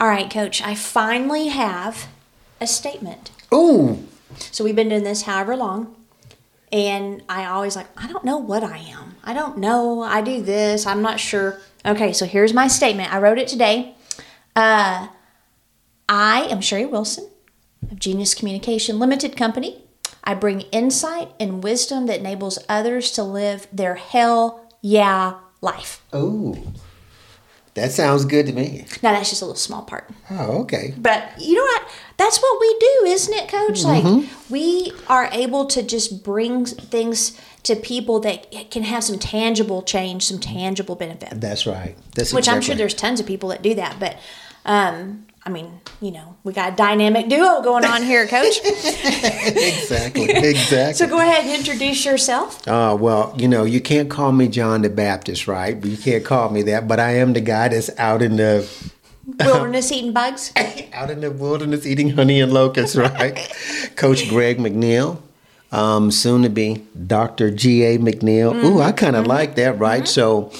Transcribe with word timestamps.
All 0.00 0.08
right, 0.08 0.30
coach, 0.30 0.62
I 0.62 0.74
finally 0.74 1.48
have 1.48 2.08
a 2.60 2.66
statement. 2.66 3.30
Ooh, 3.52 4.06
So 4.38 4.64
we've 4.64 4.76
been 4.76 4.88
doing 4.88 5.04
this 5.04 5.22
however 5.22 5.56
long. 5.56 5.94
And 6.72 7.22
I 7.28 7.46
always 7.46 7.74
like, 7.76 7.88
I 7.96 8.06
don't 8.06 8.24
know 8.24 8.38
what 8.38 8.62
I 8.62 8.78
am. 8.78 9.16
I 9.24 9.34
don't 9.34 9.58
know. 9.58 10.02
I 10.02 10.22
do 10.22 10.40
this. 10.40 10.86
I'm 10.86 11.02
not 11.02 11.18
sure. 11.18 11.58
Okay, 11.84 12.12
so 12.12 12.24
here's 12.26 12.54
my 12.54 12.68
statement. 12.68 13.12
I 13.12 13.18
wrote 13.18 13.38
it 13.38 13.48
today. 13.48 13.94
Uh, 14.54 15.08
I 16.08 16.42
am 16.44 16.60
Sherry 16.60 16.86
Wilson 16.86 17.28
of 17.90 17.98
Genius 17.98 18.34
Communication 18.34 18.98
Limited 18.98 19.36
Company. 19.36 19.82
I 20.22 20.34
bring 20.34 20.60
insight 20.72 21.28
and 21.40 21.62
wisdom 21.64 22.06
that 22.06 22.20
enables 22.20 22.58
others 22.68 23.10
to 23.12 23.22
live 23.22 23.66
their 23.72 23.96
hell 23.96 24.66
yeah 24.80 25.34
life. 25.60 26.02
ooh. 26.14 26.72
That 27.74 27.92
sounds 27.92 28.24
good 28.24 28.46
to 28.46 28.52
me. 28.52 28.84
Now 29.02 29.12
that's 29.12 29.30
just 29.30 29.42
a 29.42 29.44
little 29.44 29.56
small 29.56 29.82
part. 29.82 30.10
Oh, 30.30 30.62
okay. 30.62 30.92
But 30.98 31.30
you 31.40 31.54
know 31.54 31.62
what? 31.62 31.88
That's 32.16 32.38
what 32.38 32.60
we 32.60 32.76
do, 32.78 33.04
isn't 33.06 33.32
it, 33.34 33.48
Coach? 33.48 33.84
Like 33.84 34.02
Mm-hmm. 34.04 34.52
we 34.52 34.92
are 35.08 35.28
able 35.32 35.66
to 35.66 35.82
just 35.82 36.24
bring 36.24 36.66
things 36.66 37.40
to 37.62 37.76
people 37.76 38.18
that 38.20 38.50
can 38.70 38.82
have 38.82 39.04
some 39.04 39.18
tangible 39.18 39.82
change, 39.82 40.24
some 40.26 40.40
tangible 40.40 40.96
benefit. 40.96 41.40
That's 41.40 41.66
right. 41.66 41.96
That's 42.14 42.32
Which 42.32 42.48
I'm 42.48 42.60
sure 42.60 42.74
there's 42.74 42.94
tons 42.94 43.20
of 43.20 43.26
people 43.26 43.50
that 43.50 43.62
do 43.62 43.74
that. 43.76 44.00
But 44.00 44.18
um, 44.64 45.26
I 45.44 45.48
mean, 45.48 45.80
you 46.02 46.10
know, 46.10 46.36
we 46.44 46.52
got 46.52 46.74
a 46.74 46.76
dynamic 46.76 47.28
duo 47.28 47.62
going 47.62 47.84
on 47.84 48.02
here, 48.02 48.26
Coach. 48.26 48.60
exactly 48.64 50.24
exactly. 50.30 50.94
so 50.94 51.08
go 51.08 51.18
ahead 51.18 51.44
and 51.44 51.54
introduce 51.54 52.04
yourself. 52.04 52.66
Uh, 52.68 52.96
well, 52.98 53.34
you 53.38 53.48
know, 53.48 53.64
you 53.64 53.80
can't 53.80 54.10
call 54.10 54.32
me 54.32 54.48
John 54.48 54.82
the 54.82 54.90
Baptist, 54.90 55.48
right? 55.48 55.82
You 55.82 55.96
can't 55.96 56.24
call 56.24 56.50
me 56.50 56.62
that, 56.64 56.86
but 56.86 57.00
I 57.00 57.12
am 57.16 57.32
the 57.32 57.40
guy 57.40 57.68
that's 57.68 57.90
out 57.98 58.20
in 58.20 58.36
the 58.36 58.68
Wilderness 59.38 59.92
eating 59.92 60.12
bugs. 60.12 60.52
out 60.92 61.10
in 61.10 61.20
the 61.20 61.30
wilderness 61.30 61.86
eating 61.86 62.10
honey 62.10 62.40
and 62.40 62.52
locusts, 62.52 62.96
right? 62.96 63.36
Coach 63.94 64.28
Greg 64.28 64.58
McNeil, 64.58 65.20
um, 65.72 66.10
soon 66.10 66.42
to 66.42 66.48
be 66.48 66.84
Dr. 67.06 67.50
G.A. 67.50 67.98
McNeil. 67.98 68.54
Ooh, 68.64 68.80
I 68.80 68.92
kind 68.92 69.14
of 69.16 69.26
like 69.26 69.54
that, 69.54 69.78
right? 69.78 70.08
So 70.08 70.52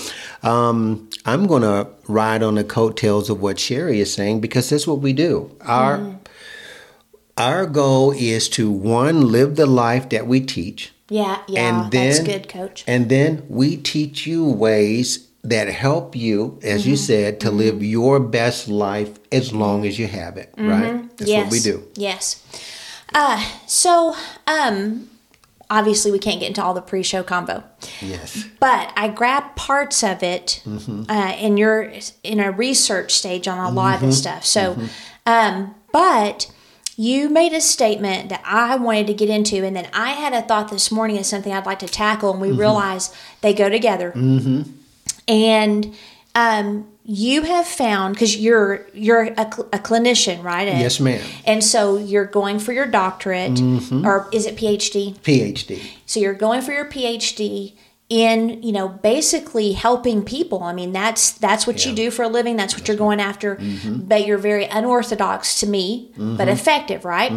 um, 0.43 1.09
I'm 1.27 1.47
going 1.47 1.63
to 1.63 1.89
ride 2.09 2.43
on 2.43 2.55
the 2.55 2.65
coattails 2.65 3.31
of 3.31 3.41
what 3.41 3.59
Sherry 3.59 4.01
is 4.01 4.13
saying 4.13 4.41
because 4.41 4.71
that's 4.71 4.87
what 4.87 5.01
we 5.01 5.13
do. 5.13 5.57
Our 5.61 6.17
our 7.37 7.67
goal 7.67 8.13
is 8.13 8.49
to 8.51 8.71
one 8.71 9.29
live 9.33 9.57
the 9.57 9.67
life 9.67 10.11
that 10.11 10.27
we 10.27 10.41
teach. 10.41 10.93
Yeah, 11.09 11.43
yeah, 11.49 11.83
and 11.83 11.91
then, 11.91 12.09
that's 12.09 12.21
good, 12.21 12.49
Coach. 12.49 12.85
And 12.87 13.09
then 13.09 13.45
we 13.49 13.77
teach 13.77 14.27
you 14.27 14.45
ways 14.45 15.27
that 15.43 15.69
help 15.69 16.15
you, 16.15 16.59
as 16.63 16.83
Mm-hmm. 16.83 16.91
you 16.91 16.97
said, 16.97 17.41
to 17.41 17.51
live 17.51 17.83
your 17.83 18.21
best 18.21 18.69
life 18.69 19.19
as 19.33 19.53
long 19.53 19.87
as 19.87 19.99
you 19.99 20.07
have 20.07 20.37
it. 20.37 20.55
Right? 20.57 21.09
That's 21.17 21.31
yes. 21.31 21.45
what 21.45 21.53
we 21.53 21.61
do. 21.61 21.83
Yes. 21.95 22.45
Uh, 23.13 23.43
so, 23.67 24.15
um, 24.47 25.10
obviously, 25.71 26.11
we 26.13 26.19
can't 26.19 26.41
get 26.41 26.49
into 26.49 26.63
all 26.63 26.75
the 26.75 26.83
pre-show 26.83 27.23
combo. 27.23 27.63
Yes. 28.03 28.45
but 28.59 28.93
I 28.97 29.09
grabbed 29.09 29.57
parts 29.57 30.03
of 30.03 30.23
it 30.23 30.61
Mm-hmm. 30.67 31.11
uh, 31.11 31.33
in 31.39 31.57
your 31.57 31.93
in 32.23 32.41
a 32.41 32.51
research 32.51 33.13
stage 33.15 33.49
on 33.49 33.59
a 33.59 33.71
lot 33.71 33.95
of 33.95 34.01
Mm-hmm. 34.01 34.07
this 34.11 34.19
stuff. 34.19 34.45
So, 34.45 34.77
um, 35.27 35.75
but 35.93 36.51
you 36.97 37.31
made 37.31 37.55
a 37.55 37.61
statement 37.63 38.29
that 38.29 38.43
I 38.45 38.77
wanted 38.77 39.07
to 39.07 39.15
get 39.15 39.31
into, 39.31 39.65
and 39.65 39.75
then 39.75 39.89
I 39.95 40.11
had 40.11 40.35
a 40.35 40.43
thought 40.43 40.71
this 40.71 40.91
morning 40.93 41.17
of 41.17 41.25
something 41.25 41.51
I'd 41.53 41.65
like 41.65 41.79
to 41.79 41.89
tackle, 41.89 42.33
and 42.33 42.41
we 42.43 42.49
Mm-hmm. 42.49 42.61
realized 42.61 43.15
they 43.41 43.55
go 43.55 43.69
together. 43.71 44.13
And 45.29 45.95
um, 46.35 46.87
you 47.05 47.43
have 47.43 47.67
found 47.67 48.15
because 48.15 48.37
you're 48.37 48.87
you're 48.93 49.25
a, 49.25 49.53
cl- 49.53 49.69
a 49.73 49.79
clinician, 49.79 50.43
right? 50.43 50.69
And- 50.69 50.81
Yes, 50.81 51.01
ma'am. 51.01 51.25
And 51.45 51.65
so 51.65 51.97
you're 51.97 52.27
going 52.27 52.59
for 52.59 52.73
your 52.73 52.87
doctorate, 52.87 53.53
mm-hmm. 53.53 54.07
or 54.07 54.29
is 54.33 54.47
it 54.47 54.57
PhD? 54.57 55.19
PhD. 55.21 55.83
So 56.07 56.21
you're 56.21 56.35
going 56.35 56.63
for 56.63 56.73
your 56.73 56.87
PhD 56.87 57.75
in, 58.09 58.61
you 58.63 58.73
know, 58.73 58.89
basically 58.89 59.73
helping 59.73 60.25
people. 60.25 60.65
I 60.65 60.73
mean, 60.73 60.93
that's 60.93 61.33
that's 61.33 61.67
what 61.67 61.87
you 61.87 61.95
do 61.95 62.11
for 62.11 62.25
a 62.25 62.29
living. 62.29 62.57
That's 62.57 62.77
what 62.77 62.89
you're 62.89 62.97
going 62.97 63.21
after. 63.21 63.57
Mm-hmm. 63.57 64.01
But 64.01 64.27
you're 64.27 64.37
very 64.39 64.65
unorthodox 64.67 65.61
to 65.61 65.67
me, 65.67 66.11
but 66.17 66.23
mm-hmm. 66.23 66.49
effective, 66.49 67.05
right? 67.05 67.31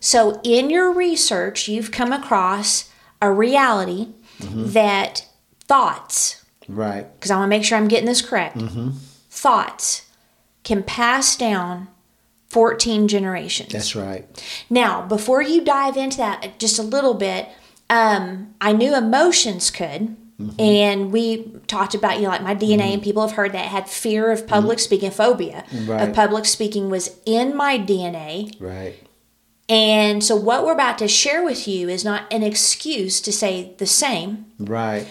So 0.00 0.40
in 0.42 0.68
your 0.68 0.92
research, 0.92 1.68
you've 1.68 1.92
come 1.92 2.12
across 2.12 2.90
a 3.22 3.30
reality 3.32 4.08
that 4.40 5.26
thoughts, 5.64 6.39
Right. 6.70 7.06
because 7.14 7.30
I 7.30 7.36
want 7.36 7.46
to 7.50 7.56
make 7.56 7.64
sure 7.64 7.76
I'm 7.76 7.88
getting 7.88 8.06
this 8.06 8.22
correct, 8.22 8.56
mm-hmm. 8.56 8.90
thoughts 9.28 10.06
can 10.62 10.82
pass 10.82 11.36
down 11.36 11.88
14 12.48 13.08
generations. 13.08 13.72
That's 13.72 13.94
right. 13.94 14.26
Now, 14.68 15.06
before 15.06 15.42
you 15.42 15.64
dive 15.64 15.96
into 15.96 16.18
that 16.18 16.44
uh, 16.44 16.48
just 16.58 16.78
a 16.78 16.82
little 16.82 17.14
bit, 17.14 17.48
um, 17.88 18.54
I 18.60 18.72
knew 18.72 18.94
emotions 18.94 19.70
could. 19.70 20.16
Mm-hmm. 20.40 20.60
And 20.60 21.12
we 21.12 21.52
talked 21.66 21.94
about, 21.94 22.16
you 22.16 22.22
know, 22.22 22.30
like 22.30 22.42
my 22.42 22.54
DNA, 22.54 22.72
and 22.72 22.80
mm-hmm. 22.80 23.02
people 23.02 23.26
have 23.26 23.36
heard 23.36 23.52
that 23.52 23.66
had 23.66 23.88
fear 23.88 24.30
of 24.30 24.46
public 24.46 24.78
speaking, 24.78 25.10
phobia 25.10 25.64
Right. 25.84 26.08
of 26.08 26.14
public 26.14 26.46
speaking 26.46 26.88
was 26.88 27.16
in 27.26 27.54
my 27.54 27.78
DNA. 27.78 28.58
Right. 28.58 28.96
And 29.68 30.24
so, 30.24 30.34
what 30.34 30.64
we're 30.64 30.72
about 30.72 30.98
to 30.98 31.08
share 31.08 31.44
with 31.44 31.68
you 31.68 31.88
is 31.88 32.04
not 32.04 32.24
an 32.32 32.42
excuse 32.42 33.20
to 33.20 33.32
say 33.32 33.74
the 33.76 33.86
same, 33.86 34.46
Right. 34.58 35.06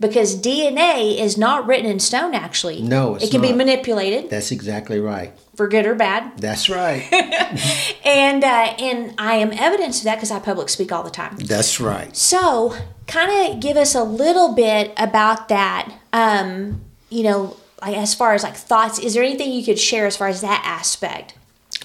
Because 0.00 0.36
DNA 0.36 1.18
is 1.18 1.38
not 1.38 1.66
written 1.66 1.86
in 1.86 2.00
stone, 2.00 2.34
actually. 2.34 2.82
No, 2.82 3.14
it's 3.14 3.24
it 3.24 3.30
can 3.30 3.40
be 3.40 3.52
manipulated 3.52 4.28
That's 4.30 4.50
exactly 4.50 4.98
right. 4.98 5.32
for 5.56 5.68
good 5.68 5.86
or 5.86 5.94
bad. 5.94 6.38
That's 6.38 6.68
right. 6.68 7.08
And, 8.04 8.44
uh, 8.44 8.74
and 8.78 9.14
I 9.18 9.36
am 9.36 9.52
evidence 9.52 9.98
of 9.98 10.04
that 10.04 10.16
because 10.16 10.30
I 10.30 10.38
public 10.38 10.68
speak 10.68 10.92
all 10.92 11.02
the 11.02 11.10
time. 11.10 11.36
That's 11.36 11.80
right. 11.80 12.14
So, 12.14 12.74
kind 13.06 13.54
of 13.54 13.60
give 13.60 13.76
us 13.76 13.94
a 13.94 14.04
little 14.04 14.54
bit 14.54 14.92
about 14.96 15.48
that. 15.48 15.92
Um, 16.12 16.82
you 17.10 17.22
know, 17.22 17.56
like 17.80 17.96
as 17.96 18.14
far 18.14 18.34
as 18.34 18.42
like 18.42 18.56
thoughts, 18.56 18.98
is 18.98 19.14
there 19.14 19.22
anything 19.22 19.52
you 19.52 19.64
could 19.64 19.78
share 19.78 20.06
as 20.06 20.16
far 20.16 20.28
as 20.28 20.40
that 20.42 20.62
aspect? 20.64 21.34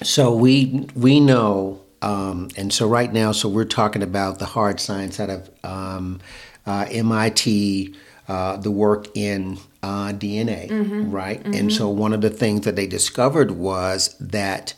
So 0.03 0.33
we 0.33 0.87
we 0.95 1.19
know, 1.19 1.81
um, 2.01 2.49
and 2.55 2.71
so 2.71 2.87
right 2.87 3.11
now, 3.11 3.31
so 3.31 3.49
we're 3.49 3.65
talking 3.65 4.01
about 4.01 4.39
the 4.39 4.45
hard 4.45 4.79
science 4.79 5.19
out 5.19 5.29
of 5.29 5.49
um, 5.63 6.19
MIT, 6.89 7.95
uh, 8.27 8.57
the 8.57 8.71
work 8.71 9.07
in 9.15 9.57
uh, 9.81 10.09
DNA, 10.13 10.69
right? 11.11 11.43
And 11.45 11.71
so 11.73 11.89
one 11.89 12.13
of 12.13 12.21
the 12.21 12.29
things 12.29 12.61
that 12.65 12.75
they 12.75 12.87
discovered 12.87 13.51
was 13.51 14.15
that 14.19 14.73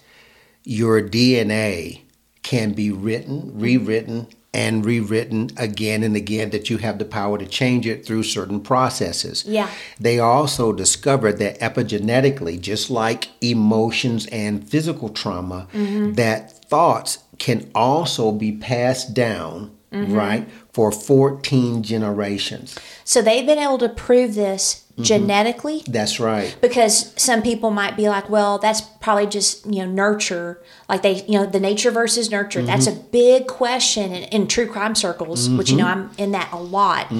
your 0.64 1.02
DNA 1.02 2.02
can 2.44 2.74
be 2.74 2.92
written, 2.92 3.52
rewritten, 3.60 4.28
and 4.54 4.86
rewritten 4.86 5.50
again 5.58 6.04
and 6.04 6.16
again. 6.16 6.50
That 6.50 6.70
you 6.70 6.78
have 6.78 7.00
the 7.00 7.06
power 7.06 7.38
to 7.38 7.46
change 7.46 7.88
it 7.88 8.06
through 8.06 8.24
certain 8.24 8.60
processes. 8.62 9.46
Yeah. 9.46 9.70
They 10.00 10.20
also 10.20 10.74
discovered 10.74 11.38
that 11.40 11.60
epigenetically, 11.60 12.60
just 12.60 12.90
like 12.90 13.30
emotions 13.42 14.28
and 14.28 14.68
physical 14.68 15.10
trauma, 15.10 15.68
that 15.74 16.66
thoughts 16.66 17.20
can 17.38 17.70
also 17.74 18.32
be 18.32 18.52
passed 18.52 19.14
down, 19.14 19.72
Mm-hmm. 19.92 20.14
right, 20.14 20.50
for 20.72 20.90
14 20.90 21.84
generations. 21.84 22.80
So, 23.04 23.22
they've 23.22 23.46
been 23.46 23.60
able 23.60 23.78
to 23.80 23.90
prove 23.90 24.36
this 24.36 24.86
mm-hmm. 24.94 25.04
genetically 25.04 25.84
That's 25.88 26.20
right. 26.20 26.56
because 26.62 27.14
some 27.22 27.42
people 27.42 27.72
might 27.72 27.98
be 27.98 28.08
like, 28.08 28.30
well, 28.30 28.58
that's 28.58 28.82
probably 28.82 29.28
just, 29.28 29.66
you 29.66 29.86
know, 29.86 29.92
nurture. 29.92 30.62
Like 30.88 31.02
they, 31.02 31.24
you 31.26 31.34
know, 31.34 31.46
the 31.46 31.60
nature 31.60 31.92
versus 31.92 32.32
nurture. 32.32 32.62
That's 32.62 32.88
mm-hmm. 32.88 33.00
a 33.00 33.10
big 33.10 33.48
question 33.48 34.14
in, 34.14 34.24
in 34.30 34.48
true 34.48 34.68
crime 34.68 34.96
circles, 34.96 35.50
which, 35.50 35.72
you 35.72 35.78
know, 35.78 35.88
I'm 35.88 36.12
in 36.18 36.32
that 36.32 36.52
a 36.52 36.58
lot. 36.58 37.12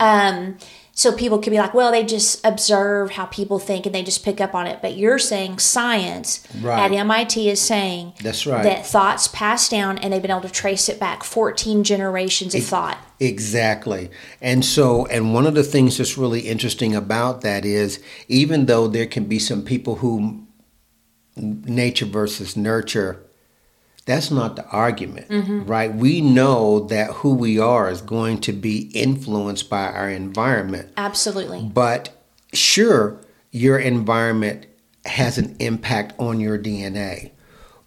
Um, 0.00 0.58
so 0.98 1.12
people 1.12 1.38
could 1.38 1.50
be 1.52 1.58
like, 1.58 1.74
well, 1.74 1.92
they 1.92 2.02
just 2.02 2.44
observe 2.44 3.12
how 3.12 3.24
people 3.26 3.60
think 3.60 3.86
and 3.86 3.94
they 3.94 4.02
just 4.02 4.24
pick 4.24 4.40
up 4.40 4.52
on 4.52 4.66
it. 4.66 4.82
But 4.82 4.96
you're 4.96 5.20
saying 5.20 5.60
science 5.60 6.42
Right. 6.60 6.86
at 6.86 6.90
MIT 6.90 7.48
is 7.48 7.60
saying 7.60 8.14
That's 8.20 8.44
right. 8.48 8.64
that 8.64 8.84
thoughts 8.84 9.28
pass 9.28 9.68
down 9.68 9.98
and 9.98 10.12
they've 10.12 10.20
been 10.20 10.32
able 10.32 10.40
to 10.40 10.50
trace 10.50 10.88
it 10.88 10.98
back 10.98 11.22
14 11.22 11.84
generations 11.84 12.52
of 12.52 12.64
thought. 12.64 12.98
Exactly. 13.20 14.10
And 14.40 14.64
so, 14.64 15.06
and 15.06 15.32
one 15.32 15.46
of 15.46 15.54
the 15.54 15.62
things 15.62 15.98
that's 15.98 16.18
really 16.18 16.40
interesting 16.40 16.96
about 16.96 17.42
that 17.42 17.64
is 17.64 18.02
even 18.26 18.66
though 18.66 18.88
there 18.88 19.06
can 19.06 19.26
be 19.26 19.38
some 19.38 19.62
people 19.62 19.96
who 19.96 20.44
nature 21.36 22.06
versus 22.06 22.56
nurture, 22.56 23.22
that's 24.08 24.30
not 24.30 24.56
the 24.56 24.64
argument, 24.68 25.26
right? 25.68 25.94
We 25.94 26.20
know 26.22 26.80
that 26.88 27.10
who 27.10 27.34
we 27.34 27.58
are 27.58 27.90
is 27.90 28.00
going 28.00 28.40
to 28.40 28.52
be 28.52 28.90
influenced 28.94 29.68
by 29.68 29.84
our 29.88 30.08
environment. 30.08 30.88
Absolutely. 30.96 31.60
But 31.62 32.08
sure, 32.54 33.20
your 33.52 33.78
environment 33.78 34.64
has 35.04 35.36
an 35.36 35.54
impact 35.60 36.14
on 36.18 36.40
your 36.40 36.58
DNA. 36.58 37.32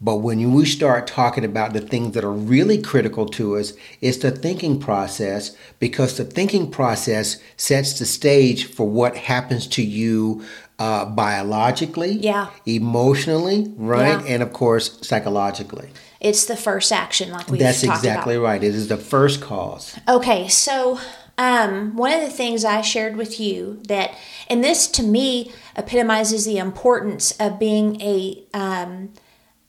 But 0.03 0.17
when 0.17 0.53
we 0.53 0.65
start 0.65 1.05
talking 1.05 1.45
about 1.45 1.73
the 1.73 1.81
things 1.81 2.13
that 2.15 2.23
are 2.23 2.31
really 2.31 2.79
critical 2.81 3.25
to 3.37 3.57
us, 3.57 3.73
it's 3.99 4.17
the 4.17 4.31
thinking 4.31 4.79
process 4.79 5.55
because 5.79 6.17
the 6.17 6.23
thinking 6.23 6.71
process 6.71 7.37
sets 7.57 7.97
the 7.99 8.05
stage 8.05 8.65
for 8.65 8.87
what 8.87 9.15
happens 9.15 9.67
to 9.67 9.83
you 9.83 10.43
uh, 10.79 11.05
biologically, 11.05 12.13
Yeah. 12.13 12.47
emotionally, 12.65 13.71
right, 13.77 14.19
Yeah. 14.25 14.33
and 14.33 14.41
of 14.43 14.51
course 14.53 14.97
psychologically. 15.01 15.89
It's 16.21 16.45
the 16.45 16.55
first 16.55 16.91
action, 16.91 17.31
like 17.31 17.49
we 17.49 17.57
That's 17.57 17.83
exactly 17.83 18.35
about. 18.35 18.43
right. 18.43 18.63
It 18.63 18.75
is 18.75 18.87
the 18.87 18.97
first 18.97 19.41
cause. 19.41 19.97
Okay, 20.07 20.47
so 20.47 20.99
um, 21.37 21.95
one 21.95 22.13
of 22.13 22.21
the 22.21 22.29
things 22.29 22.63
I 22.63 22.81
shared 22.81 23.17
with 23.17 23.39
you 23.39 23.81
that, 23.87 24.15
and 24.47 24.63
this 24.63 24.87
to 24.89 25.03
me 25.03 25.51
epitomizes 25.75 26.45
the 26.45 26.59
importance 26.59 27.31
of 27.39 27.57
being 27.57 27.99
a 28.01 28.43
um, 28.53 29.13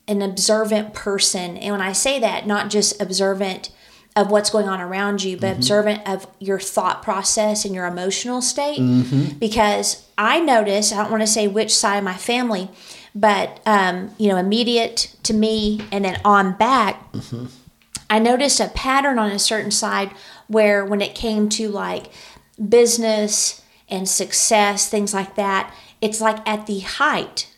an 0.07 0.21
observant 0.21 0.93
person. 0.93 1.57
And 1.57 1.73
when 1.73 1.81
I 1.81 1.93
say 1.93 2.19
that, 2.19 2.47
not 2.47 2.69
just 2.69 3.01
observant 3.01 3.71
of 4.15 4.31
what's 4.31 4.51
going 4.51 4.69
on 4.69 4.81
around 4.81 5.23
you, 5.23 5.39
but 5.39 5.57
observant 5.57 6.07
of 6.07 6.27
your 6.39 6.59
thought 6.59 7.03
process 7.03 7.65
and 7.65 7.75
your 7.75 7.87
emotional 7.87 8.43
state. 8.43 8.79
Because 9.39 10.07
I 10.19 10.41
notice, 10.41 10.93
I 10.93 10.97
don't 10.97 11.11
want 11.11 11.23
to 11.23 11.27
say 11.27 11.49
which 11.49 11.75
side 11.75 11.97
of 11.97 12.05
my 12.05 12.17
family, 12.17 12.69
but 13.15 13.61
um, 13.67 14.11
you 14.19 14.29
know, 14.29 14.37
immediate 14.37 15.15
to 15.25 15.35
me 15.35 15.81
and 15.93 16.05
then 16.05 16.21
on 16.25 16.53
back. 16.53 17.03
I 18.11 18.19
noticed 18.19 18.61
a 18.61 18.69
pattern 18.69 19.19
on 19.19 19.31
a 19.31 19.39
certain 19.39 19.71
side 19.71 20.11
where 20.47 20.85
when 20.85 21.01
it 21.01 21.15
came 21.15 21.49
to 21.51 21.69
like 21.69 22.11
business 22.69 23.63
and 23.89 24.09
success, 24.09 24.89
things 24.89 25.15
like 25.15 25.35
that, 25.37 25.73
it's 26.01 26.21
like 26.21 26.47
at 26.47 26.67
the 26.67 26.81
height 26.81 27.49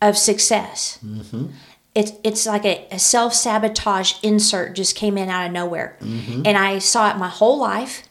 of 0.00 0.16
success. 0.16 0.98
It's, 1.94 2.12
it's 2.22 2.46
like 2.46 2.64
a, 2.64 2.86
a 2.90 2.98
self 2.98 3.32
sabotage 3.34 4.22
insert 4.22 4.76
just 4.76 4.94
came 4.94 5.16
in 5.16 5.28
out 5.30 5.46
of 5.46 5.52
nowhere. 5.52 5.96
And 6.46 6.56
I 6.58 6.78
saw 6.78 7.10
it 7.10 7.16
my 7.16 7.28
whole 7.28 7.58
life. 7.58 8.05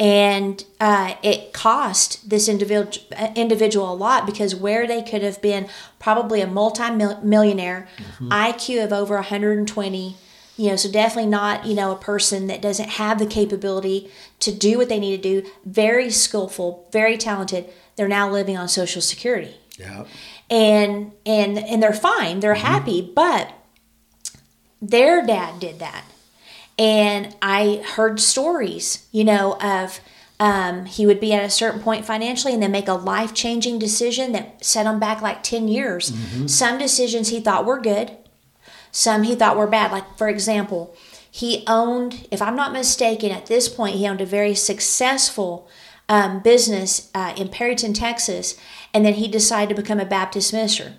And 0.00 0.64
uh, 0.80 1.14
it 1.22 1.52
cost 1.52 2.30
this 2.30 2.48
individual 2.48 3.04
individual 3.36 3.92
a 3.92 3.94
lot 3.94 4.24
because 4.24 4.54
where 4.54 4.86
they 4.86 5.02
could 5.02 5.22
have 5.22 5.42
been 5.42 5.68
probably 5.98 6.40
a 6.40 6.46
multi-millionaire, 6.46 7.86
IQ 8.20 8.82
of 8.82 8.92
over 8.94 9.16
120, 9.16 10.16
you 10.56 10.70
know, 10.70 10.76
so 10.76 10.90
definitely 10.90 11.28
not, 11.30 11.66
you 11.66 11.74
know, 11.74 11.92
a 11.92 11.96
person 11.96 12.46
that 12.46 12.62
doesn't 12.62 12.88
have 12.88 13.18
the 13.18 13.26
capability 13.26 14.10
to 14.38 14.50
do 14.50 14.78
what 14.78 14.88
they 14.88 14.98
need 14.98 15.22
to 15.22 15.42
do, 15.42 15.50
very 15.66 16.08
skillful, 16.08 16.88
very 16.92 17.18
talented. 17.18 17.68
They're 17.96 18.08
now 18.08 18.30
living 18.30 18.56
on 18.56 18.68
Social 18.68 19.02
Security. 19.02 19.54
Yeah. 19.78 20.04
and 20.50 21.12
and 21.24 21.58
and 21.58 21.82
they're 21.82 21.92
fine. 21.92 22.40
They're 22.40 22.54
happy 22.54 23.00
but 23.14 23.52
their 24.82 25.24
dad 25.26 25.60
did 25.60 25.78
that 25.78 26.04
and 26.80 27.36
i 27.40 27.82
heard 27.94 28.18
stories 28.18 29.06
you 29.12 29.22
know 29.22 29.56
of 29.60 30.00
um, 30.40 30.86
he 30.86 31.04
would 31.04 31.20
be 31.20 31.34
at 31.34 31.44
a 31.44 31.50
certain 31.50 31.82
point 31.82 32.06
financially 32.06 32.54
and 32.54 32.62
then 32.62 32.72
make 32.72 32.88
a 32.88 32.94
life-changing 32.94 33.78
decision 33.78 34.32
that 34.32 34.64
set 34.64 34.86
him 34.86 34.98
back 34.98 35.20
like 35.20 35.42
10 35.42 35.68
years. 35.68 36.14
Some 36.46 36.78
decisions 36.78 37.28
he 37.28 37.40
thought 37.40 37.66
were 37.66 37.78
good. 37.78 38.16
Some 38.90 39.24
he 39.24 39.34
thought 39.34 39.58
were 39.58 39.66
bad. 39.66 39.92
Like 39.92 40.16
for 40.16 40.30
example 40.30 40.96
he 41.30 41.62
owned 41.66 42.26
if 42.30 42.42
i'm 42.42 42.56
not 42.56 42.72
mistaken 42.72 43.30
at 43.30 43.46
this 43.46 43.68
point 43.68 43.96
he 43.96 44.06
owned 44.06 44.20
a 44.20 44.26
very 44.26 44.54
successful 44.54 45.68
um, 46.08 46.40
business 46.40 47.10
uh, 47.14 47.32
in 47.36 47.48
perryton 47.48 47.94
texas 47.94 48.56
and 48.92 49.04
then 49.04 49.14
he 49.14 49.28
decided 49.28 49.74
to 49.74 49.80
become 49.80 50.00
a 50.00 50.04
baptist 50.04 50.52
minister. 50.52 50.94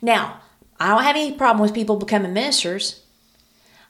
Now 0.00 0.40
i 0.78 0.88
don't 0.88 1.02
have 1.02 1.16
any 1.16 1.32
problem 1.32 1.60
with 1.60 1.74
people 1.74 1.96
becoming 1.96 2.32
ministers 2.32 3.02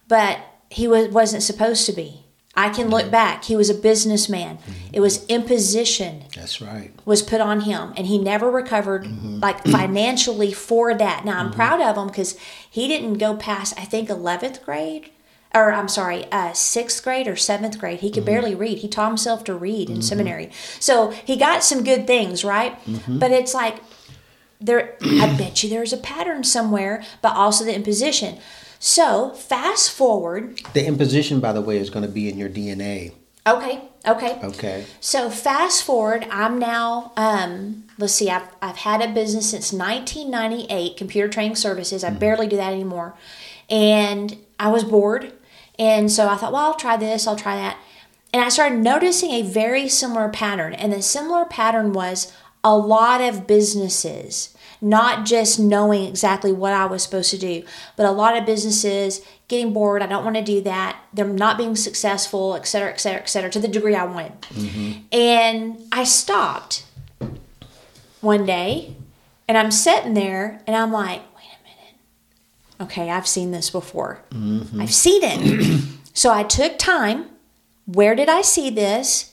but 0.08 0.40
he 0.70 0.88
was, 0.88 1.08
wasn't 1.08 1.43
supposed 1.43 1.87
to 1.87 1.93
be. 1.93 2.25
I 2.58 2.70
can 2.70 2.88
look 2.88 3.02
mm-hmm. 3.02 3.10
back. 3.12 3.44
He 3.44 3.55
was 3.55 3.70
a 3.70 3.75
businessman. 3.75 4.56
Mm-hmm. 4.56 4.94
It 4.94 5.00
was 5.00 5.25
imposition 5.26 6.25
That's 6.34 6.60
right. 6.60 6.90
was 7.05 7.22
put 7.22 7.40
on 7.40 7.60
him 7.60 7.93
and 7.96 8.06
he 8.08 8.19
never 8.19 8.50
recovered 8.50 9.05
mm-hmm. 9.05 9.38
like 9.38 9.64
financially 9.70 10.52
for 10.52 10.93
that. 10.93 11.25
Now 11.25 11.38
i'm 11.38 11.52
proud 11.52 11.81
of 11.81 11.96
him 11.96 12.08
because 12.08 12.37
he 12.69 12.88
didn't 12.88 13.14
go 13.14 13.37
past 13.37 13.78
i 13.78 13.84
think 13.84 14.08
11th 14.08 14.64
grade 14.64 15.10
or 15.55 15.72
i'm 15.72 15.87
sorry 15.87 16.25
uh, 16.32 16.52
sixth 16.52 17.04
grade 17.04 17.28
or 17.28 17.37
seventh 17.37 17.78
grade. 17.78 18.00
He 18.00 18.11
could 18.11 18.25
barely 18.25 18.56
read. 18.56 18.78
He 18.78 18.88
taught 18.88 19.08
himself 19.08 19.44
to 19.44 19.54
read 19.54 19.88
in 19.88 20.02
seminary. 20.02 20.50
So 20.81 21.11
he 21.11 21.37
got 21.37 21.62
some 21.62 21.84
good 21.84 22.08
things 22.08 22.44
right? 22.44 22.76
But 23.06 23.31
it's 23.31 23.54
like 23.54 23.76
there 24.61 24.96
i 25.02 25.37
bet 25.38 25.62
you 25.62 25.70
there's 25.70 25.93
a 25.93 25.96
pattern 25.96 26.43
somewhere 26.43 27.04
but 27.22 27.37
also 27.37 27.64
the 27.64 27.75
imposition 27.75 28.38
so 28.78 29.30
fast 29.30 29.90
forward 29.90 30.60
The 30.72 30.86
imposition, 30.86 31.40
by 31.40 31.52
the 31.52 31.60
way, 31.60 31.78
is 31.78 31.90
going 31.90 32.04
to 32.06 32.10
be 32.10 32.28
in 32.28 32.38
your 32.38 32.48
DNA. 32.48 33.12
okay 33.46 33.82
okay 34.06 34.38
Okay. 34.42 34.84
So 35.00 35.28
fast 35.30 35.82
forward, 35.82 36.26
I'm 36.30 36.58
now 36.58 37.12
um, 37.16 37.84
let's 37.98 38.14
see, 38.14 38.30
I've 38.30 38.48
I've 38.62 38.76
had 38.78 39.02
a 39.02 39.12
business 39.12 39.50
since 39.50 39.72
1998, 39.72 40.96
computer 40.96 41.28
training 41.28 41.56
services. 41.56 42.04
I 42.04 42.10
barely 42.10 42.46
do 42.46 42.56
that 42.56 42.72
anymore, 42.72 43.14
and 43.69 44.36
I 44.58 44.69
was 44.69 44.84
bored, 44.84 45.32
and 45.78 46.10
so 46.10 46.28
I 46.28 46.36
thought, 46.36 46.52
well, 46.52 46.66
I'll 46.66 46.75
try 46.75 46.96
this, 46.96 47.26
I'll 47.26 47.36
try 47.36 47.56
that, 47.56 47.76
and 48.32 48.42
I 48.42 48.48
started 48.48 48.78
noticing 48.78 49.30
a 49.32 49.42
very 49.42 49.88
similar 49.88 50.28
pattern, 50.28 50.72
and 50.75 50.92
the 50.92 51.02
similar 51.02 51.44
pattern 51.44 51.92
was 51.92 52.32
a 52.64 52.76
lot 52.76 53.20
of 53.20 53.46
businesses. 53.46 54.54
Not 54.80 55.26
just 55.26 55.58
knowing 55.58 56.04
exactly 56.04 56.52
what 56.52 56.72
I 56.72 56.86
was 56.86 57.02
supposed 57.02 57.30
to 57.30 57.38
do, 57.38 57.64
but 57.96 58.06
a 58.06 58.12
lot 58.12 58.36
of 58.36 58.46
businesses 58.46 59.20
getting 59.48 59.72
bored. 59.72 60.02
I 60.02 60.06
don't 60.06 60.25
want 60.25 60.36
to 60.36 60.42
do 60.42 60.60
that. 60.62 61.00
They're 61.12 61.26
not 61.26 61.58
being 61.58 61.75
successful, 61.75 62.54
et 62.54 62.66
cetera, 62.66 62.90
et 62.90 63.00
cetera, 63.00 63.20
et 63.20 63.28
cetera, 63.28 63.50
to 63.50 63.58
the 63.58 63.69
degree 63.69 63.94
I 63.94 64.04
wanted. 64.04 64.40
Mm-hmm. 64.42 65.00
And 65.10 65.82
I 65.90 66.04
stopped 66.04 66.84
one 68.20 68.46
day 68.46 68.94
and 69.48 69.56
I'm 69.56 69.70
sitting 69.70 70.14
there 70.14 70.60
and 70.66 70.76
I'm 70.76 70.92
like, 70.92 71.22
wait 71.34 71.44
a 71.58 71.64
minute. 71.64 71.94
Okay, 72.82 73.10
I've 73.10 73.26
seen 73.26 73.50
this 73.50 73.70
before. 73.70 74.22
Mm-hmm. 74.30 74.80
I've 74.80 74.94
seen 74.94 75.22
it. 75.25 75.84
so 76.12 76.32
I 76.32 76.42
took 76.42 76.78
time. 76.78 77.26
Where 77.86 78.14
did 78.14 78.28
I 78.28 78.42
see 78.42 78.69
this? 78.69 79.32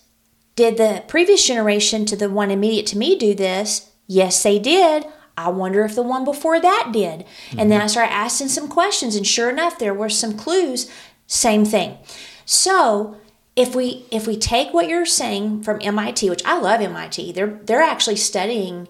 Did 0.56 0.78
the 0.78 1.04
previous 1.10 1.46
generation 1.46 2.06
to 2.06 2.16
the 2.16 2.30
one 2.30 2.50
immediate 2.50 2.86
to 2.88 2.98
me 2.98 3.18
do 3.18 3.36
this? 3.36 3.92
Yes, 4.08 4.42
they 4.42 4.60
did. 4.60 5.06
I 5.38 5.50
wonder 5.50 5.84
if 5.84 5.96
the 5.96 6.02
one 6.02 6.24
before 6.26 6.60
that 6.62 6.90
did. 6.94 7.26
And 7.58 7.72
then 7.72 7.82
I 7.82 7.88
started 7.88 8.14
asking 8.14 8.48
some 8.50 8.68
questions, 8.68 9.16
and 9.16 9.28
sure 9.28 9.50
enough, 9.50 9.78
there 9.80 9.94
were 9.94 10.10
some 10.10 10.38
clues. 10.38 10.90
Same 11.28 11.66
thing. 11.66 11.98
So 12.46 13.18
if 13.56 13.76
we 13.76 14.06
if 14.12 14.28
we 14.28 14.38
take 14.38 14.74
what 14.74 14.88
you're 14.88 15.06
saying 15.06 15.64
from 15.64 15.80
MIT, 15.82 16.30
which 16.30 16.46
I 16.46 16.60
love 16.60 16.82
MIT, 16.82 17.32
they're 17.34 17.60
they're 17.64 17.82
actually 17.82 18.16
studying. 18.18 18.88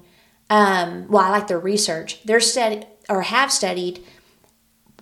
Um, 0.50 1.07
well, 1.09 1.24
I 1.24 1.30
like 1.30 1.47
their 1.47 1.59
research. 1.59 2.21
They're 2.24 2.39
study 2.39 2.83
or 3.09 3.24
have 3.24 3.51
studied. 3.51 4.04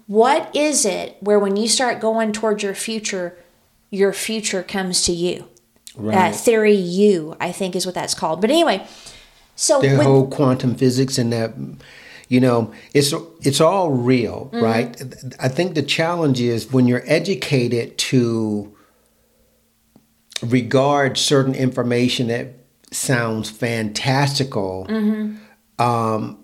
What 0.08 0.54
is 0.56 0.86
it 0.86 1.18
where 1.22 1.40
when 1.40 1.56
you 1.56 1.68
start 1.68 2.00
going 2.02 2.34
towards 2.34 2.62
your 2.64 2.76
future, 2.76 3.38
your 3.90 4.14
future 4.14 4.64
comes 4.64 5.04
to 5.04 5.12
you? 5.12 5.48
Uh, 5.98 6.02
Right. 6.02 6.36
theory 6.36 6.74
U, 6.76 7.36
I 7.40 7.52
think, 7.52 7.76
is 7.76 7.86
what 7.86 7.94
that's 7.96 8.16
called. 8.16 8.42
But 8.42 8.50
anyway, 8.50 8.86
so 9.56 9.80
the 9.82 9.88
when- 9.98 10.06
whole 10.06 10.28
quantum 10.28 10.76
physics 10.76 11.18
and 11.18 11.32
that 11.34 11.54
you 12.30 12.40
know 12.40 12.72
it's 12.94 13.14
it's 13.42 13.62
all 13.62 13.92
real 13.92 14.50
Mm-hmm. 14.54 14.64
right 14.64 15.02
i 15.40 15.48
think 15.48 15.76
the 15.76 15.84
challenge 15.84 16.40
is 16.42 16.72
when 16.72 16.88
you're 16.88 17.04
educated 17.06 17.98
to 17.98 18.74
regard 20.42 21.18
certain 21.18 21.56
information 21.56 22.28
that 22.28 22.48
sounds 22.92 23.50
fantastical 23.50 24.86
Mm-hmm. 24.90 25.82
um, 25.84 26.40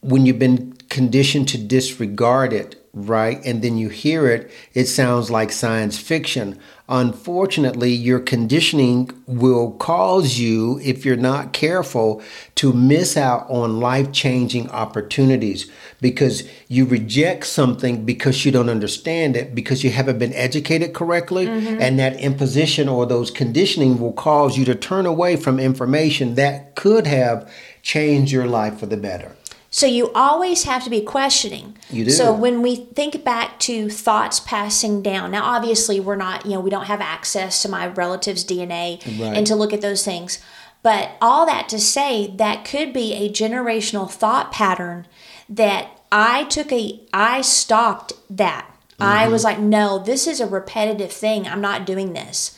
when 0.00 0.24
you've 0.26 0.38
been 0.38 0.72
conditioned 0.88 1.48
to 1.48 1.58
disregard 1.58 2.52
it 2.52 2.76
right 2.92 3.44
and 3.44 3.60
then 3.62 3.76
you 3.76 3.88
hear 3.88 4.26
it 4.28 4.50
it 4.74 4.86
sounds 4.86 5.30
like 5.30 5.50
science 5.52 5.98
fiction 5.98 6.58
unfortunately 6.88 7.90
your 7.90 8.20
conditioning 8.20 9.10
will 9.26 9.72
cause 9.72 10.38
you 10.38 10.78
if 10.84 11.04
you're 11.04 11.16
not 11.16 11.52
careful 11.52 12.22
to 12.54 12.72
miss 12.72 13.16
out 13.16 13.48
on 13.50 13.80
life-changing 13.80 14.70
opportunities 14.70 15.70
because 16.00 16.48
you 16.68 16.84
reject 16.84 17.44
something 17.44 18.04
because 18.04 18.44
you 18.44 18.52
don't 18.52 18.68
understand 18.68 19.36
it 19.36 19.54
because 19.54 19.82
you 19.82 19.90
haven't 19.90 20.18
been 20.18 20.32
educated 20.34 20.94
correctly 20.94 21.46
mm-hmm. 21.46 21.80
and 21.80 21.98
that 21.98 22.18
imposition 22.20 22.88
or 22.88 23.04
those 23.04 23.30
conditioning 23.30 23.98
will 23.98 24.12
cause 24.12 24.56
you 24.56 24.64
to 24.64 24.74
turn 24.74 25.06
away 25.06 25.34
from 25.34 25.58
information 25.58 26.36
that 26.36 26.76
could 26.76 27.06
have 27.06 27.50
changed 27.82 28.30
your 28.30 28.46
life 28.46 28.78
for 28.78 28.86
the 28.86 28.96
better 28.96 29.32
So 29.76 29.84
you 29.84 30.10
always 30.14 30.62
have 30.62 30.84
to 30.84 30.90
be 30.90 31.02
questioning. 31.02 31.76
You 31.90 32.06
do. 32.06 32.10
So 32.10 32.32
when 32.32 32.62
we 32.62 32.76
think 32.76 33.22
back 33.22 33.58
to 33.60 33.90
thoughts 33.90 34.40
passing 34.40 35.02
down, 35.02 35.32
now 35.32 35.44
obviously 35.44 36.00
we're 36.00 36.16
not, 36.16 36.46
you 36.46 36.52
know, 36.52 36.60
we 36.60 36.70
don't 36.70 36.86
have 36.86 37.02
access 37.02 37.60
to 37.60 37.68
my 37.68 37.88
relative's 37.88 38.42
DNA 38.42 39.04
Right. 39.20 39.36
and 39.36 39.46
to 39.46 39.54
look 39.54 39.74
at 39.74 39.82
those 39.82 40.02
things. 40.02 40.38
But 40.82 41.10
all 41.20 41.44
that 41.44 41.68
to 41.68 41.78
say, 41.78 42.34
that 42.38 42.64
could 42.64 42.94
be 42.94 43.12
a 43.12 43.28
generational 43.28 44.10
thought 44.10 44.50
pattern 44.50 45.06
that 45.46 45.90
I 46.10 46.44
took 46.44 46.72
a, 46.72 47.02
I 47.12 47.42
stopped 47.42 48.14
that. 48.30 48.74
I 48.98 49.24
mm-hmm. 49.24 49.32
was 49.32 49.44
like, 49.44 49.58
no, 49.58 49.98
this 49.98 50.26
is 50.26 50.40
a 50.40 50.46
repetitive 50.46 51.12
thing. 51.12 51.46
I'm 51.46 51.60
not 51.60 51.84
doing 51.84 52.14
this. 52.14 52.56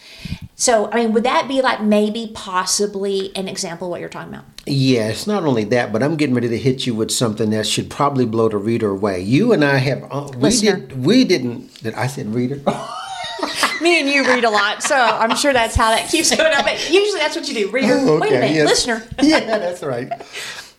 So, 0.61 0.91
I 0.91 0.97
mean, 0.97 1.13
would 1.13 1.23
that 1.23 1.47
be 1.47 1.63
like 1.63 1.81
maybe 1.81 2.33
possibly 2.35 3.31
an 3.37 3.47
example 3.47 3.87
of 3.87 3.91
what 3.93 4.01
you're 4.01 4.09
talking 4.09 4.35
about? 4.35 4.45
Yeah, 4.67 5.09
it's 5.09 5.25
not 5.25 5.45
only 5.45 5.63
that, 5.67 5.93
but 5.93 6.03
I'm 6.03 6.17
getting 6.17 6.35
ready 6.35 6.49
to 6.49 6.59
hit 6.59 6.85
you 6.85 6.97
with 6.97 7.13
something 7.13 7.51
that 7.51 7.65
should 7.65 7.89
probably 7.89 8.27
blow 8.27 8.49
the 8.49 8.57
reader 8.59 8.91
away. 8.91 9.21
You 9.21 9.53
and 9.53 9.65
I 9.65 9.77
have 9.77 10.03
uh, 10.11 10.29
we 10.35 10.41
Listener. 10.41 10.81
did 10.81 11.05
we 11.05 11.25
didn't 11.25 11.81
did 11.85 11.95
I 11.95 12.09
said 12.09 12.35
reader? 12.35 12.57
Me 13.81 14.01
and 14.01 14.09
you 14.09 14.25
read 14.25 14.43
a 14.43 14.51
lot, 14.51 14.83
so 14.83 14.97
I'm 14.97 15.37
sure 15.37 15.53
that's 15.53 15.77
how 15.77 15.91
that 15.91 16.11
keeps 16.11 16.35
going 16.37 16.53
up. 16.53 16.65
But 16.65 16.91
usually 16.91 17.21
that's 17.21 17.37
what 17.37 17.47
you 17.49 17.55
do. 17.55 17.71
Reader, 17.71 17.95
Oh, 18.01 18.19
wait 18.19 18.31
a 18.33 18.41
minute, 18.41 18.51
yes. 18.57 18.69
listener. 18.69 19.07
yeah, 19.23 19.59
that's 19.59 19.85
right. 19.85 20.11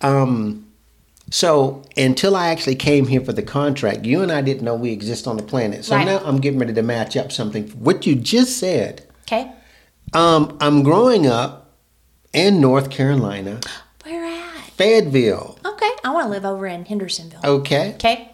Um, 0.02 0.66
so 1.30 1.82
until 1.96 2.36
I 2.36 2.48
actually 2.50 2.74
came 2.74 3.06
here 3.06 3.22
for 3.22 3.32
the 3.32 3.42
contract, 3.42 4.04
you 4.04 4.20
and 4.20 4.30
I 4.30 4.42
didn't 4.42 4.62
know 4.62 4.74
we 4.74 4.92
exist 4.92 5.26
on 5.26 5.38
the 5.38 5.42
planet. 5.42 5.86
So 5.86 5.96
Right. 5.96 6.04
now 6.04 6.18
I'm 6.22 6.36
getting 6.38 6.58
ready 6.60 6.74
to 6.74 6.82
match 6.82 7.16
up 7.16 7.32
something. 7.32 7.68
What 7.70 8.06
you 8.06 8.14
just 8.14 8.58
said. 8.58 9.06
Okay. 9.22 9.50
Um, 10.12 10.56
I'm 10.60 10.82
growing 10.82 11.26
up 11.26 11.76
in 12.32 12.60
North 12.60 12.90
Carolina, 12.90 13.60
Where 14.04 14.24
at? 14.24 14.64
Fayetteville. 14.72 15.58
Okay. 15.64 15.90
I 16.04 16.10
want 16.10 16.26
to 16.26 16.30
live 16.30 16.44
over 16.44 16.66
in 16.66 16.84
Hendersonville. 16.84 17.40
Okay. 17.44 17.94
Okay. 17.94 18.30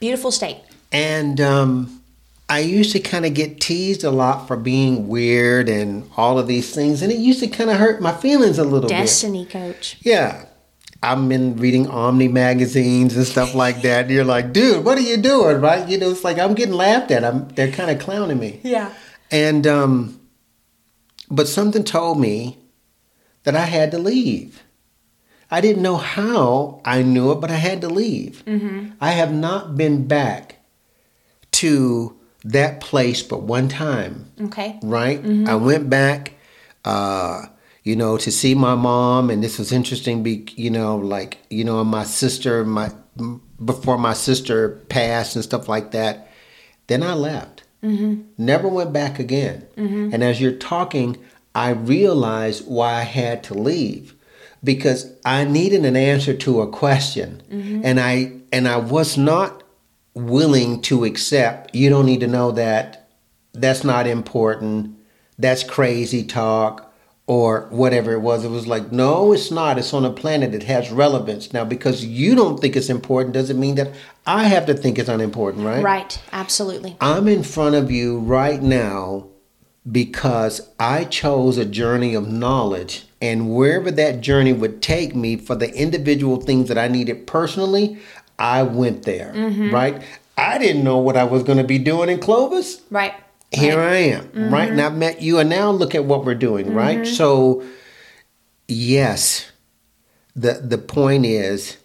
Beautiful 0.00 0.30
state. 0.30 0.58
And 0.90 1.40
um, 1.40 2.02
I 2.48 2.60
used 2.60 2.92
to 2.92 3.00
kind 3.00 3.24
of 3.24 3.34
get 3.34 3.60
teased 3.60 4.04
a 4.04 4.10
lot 4.10 4.46
for 4.46 4.56
being 4.56 5.08
weird 5.08 5.68
and 5.68 6.08
all 6.16 6.38
of 6.38 6.46
these 6.46 6.74
things, 6.74 7.02
and 7.02 7.10
it 7.10 7.18
used 7.18 7.40
to 7.40 7.46
kind 7.46 7.70
of 7.70 7.76
hurt 7.76 8.00
my 8.02 8.12
feelings 8.12 8.58
a 8.58 8.64
little 8.64 8.88
bit. 8.88 8.96
Destiny 8.96 9.46
coach. 9.46 9.96
Yeah. 10.02 10.46
I've 11.04 11.28
been 11.28 11.56
reading 11.56 11.88
Omni 11.88 12.28
magazines 12.28 13.16
and 13.16 13.26
stuff 13.26 13.56
like 13.56 13.82
that. 13.82 14.02
And 14.04 14.10
you're 14.10 14.24
like, 14.24 14.52
dude, 14.52 14.84
what 14.84 14.96
are 14.98 15.02
you 15.02 15.16
doing? 15.16 15.60
Right? 15.60 15.88
You 15.88 15.98
know, 15.98 16.10
it's 16.10 16.22
like 16.22 16.38
I'm 16.38 16.54
getting 16.54 16.74
laughed 16.74 17.10
at. 17.10 17.24
I'm 17.24 17.48
they're 17.48 17.72
kind 17.72 17.90
of 17.90 17.98
clowning 17.98 18.38
me. 18.38 18.60
Yeah. 18.62 18.94
And 19.32 19.66
um 19.66 20.20
but 21.32 21.48
something 21.48 21.82
told 21.82 22.20
me 22.20 22.58
that 23.44 23.56
I 23.56 23.64
had 23.64 23.90
to 23.92 23.98
leave. 23.98 24.62
I 25.50 25.60
didn't 25.60 25.82
know 25.82 25.96
how 25.96 26.80
I 26.84 27.02
knew 27.02 27.32
it, 27.32 27.40
but 27.40 27.50
I 27.50 27.56
had 27.56 27.80
to 27.80 27.88
leave. 27.88 28.44
I 29.00 29.10
have 29.10 29.32
not 29.32 29.76
been 29.76 30.06
back 30.06 30.58
to 31.52 32.16
that 32.44 32.80
place 32.80 33.22
but 33.22 33.42
one 33.42 33.68
time 33.68 34.26
Okay. 34.40 34.78
right? 34.82 35.24
I 35.46 35.54
went 35.54 35.88
back, 35.88 36.32
uh, 36.84 37.46
you 37.84 37.94
know, 37.96 38.16
to 38.16 38.30
see 38.32 38.54
my 38.54 38.74
mom, 38.74 39.30
and 39.30 39.42
this 39.42 39.58
was 39.58 39.72
interesting. 39.72 40.22
Be 40.22 40.46
you 40.56 40.70
know, 40.70 40.96
like 40.96 41.38
you 41.50 41.64
know, 41.64 41.82
my 41.84 42.04
sister, 42.04 42.64
my 42.64 42.90
before 43.64 43.98
my 43.98 44.12
sister 44.14 44.80
passed 44.88 45.34
and 45.36 45.44
stuff 45.44 45.68
like 45.68 45.90
that. 45.92 46.28
Then 46.88 47.02
I 47.02 47.14
left. 47.14 47.61
Mm-hmm. 47.82 48.22
Never 48.38 48.68
went 48.68 48.92
back 48.92 49.18
again. 49.18 49.66
And 50.12 50.22
as 50.22 50.40
you're 50.40 50.52
talking, 50.52 51.16
I 51.54 51.70
realized 51.70 52.66
why 52.66 52.94
I 52.94 53.02
had 53.02 53.42
to 53.44 53.54
leave 53.54 54.14
because 54.64 55.12
I 55.24 55.44
needed 55.44 55.84
an 55.84 55.96
answer 55.96 56.34
to 56.34 56.60
a 56.60 56.70
question, 56.70 57.42
and 57.84 57.98
I 57.98 58.32
and 58.52 58.68
I 58.68 58.76
was 58.76 59.18
not 59.18 59.62
willing 60.14 60.80
to 60.82 61.04
accept. 61.04 61.74
You 61.74 61.90
don't 61.90 62.06
need 62.06 62.20
to 62.20 62.28
know 62.28 62.52
that 62.52 63.08
that's 63.52 63.84
not 63.84 64.06
important, 64.06 64.96
that's 65.38 65.64
crazy 65.64 66.24
talk, 66.24 66.91
or 67.26 67.68
whatever 67.70 68.12
it 68.12 68.20
was. 68.20 68.44
It 68.44 68.50
was 68.50 68.66
like, 68.66 68.90
no, 68.90 69.32
it's 69.32 69.50
not. 69.50 69.78
It's 69.78 69.94
on 69.94 70.04
a 70.04 70.10
planet 70.10 70.52
that 70.52 70.64
has 70.64 70.90
relevance. 70.90 71.52
Now, 71.52 71.64
because 71.64 72.04
you 72.04 72.34
don't 72.34 72.60
think 72.60 72.76
it's 72.76 72.90
important 72.90 73.34
doesn't 73.34 73.58
mean 73.58 73.76
that 73.76 73.92
I 74.26 74.44
have 74.44 74.66
to 74.66 74.74
think 74.74 74.98
it's 74.98 75.08
unimportant, 75.08 75.64
right? 75.64 75.82
Right. 75.82 76.20
Absolutely. 76.32 76.96
I'm 77.00 77.28
in 77.28 77.42
front 77.42 77.74
of 77.74 77.90
you 77.90 78.18
right 78.18 78.60
now 78.60 79.28
because 79.90 80.68
I 80.78 81.04
chose 81.04 81.58
a 81.58 81.64
journey 81.64 82.14
of 82.14 82.28
knowledge, 82.28 83.04
and 83.20 83.52
wherever 83.54 83.90
that 83.90 84.20
journey 84.20 84.52
would 84.52 84.80
take 84.80 85.14
me 85.14 85.36
for 85.36 85.56
the 85.56 85.74
individual 85.74 86.40
things 86.40 86.68
that 86.68 86.78
I 86.78 86.86
needed 86.86 87.26
personally, 87.26 87.98
I 88.38 88.62
went 88.62 89.02
there, 89.02 89.32
mm-hmm. 89.34 89.74
right? 89.74 90.02
I 90.36 90.58
didn't 90.58 90.84
know 90.84 90.98
what 90.98 91.16
I 91.16 91.24
was 91.24 91.42
going 91.42 91.58
to 91.58 91.64
be 91.64 91.78
doing 91.78 92.08
in 92.08 92.18
Clovis 92.18 92.82
Right. 92.90 93.14
Here 93.54 93.80
I 93.80 93.96
am, 93.96 94.50
right? 94.50 94.68
Mm-hmm. 94.68 94.72
And 94.72 94.80
I've 94.80 94.96
met 94.96 95.22
you, 95.22 95.38
and 95.38 95.50
now 95.50 95.70
look 95.70 95.94
at 95.94 96.04
what 96.04 96.24
we're 96.24 96.34
doing, 96.34 96.74
right? 96.74 96.98
Mm-hmm. 97.00 97.14
So, 97.14 97.64
yes, 98.68 99.50
the 100.34 100.54
the 100.54 100.78
point 100.78 101.26
is, 101.26 101.76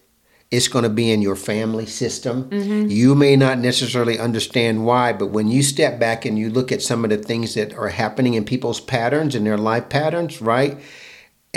it's 0.50 0.68
going 0.68 0.84
to 0.84 0.90
be 0.90 1.12
in 1.12 1.22
your 1.22 1.36
family 1.36 1.86
system. 1.86 2.50
Mm-hmm. 2.50 2.90
You 2.90 3.16
may 3.16 3.36
not 3.36 3.60
necessarily 3.60 4.18
understand 4.18 4.86
why, 4.86 5.12
but 5.14 5.28
when 5.28 5.50
you 5.50 5.62
step 5.62 6.00
back 6.00 6.26
and 6.26 6.40
you 6.40 6.50
look 6.50 6.72
at 6.72 6.82
some 6.82 7.04
of 7.04 7.10
the 7.10 7.18
things 7.18 7.54
that 7.56 7.74
are 7.74 7.90
happening 7.90 8.36
in 8.36 8.46
people's 8.46 8.80
patterns 8.80 9.36
and 9.36 9.46
their 9.46 9.58
life 9.58 9.90
patterns, 9.90 10.42
right? 10.42 10.78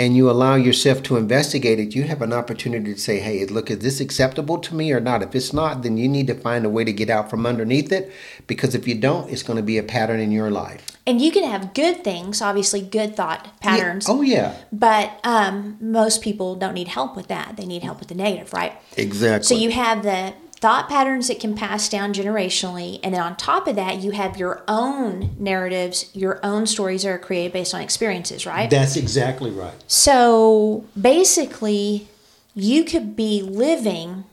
And 0.01 0.17
you 0.17 0.31
allow 0.31 0.55
yourself 0.55 1.03
to 1.03 1.15
investigate 1.15 1.79
it, 1.79 1.93
you 1.93 2.01
have 2.05 2.23
an 2.23 2.33
opportunity 2.33 2.91
to 2.91 2.99
say, 2.99 3.19
hey, 3.19 3.45
look, 3.45 3.69
is 3.69 3.77
this 3.77 3.99
acceptable 3.99 4.57
to 4.57 4.73
me 4.73 4.91
or 4.91 4.99
not? 4.99 5.21
If 5.21 5.35
it's 5.35 5.53
not, 5.53 5.83
then 5.83 5.95
you 5.95 6.09
need 6.09 6.25
to 6.25 6.33
find 6.33 6.65
a 6.65 6.69
way 6.69 6.83
to 6.83 6.91
get 6.91 7.11
out 7.11 7.29
from 7.29 7.45
underneath 7.45 7.91
it 7.91 8.11
because 8.47 8.73
if 8.73 8.87
you 8.87 8.95
don't, 8.95 9.29
it's 9.29 9.43
going 9.43 9.57
to 9.57 9.63
be 9.63 9.77
a 9.77 9.83
pattern 9.83 10.19
in 10.19 10.31
your 10.31 10.49
life. 10.49 10.87
And 11.05 11.21
you 11.21 11.31
can 11.31 11.43
have 11.43 11.75
good 11.75 12.03
things, 12.03 12.41
obviously, 12.41 12.81
good 12.81 13.15
thought 13.15 13.59
patterns. 13.59 14.07
Yeah. 14.07 14.13
Oh, 14.15 14.21
yeah. 14.23 14.55
But 14.71 15.19
um, 15.23 15.77
most 15.79 16.23
people 16.23 16.55
don't 16.55 16.73
need 16.73 16.87
help 16.87 17.15
with 17.15 17.27
that. 17.27 17.55
They 17.55 17.67
need 17.67 17.83
help 17.83 17.99
with 17.99 18.07
the 18.07 18.15
negative, 18.15 18.51
right? 18.53 18.73
Exactly. 18.97 19.55
So 19.55 19.61
you 19.61 19.69
have 19.69 20.01
the 20.01 20.33
thought 20.61 20.87
patterns 20.87 21.27
that 21.27 21.39
can 21.39 21.55
pass 21.55 21.89
down 21.89 22.13
generationally, 22.13 22.99
and 23.03 23.13
then 23.13 23.21
on 23.21 23.35
top 23.35 23.67
of 23.67 23.75
that, 23.75 23.97
you 23.97 24.11
have 24.11 24.37
your 24.37 24.63
own 24.67 25.35
narratives, 25.39 26.11
your 26.13 26.39
own 26.43 26.67
stories 26.67 27.01
that 27.01 27.09
are 27.09 27.17
created 27.17 27.51
based 27.51 27.73
on 27.73 27.81
experiences, 27.81 28.45
right? 28.45 28.69
That's 28.69 28.95
exactly 28.95 29.49
right. 29.49 29.73
So 29.87 30.85
basically, 30.99 32.07
you 32.53 32.83
could 32.83 33.15
be 33.15 33.41
living 33.41 34.25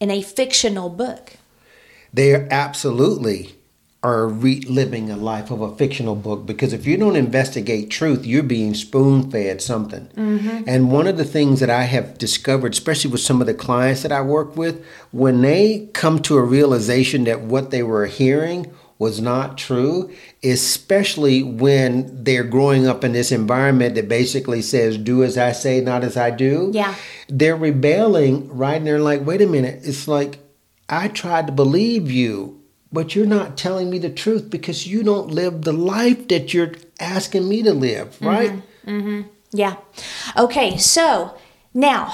in 0.00 0.10
a 0.10 0.22
fictional 0.22 0.88
book. 0.88 1.34
They 2.12 2.34
are 2.34 2.48
absolutely 2.50 3.54
are 4.02 4.26
reliving 4.26 5.10
a 5.10 5.16
life 5.16 5.50
of 5.50 5.60
a 5.60 5.76
fictional 5.76 6.16
book 6.16 6.46
because 6.46 6.72
if 6.72 6.86
you 6.86 6.96
don't 6.96 7.16
investigate 7.16 7.90
truth, 7.90 8.24
you're 8.24 8.42
being 8.42 8.72
spoon 8.74 9.30
fed 9.30 9.60
something. 9.60 10.06
Mm-hmm. 10.16 10.64
And 10.66 10.90
one 10.90 11.06
of 11.06 11.18
the 11.18 11.24
things 11.24 11.60
that 11.60 11.68
I 11.68 11.82
have 11.82 12.16
discovered, 12.16 12.72
especially 12.72 13.10
with 13.10 13.20
some 13.20 13.42
of 13.42 13.46
the 13.46 13.52
clients 13.52 14.02
that 14.02 14.12
I 14.12 14.22
work 14.22 14.56
with, 14.56 14.82
when 15.10 15.42
they 15.42 15.90
come 15.92 16.20
to 16.22 16.38
a 16.38 16.42
realization 16.42 17.24
that 17.24 17.42
what 17.42 17.70
they 17.70 17.82
were 17.82 18.06
hearing 18.06 18.72
was 18.98 19.20
not 19.20 19.56
true, 19.56 20.10
especially 20.44 21.42
when 21.42 22.22
they're 22.22 22.44
growing 22.44 22.86
up 22.86 23.02
in 23.02 23.12
this 23.12 23.32
environment 23.32 23.94
that 23.94 24.08
basically 24.08 24.60
says, 24.60 24.98
do 24.98 25.24
as 25.24 25.38
I 25.38 25.52
say, 25.52 25.80
not 25.80 26.04
as 26.04 26.18
I 26.18 26.30
do. 26.30 26.70
Yeah. 26.74 26.94
They're 27.28 27.56
rebelling, 27.56 28.48
right? 28.48 28.76
And 28.76 28.86
they're 28.86 29.00
like, 29.00 29.24
wait 29.24 29.40
a 29.40 29.46
minute. 29.46 29.80
It's 29.84 30.06
like, 30.06 30.38
I 30.88 31.08
tried 31.08 31.46
to 31.46 31.52
believe 31.52 32.10
you, 32.10 32.59
but 32.92 33.14
you're 33.14 33.26
not 33.26 33.56
telling 33.56 33.90
me 33.90 33.98
the 33.98 34.10
truth 34.10 34.50
because 34.50 34.86
you 34.86 35.02
don't 35.02 35.28
live 35.28 35.62
the 35.62 35.72
life 35.72 36.28
that 36.28 36.52
you're 36.52 36.72
asking 36.98 37.48
me 37.48 37.62
to 37.62 37.72
live, 37.72 38.20
right? 38.20 38.60
Mm-hmm. 38.86 39.22
Yeah. 39.52 39.76
Okay, 40.36 40.76
so 40.76 41.36
now 41.74 42.12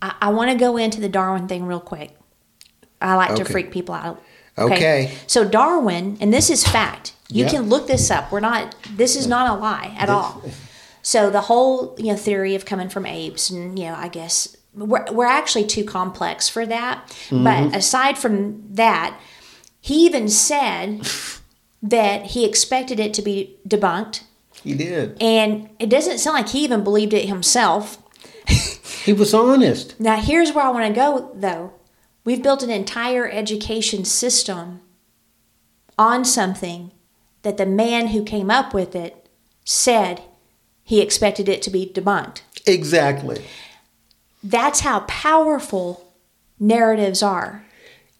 I, 0.00 0.14
I 0.22 0.28
want 0.30 0.50
to 0.50 0.56
go 0.56 0.76
into 0.76 1.00
the 1.00 1.08
Darwin 1.08 1.48
thing 1.48 1.64
real 1.66 1.80
quick. 1.80 2.16
I 3.00 3.14
like 3.16 3.34
to 3.36 3.44
freak 3.44 3.70
people 3.72 3.94
out. 3.94 4.22
Okay. 4.56 5.12
So 5.26 5.48
Darwin, 5.48 6.18
and 6.20 6.32
this 6.32 6.50
is 6.50 6.66
fact. 6.66 7.14
You 7.28 7.44
Yeah. 7.44 7.50
can 7.50 7.68
look 7.68 7.86
this 7.86 8.10
up. 8.10 8.30
We're 8.30 8.40
not. 8.40 8.74
This 8.94 9.16
is 9.16 9.26
not 9.26 9.50
a 9.50 9.58
lie 9.58 9.94
at 9.98 10.10
all. 10.10 10.42
So 11.00 11.30
the 11.30 11.40
whole 11.42 11.96
you 11.98 12.12
know 12.12 12.16
theory 12.16 12.54
of 12.54 12.64
coming 12.64 12.88
from 12.90 13.06
apes, 13.06 13.50
and 13.50 13.78
you 13.78 13.86
know, 13.86 13.94
I 13.94 14.08
guess 14.08 14.54
we're 14.74 15.04
we're 15.12 15.26
actually 15.26 15.64
too 15.66 15.84
complex 15.84 16.48
for 16.48 16.64
that. 16.66 17.06
Mm-hmm. 17.28 17.44
But 17.44 17.76
aside 17.76 18.18
from 18.18 18.62
that, 18.74 19.18
he 19.80 20.06
even 20.06 20.28
said 20.28 21.06
that 21.82 22.26
he 22.26 22.44
expected 22.44 23.00
it 23.00 23.12
to 23.14 23.22
be 23.22 23.56
debunked, 23.68 24.22
He 24.62 24.74
did. 24.74 25.20
and 25.20 25.68
it 25.78 25.90
doesn't 25.90 26.18
sound 26.18 26.34
like 26.36 26.48
he 26.50 26.62
even 26.64 26.84
believed 26.84 27.12
it 27.12 27.28
himself. 27.28 27.98
He 29.04 29.12
was 29.12 29.34
honest. 29.34 29.98
Now, 29.98 30.16
here's 30.16 30.52
where 30.52 30.64
I 30.64 30.70
want 30.70 30.86
to 30.86 30.92
go, 30.94 31.32
though. 31.34 31.72
We've 32.24 32.40
built 32.42 32.62
an 32.62 32.70
entire 32.70 33.28
education 33.28 34.04
system 34.04 34.80
on 35.98 36.24
something 36.24 36.92
that 37.42 37.56
the 37.56 37.66
man 37.66 38.08
who 38.08 38.22
came 38.22 38.48
up 38.48 38.72
with 38.72 38.94
it 38.94 39.28
said 39.64 40.22
he 40.84 41.00
expected 41.00 41.48
it 41.48 41.62
to 41.62 41.70
be 41.70 41.84
debunked. 41.92 42.42
Exactly. 42.64 43.44
That's 44.42 44.80
how 44.80 45.00
powerful 45.00 46.12
narratives 46.58 47.22
are. 47.22 47.64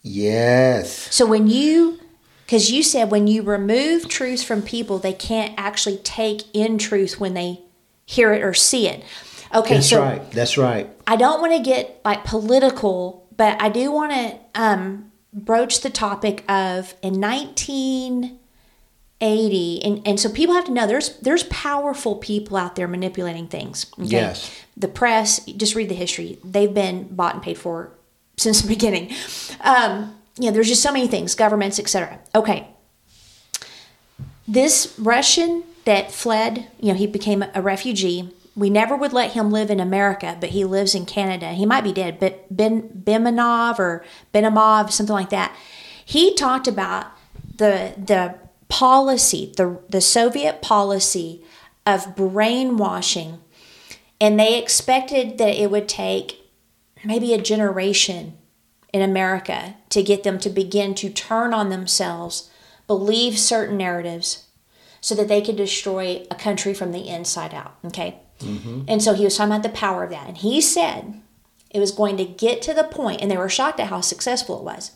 Yes. 0.01 1.13
So 1.13 1.25
when 1.25 1.47
you, 1.47 1.99
because 2.45 2.71
you 2.71 2.83
said 2.83 3.09
when 3.09 3.27
you 3.27 3.41
remove 3.41 4.07
truth 4.07 4.43
from 4.43 4.61
people, 4.61 4.99
they 4.99 5.13
can't 5.13 5.53
actually 5.57 5.97
take 5.97 6.43
in 6.53 6.77
truth 6.77 7.19
when 7.19 7.33
they 7.33 7.61
hear 8.05 8.33
it 8.33 8.43
or 8.43 8.53
see 8.53 8.87
it. 8.87 9.03
Okay, 9.53 9.75
That's 9.75 9.89
so 9.89 10.01
right. 10.01 10.31
That's 10.31 10.57
right. 10.57 10.89
I 11.07 11.15
don't 11.15 11.39
want 11.39 11.53
to 11.53 11.61
get 11.61 12.01
like 12.03 12.23
political, 12.23 13.27
but 13.35 13.61
I 13.61 13.69
do 13.69 13.91
want 13.91 14.11
to 14.11 14.39
um, 14.55 15.11
broach 15.31 15.81
the 15.81 15.89
topic 15.89 16.43
of 16.49 16.95
in 17.01 17.19
1980, 19.23 19.83
and, 19.83 20.07
and 20.07 20.19
so 20.19 20.29
people 20.29 20.53
have 20.53 20.65
to 20.65 20.71
know 20.71 20.85
there's 20.85 21.17
there's 21.19 21.43
powerful 21.43 22.15
people 22.15 22.57
out 22.57 22.75
there 22.75 22.87
manipulating 22.87 23.47
things. 23.47 23.85
Okay? 23.93 24.09
Yes. 24.09 24.51
The 24.75 24.87
press, 24.87 25.45
just 25.45 25.75
read 25.75 25.89
the 25.89 25.95
history. 25.95 26.39
They've 26.43 26.73
been 26.73 27.07
bought 27.15 27.35
and 27.35 27.43
paid 27.43 27.57
for 27.57 27.91
since 28.37 28.61
the 28.61 28.67
beginning. 28.75 29.11
Um, 29.61 30.15
you 30.37 30.45
know, 30.45 30.51
there's 30.51 30.67
just 30.67 30.83
so 30.83 30.91
many 30.91 31.07
things, 31.07 31.35
governments, 31.35 31.79
etc. 31.79 32.19
Okay. 32.35 32.67
This 34.47 34.93
Russian 34.99 35.63
that 35.85 36.11
fled, 36.11 36.67
you 36.79 36.89
know, 36.89 36.97
he 36.97 37.07
became 37.07 37.45
a 37.53 37.61
refugee. 37.61 38.33
We 38.55 38.69
never 38.69 38.95
would 38.95 39.13
let 39.13 39.31
him 39.31 39.51
live 39.51 39.71
in 39.71 39.79
America, 39.79 40.37
but 40.39 40.49
he 40.49 40.65
lives 40.65 40.93
in 40.93 41.05
Canada. 41.05 41.53
He 41.53 41.65
might 41.65 41.83
be 41.83 41.93
dead, 41.93 42.19
but 42.19 42.45
Ben 42.55 42.89
Bimanov 42.89 43.79
or 43.79 44.03
Benamov, 44.33 44.91
something 44.91 45.13
like 45.13 45.29
that. 45.29 45.55
He 46.05 46.33
talked 46.35 46.67
about 46.67 47.07
the 47.55 47.93
the 47.97 48.35
policy, 48.73 49.53
the 49.55 49.79
the 49.87 50.01
Soviet 50.01 50.59
policy 50.59 51.43
of 51.85 52.15
brainwashing, 52.15 53.39
and 54.19 54.39
they 54.39 54.57
expected 54.57 55.37
that 55.37 55.61
it 55.61 55.69
would 55.69 55.87
take 55.87 56.49
maybe 57.05 57.35
a 57.35 57.41
generation 57.41 58.35
in 58.91 59.03
America 59.03 59.75
to 59.89 60.01
get 60.01 60.23
them 60.23 60.39
to 60.39 60.49
begin 60.49 60.95
to 60.95 61.11
turn 61.11 61.53
on 61.53 61.69
themselves, 61.69 62.49
believe 62.87 63.37
certain 63.37 63.77
narratives, 63.77 64.47
so 65.01 65.13
that 65.13 65.27
they 65.27 65.41
could 65.41 65.55
destroy 65.55 66.25
a 66.31 66.35
country 66.35 66.73
from 66.73 66.91
the 66.91 67.07
inside 67.07 67.53
out. 67.53 67.75
Okay. 67.85 68.15
Mm-hmm. 68.39 68.85
And 68.87 69.03
so 69.03 69.13
he 69.13 69.23
was 69.23 69.37
talking 69.37 69.51
about 69.51 69.61
the 69.61 69.69
power 69.69 70.03
of 70.03 70.09
that. 70.09 70.27
And 70.27 70.37
he 70.37 70.59
said 70.59 71.21
it 71.69 71.79
was 71.79 71.91
going 71.91 72.17
to 72.17 72.25
get 72.25 72.63
to 72.63 72.73
the 72.73 72.85
point, 72.85 73.21
and 73.21 73.29
they 73.29 73.37
were 73.37 73.49
shocked 73.49 73.79
at 73.79 73.89
how 73.89 74.01
successful 74.01 74.57
it 74.57 74.63
was, 74.63 74.93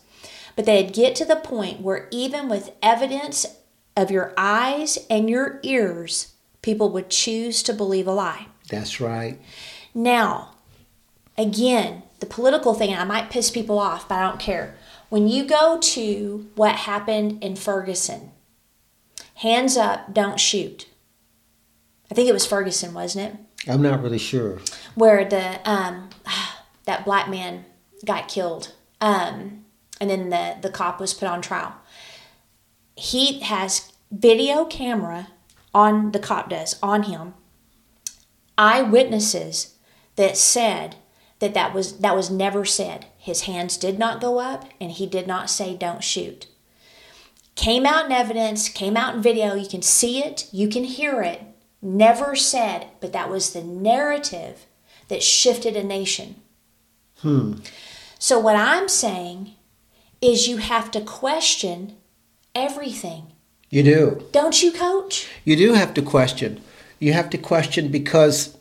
but 0.56 0.64
they'd 0.66 0.92
get 0.92 1.14
to 1.14 1.24
the 1.24 1.36
point 1.36 1.80
where 1.80 2.08
even 2.10 2.48
with 2.48 2.72
evidence 2.82 3.46
of 3.98 4.12
your 4.12 4.32
eyes 4.36 4.96
and 5.10 5.28
your 5.28 5.58
ears, 5.64 6.34
people 6.62 6.90
would 6.90 7.10
choose 7.10 7.62
to 7.64 7.72
believe 7.72 8.06
a 8.06 8.12
lie. 8.12 8.46
That's 8.70 9.00
right. 9.00 9.40
Now, 9.92 10.52
again, 11.36 12.04
the 12.20 12.26
political 12.26 12.74
thing, 12.74 12.94
I 12.94 13.04
might 13.04 13.30
piss 13.30 13.50
people 13.50 13.78
off, 13.78 14.08
but 14.08 14.14
I 14.14 14.28
don't 14.28 14.38
care. 14.38 14.76
When 15.08 15.26
you 15.26 15.44
go 15.44 15.78
to 15.80 16.48
what 16.54 16.76
happened 16.76 17.42
in 17.42 17.56
Ferguson, 17.56 18.30
hands 19.34 19.76
up, 19.76 20.14
don't 20.14 20.38
shoot. 20.38 20.86
I 22.10 22.14
think 22.14 22.28
it 22.28 22.32
was 22.32 22.46
Ferguson, 22.46 22.94
wasn't 22.94 23.34
it? 23.34 23.68
I'm 23.68 23.82
not 23.82 24.02
really 24.02 24.18
sure. 24.18 24.60
Where 24.94 25.24
the 25.24 25.60
um, 25.68 26.10
that 26.84 27.04
black 27.04 27.28
man 27.28 27.64
got 28.04 28.28
killed, 28.28 28.72
um, 29.00 29.64
and 30.00 30.08
then 30.08 30.30
the 30.30 30.56
the 30.60 30.70
cop 30.70 31.00
was 31.00 31.14
put 31.14 31.28
on 31.28 31.42
trial. 31.42 31.74
He 32.98 33.38
has 33.40 33.92
video 34.10 34.64
camera 34.64 35.28
on 35.72 36.10
the 36.10 36.18
cop 36.18 36.50
does 36.50 36.76
on 36.82 37.04
him. 37.04 37.34
Eyewitnesses 38.58 39.76
that 40.16 40.36
said 40.36 40.96
that 41.38 41.54
that 41.54 41.72
was 41.72 41.98
that 41.98 42.16
was 42.16 42.28
never 42.28 42.64
said. 42.64 43.06
His 43.16 43.42
hands 43.42 43.76
did 43.76 44.00
not 44.00 44.20
go 44.20 44.40
up, 44.40 44.64
and 44.80 44.90
he 44.90 45.06
did 45.06 45.28
not 45.28 45.48
say 45.48 45.76
"don't 45.76 46.02
shoot." 46.02 46.48
Came 47.54 47.86
out 47.86 48.06
in 48.06 48.12
evidence, 48.12 48.68
came 48.68 48.96
out 48.96 49.14
in 49.14 49.22
video. 49.22 49.54
You 49.54 49.68
can 49.68 49.82
see 49.82 50.18
it, 50.18 50.48
you 50.50 50.66
can 50.68 50.82
hear 50.82 51.22
it. 51.22 51.42
Never 51.80 52.34
said, 52.34 52.88
but 52.98 53.12
that 53.12 53.30
was 53.30 53.52
the 53.52 53.62
narrative 53.62 54.66
that 55.06 55.22
shifted 55.22 55.76
a 55.76 55.84
nation. 55.84 56.34
Hmm. 57.18 57.60
So 58.18 58.40
what 58.40 58.56
I'm 58.56 58.88
saying 58.88 59.54
is 60.20 60.48
you 60.48 60.56
have 60.56 60.90
to 60.90 61.00
question 61.00 61.97
everything. 62.58 63.32
You 63.70 63.82
do. 63.82 64.24
Don't 64.32 64.62
you, 64.62 64.72
coach? 64.72 65.28
You 65.44 65.56
do 65.56 65.74
have 65.74 65.94
to 65.94 66.02
question. 66.02 66.60
You 66.98 67.12
have 67.12 67.30
to 67.30 67.38
question 67.38 67.90
because 67.90 68.56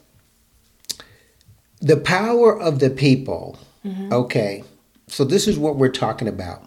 the 1.79 1.97
power 1.97 2.59
of 2.59 2.79
the 2.79 2.89
people. 2.89 3.57
Mm-hmm. 3.85 4.11
Okay. 4.11 4.63
So 5.07 5.23
this 5.23 5.47
is 5.47 5.57
what 5.57 5.77
we're 5.77 5.89
talking 5.89 6.27
about. 6.27 6.63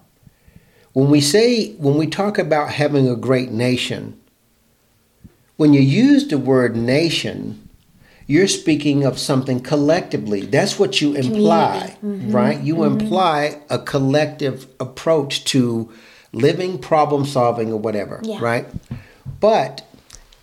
When 0.92 1.10
we 1.10 1.20
say 1.20 1.72
when 1.74 1.96
we 1.96 2.06
talk 2.06 2.38
about 2.38 2.72
having 2.72 3.08
a 3.08 3.14
great 3.14 3.50
nation, 3.50 4.18
when 5.56 5.72
you 5.72 5.80
use 5.80 6.26
the 6.26 6.38
word 6.38 6.74
nation, 6.74 7.68
you're 8.26 8.48
speaking 8.48 9.04
of 9.04 9.18
something 9.18 9.60
collectively. 9.60 10.40
That's 10.42 10.78
what 10.78 11.00
you 11.00 11.14
imply, 11.14 11.96
mm-hmm. 12.02 12.32
right? 12.32 12.60
You 12.60 12.76
mm-hmm. 12.76 13.00
imply 13.00 13.60
a 13.68 13.78
collective 13.78 14.66
approach 14.80 15.44
to 15.46 15.92
living, 16.32 16.78
problem 16.78 17.24
solving, 17.24 17.72
or 17.72 17.78
whatever, 17.78 18.20
Yeah. 18.22 18.38
right? 18.40 18.66
But 19.40 19.82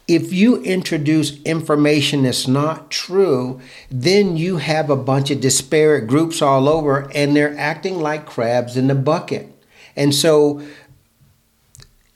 if 0.08 0.32
you 0.32 0.62
introduce 0.64 1.42
information 1.44 2.24
that's 2.24 2.48
not 2.48 2.90
true, 2.90 3.60
then 3.92 4.38
you 4.38 4.58
have 4.58 4.90
a 4.90 4.96
bunch 4.96 5.30
of 5.32 5.42
disparate 5.42 6.08
groups 6.08 6.42
all 6.42 6.70
over 6.70 7.10
and 7.14 7.36
they're 7.36 7.58
acting 7.58 8.00
like 8.02 8.26
crabs 8.26 8.78
in 8.78 8.88
the 8.88 8.96
bucket. 8.96 9.52
And 9.98 10.16
so 10.16 10.62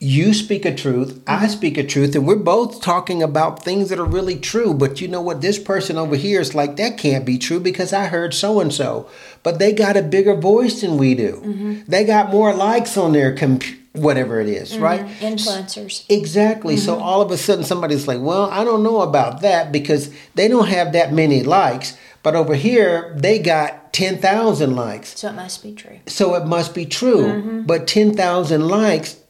you 0.01 0.33
speak 0.33 0.65
a 0.65 0.73
truth, 0.73 1.21
I 1.27 1.35
mm-hmm. 1.35 1.47
speak 1.47 1.77
a 1.77 1.85
truth, 1.85 2.15
and 2.15 2.25
we're 2.25 2.35
both 2.35 2.81
talking 2.81 3.21
about 3.21 3.63
things 3.63 3.89
that 3.89 3.99
are 3.99 4.05
really 4.05 4.35
true. 4.35 4.73
But 4.73 4.99
you 4.99 5.07
know 5.07 5.21
what? 5.21 5.41
This 5.41 5.59
person 5.59 5.95
over 5.95 6.15
here 6.15 6.41
is 6.41 6.55
like, 6.55 6.75
that 6.77 6.97
can't 6.97 7.23
be 7.23 7.37
true 7.37 7.59
because 7.59 7.93
I 7.93 8.07
heard 8.07 8.33
so 8.33 8.59
and 8.59 8.73
so. 8.73 9.07
But 9.43 9.59
they 9.59 9.71
got 9.71 9.95
a 9.95 10.01
bigger 10.01 10.35
voice 10.35 10.81
than 10.81 10.97
we 10.97 11.13
do. 11.13 11.33
Mm-hmm. 11.45 11.81
They 11.87 12.03
got 12.03 12.31
more 12.31 12.51
likes 12.51 12.97
on 12.97 13.13
their 13.13 13.35
comp- 13.35 13.63
whatever 13.93 14.41
it 14.41 14.49
is, 14.49 14.73
mm-hmm. 14.73 14.83
right? 14.83 15.05
Influencers. 15.19 16.03
Exactly. 16.09 16.77
So 16.77 16.99
all 16.99 17.21
of 17.21 17.29
a 17.29 17.37
sudden 17.37 17.63
somebody's 17.63 18.07
like, 18.07 18.21
well, 18.21 18.49
I 18.49 18.63
don't 18.63 18.81
know 18.81 19.01
about 19.01 19.41
that 19.41 19.71
because 19.71 20.11
they 20.33 20.47
don't 20.47 20.67
have 20.67 20.93
that 20.93 21.13
many 21.13 21.43
likes. 21.43 21.95
But 22.23 22.35
over 22.35 22.55
here, 22.55 23.15
they 23.17 23.37
got 23.37 23.93
10,000 23.93 24.75
likes. 24.75 25.19
So 25.19 25.29
it 25.29 25.33
must 25.33 25.61
be 25.61 25.73
true. 25.73 25.99
So 26.07 26.33
it 26.35 26.45
must 26.45 26.73
be 26.73 26.85
true. 26.85 27.63
But 27.65 27.87
10,000 27.87 28.67
likes 28.67 29.20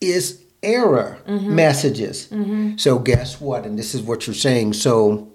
is 0.00 0.42
error 0.62 1.18
mm-hmm. 1.26 1.54
messages. 1.54 2.28
Mm-hmm. 2.28 2.76
So 2.76 2.98
guess 2.98 3.40
what? 3.40 3.64
And 3.64 3.78
this 3.78 3.94
is 3.94 4.02
what 4.02 4.26
you're 4.26 4.34
saying. 4.34 4.72
So 4.74 5.32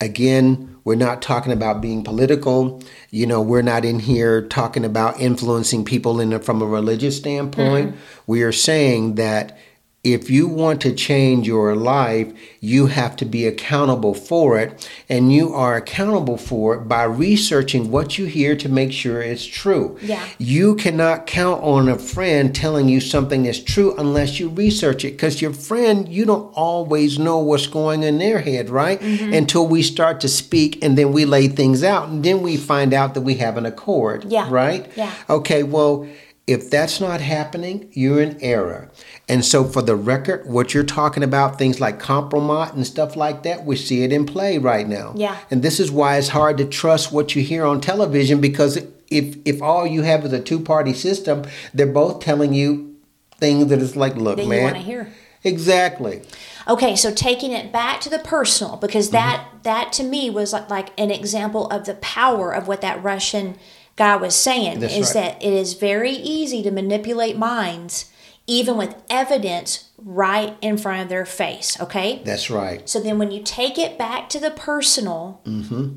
again, 0.00 0.78
we're 0.84 0.94
not 0.94 1.20
talking 1.20 1.52
about 1.52 1.80
being 1.80 2.02
political. 2.02 2.82
You 3.10 3.26
know, 3.26 3.42
we're 3.42 3.62
not 3.62 3.84
in 3.84 4.00
here 4.00 4.46
talking 4.46 4.84
about 4.84 5.20
influencing 5.20 5.84
people 5.84 6.20
in 6.20 6.32
a, 6.32 6.38
from 6.38 6.62
a 6.62 6.66
religious 6.66 7.16
standpoint. 7.16 7.90
Mm-hmm. 7.90 8.00
We 8.26 8.42
are 8.42 8.52
saying 8.52 9.16
that 9.16 9.58
if 10.02 10.30
you 10.30 10.48
want 10.48 10.80
to 10.80 10.94
change 10.94 11.46
your 11.46 11.76
life, 11.76 12.32
you 12.60 12.86
have 12.86 13.16
to 13.16 13.26
be 13.26 13.46
accountable 13.46 14.14
for 14.14 14.58
it. 14.58 14.88
And 15.10 15.30
you 15.30 15.52
are 15.52 15.76
accountable 15.76 16.38
for 16.38 16.74
it 16.76 16.88
by 16.88 17.02
researching 17.04 17.90
what 17.90 18.16
you 18.16 18.24
hear 18.24 18.56
to 18.56 18.68
make 18.70 18.92
sure 18.92 19.20
it's 19.20 19.44
true. 19.44 19.98
Yeah. 20.00 20.26
You 20.38 20.74
cannot 20.76 21.26
count 21.26 21.62
on 21.62 21.88
a 21.90 21.98
friend 21.98 22.54
telling 22.54 22.88
you 22.88 22.98
something 23.00 23.44
is 23.44 23.62
true 23.62 23.94
unless 23.98 24.40
you 24.40 24.48
research 24.48 25.04
it 25.04 25.12
because 25.12 25.42
your 25.42 25.52
friend, 25.52 26.08
you 26.08 26.24
don't 26.24 26.50
always 26.54 27.18
know 27.18 27.36
what's 27.38 27.66
going 27.66 28.02
in 28.02 28.16
their 28.18 28.38
head, 28.40 28.70
right? 28.70 28.98
Mm-hmm. 29.00 29.34
Until 29.34 29.66
we 29.66 29.82
start 29.82 30.20
to 30.22 30.28
speak 30.28 30.82
and 30.82 30.96
then 30.96 31.12
we 31.12 31.26
lay 31.26 31.46
things 31.48 31.84
out 31.84 32.08
and 32.08 32.24
then 32.24 32.40
we 32.40 32.56
find 32.56 32.94
out 32.94 33.12
that 33.12 33.20
we 33.20 33.34
have 33.34 33.58
an 33.58 33.66
accord, 33.66 34.24
Yeah. 34.24 34.48
right? 34.50 34.90
Yeah. 34.96 35.12
Okay, 35.28 35.62
well, 35.62 36.06
if 36.50 36.68
that's 36.68 37.00
not 37.00 37.20
happening, 37.20 37.88
you're 37.92 38.20
in 38.20 38.36
error. 38.42 38.90
And 39.28 39.44
so, 39.44 39.62
for 39.62 39.82
the 39.82 39.94
record, 39.94 40.44
what 40.46 40.74
you're 40.74 40.82
talking 40.82 41.22
about, 41.22 41.58
things 41.58 41.78
like 41.78 42.00
compromise 42.00 42.72
and 42.72 42.84
stuff 42.84 43.14
like 43.14 43.44
that, 43.44 43.64
we 43.64 43.76
see 43.76 44.02
it 44.02 44.12
in 44.12 44.26
play 44.26 44.58
right 44.58 44.88
now. 44.88 45.12
Yeah. 45.14 45.38
And 45.52 45.62
this 45.62 45.78
is 45.78 45.92
why 45.92 46.16
it's 46.16 46.30
hard 46.30 46.58
to 46.58 46.64
trust 46.64 47.12
what 47.12 47.36
you 47.36 47.42
hear 47.44 47.64
on 47.64 47.80
television 47.80 48.40
because 48.40 48.78
if 49.08 49.36
if 49.44 49.62
all 49.62 49.86
you 49.86 50.02
have 50.02 50.24
is 50.24 50.32
a 50.32 50.40
two 50.40 50.58
party 50.58 50.92
system, 50.92 51.44
they're 51.72 51.86
both 51.86 52.18
telling 52.18 52.52
you 52.52 52.96
things 53.38 53.68
that 53.68 53.78
is 53.78 53.94
like, 53.94 54.16
look, 54.16 54.36
That 54.36 54.42
you 54.42 54.48
man. 54.48 54.64
want 54.64 54.76
to 54.76 54.82
hear. 54.82 55.12
Exactly. 55.44 56.22
Okay, 56.66 56.96
so 56.96 57.14
taking 57.14 57.52
it 57.52 57.72
back 57.72 58.00
to 58.00 58.10
the 58.10 58.18
personal, 58.18 58.76
because 58.76 59.06
mm-hmm. 59.06 59.14
that 59.14 59.46
that 59.62 59.92
to 59.94 60.02
me 60.02 60.30
was 60.30 60.52
like, 60.52 60.68
like 60.68 60.88
an 60.98 61.12
example 61.12 61.68
of 61.68 61.86
the 61.86 61.94
power 61.94 62.52
of 62.52 62.66
what 62.66 62.80
that 62.80 63.00
Russian 63.04 63.56
guy 64.00 64.16
was 64.16 64.34
saying. 64.34 64.80
That's 64.80 64.96
is 64.96 65.14
right. 65.14 65.36
that 65.36 65.42
it 65.42 65.52
is 65.52 65.74
very 65.74 66.12
easy 66.12 66.62
to 66.62 66.70
manipulate 66.70 67.36
minds, 67.36 68.10
even 68.46 68.78
with 68.78 68.96
evidence 69.10 69.90
right 69.98 70.56
in 70.62 70.78
front 70.78 71.02
of 71.02 71.10
their 71.10 71.26
face. 71.26 71.78
Okay, 71.78 72.22
That's 72.24 72.48
right. 72.48 72.88
so 72.88 72.98
then 72.98 73.18
when 73.18 73.30
you 73.30 73.42
take 73.42 73.78
it 73.78 73.98
back 73.98 74.30
to 74.30 74.40
the 74.40 74.50
personal, 74.50 75.42
mm-hmm. 75.44 75.96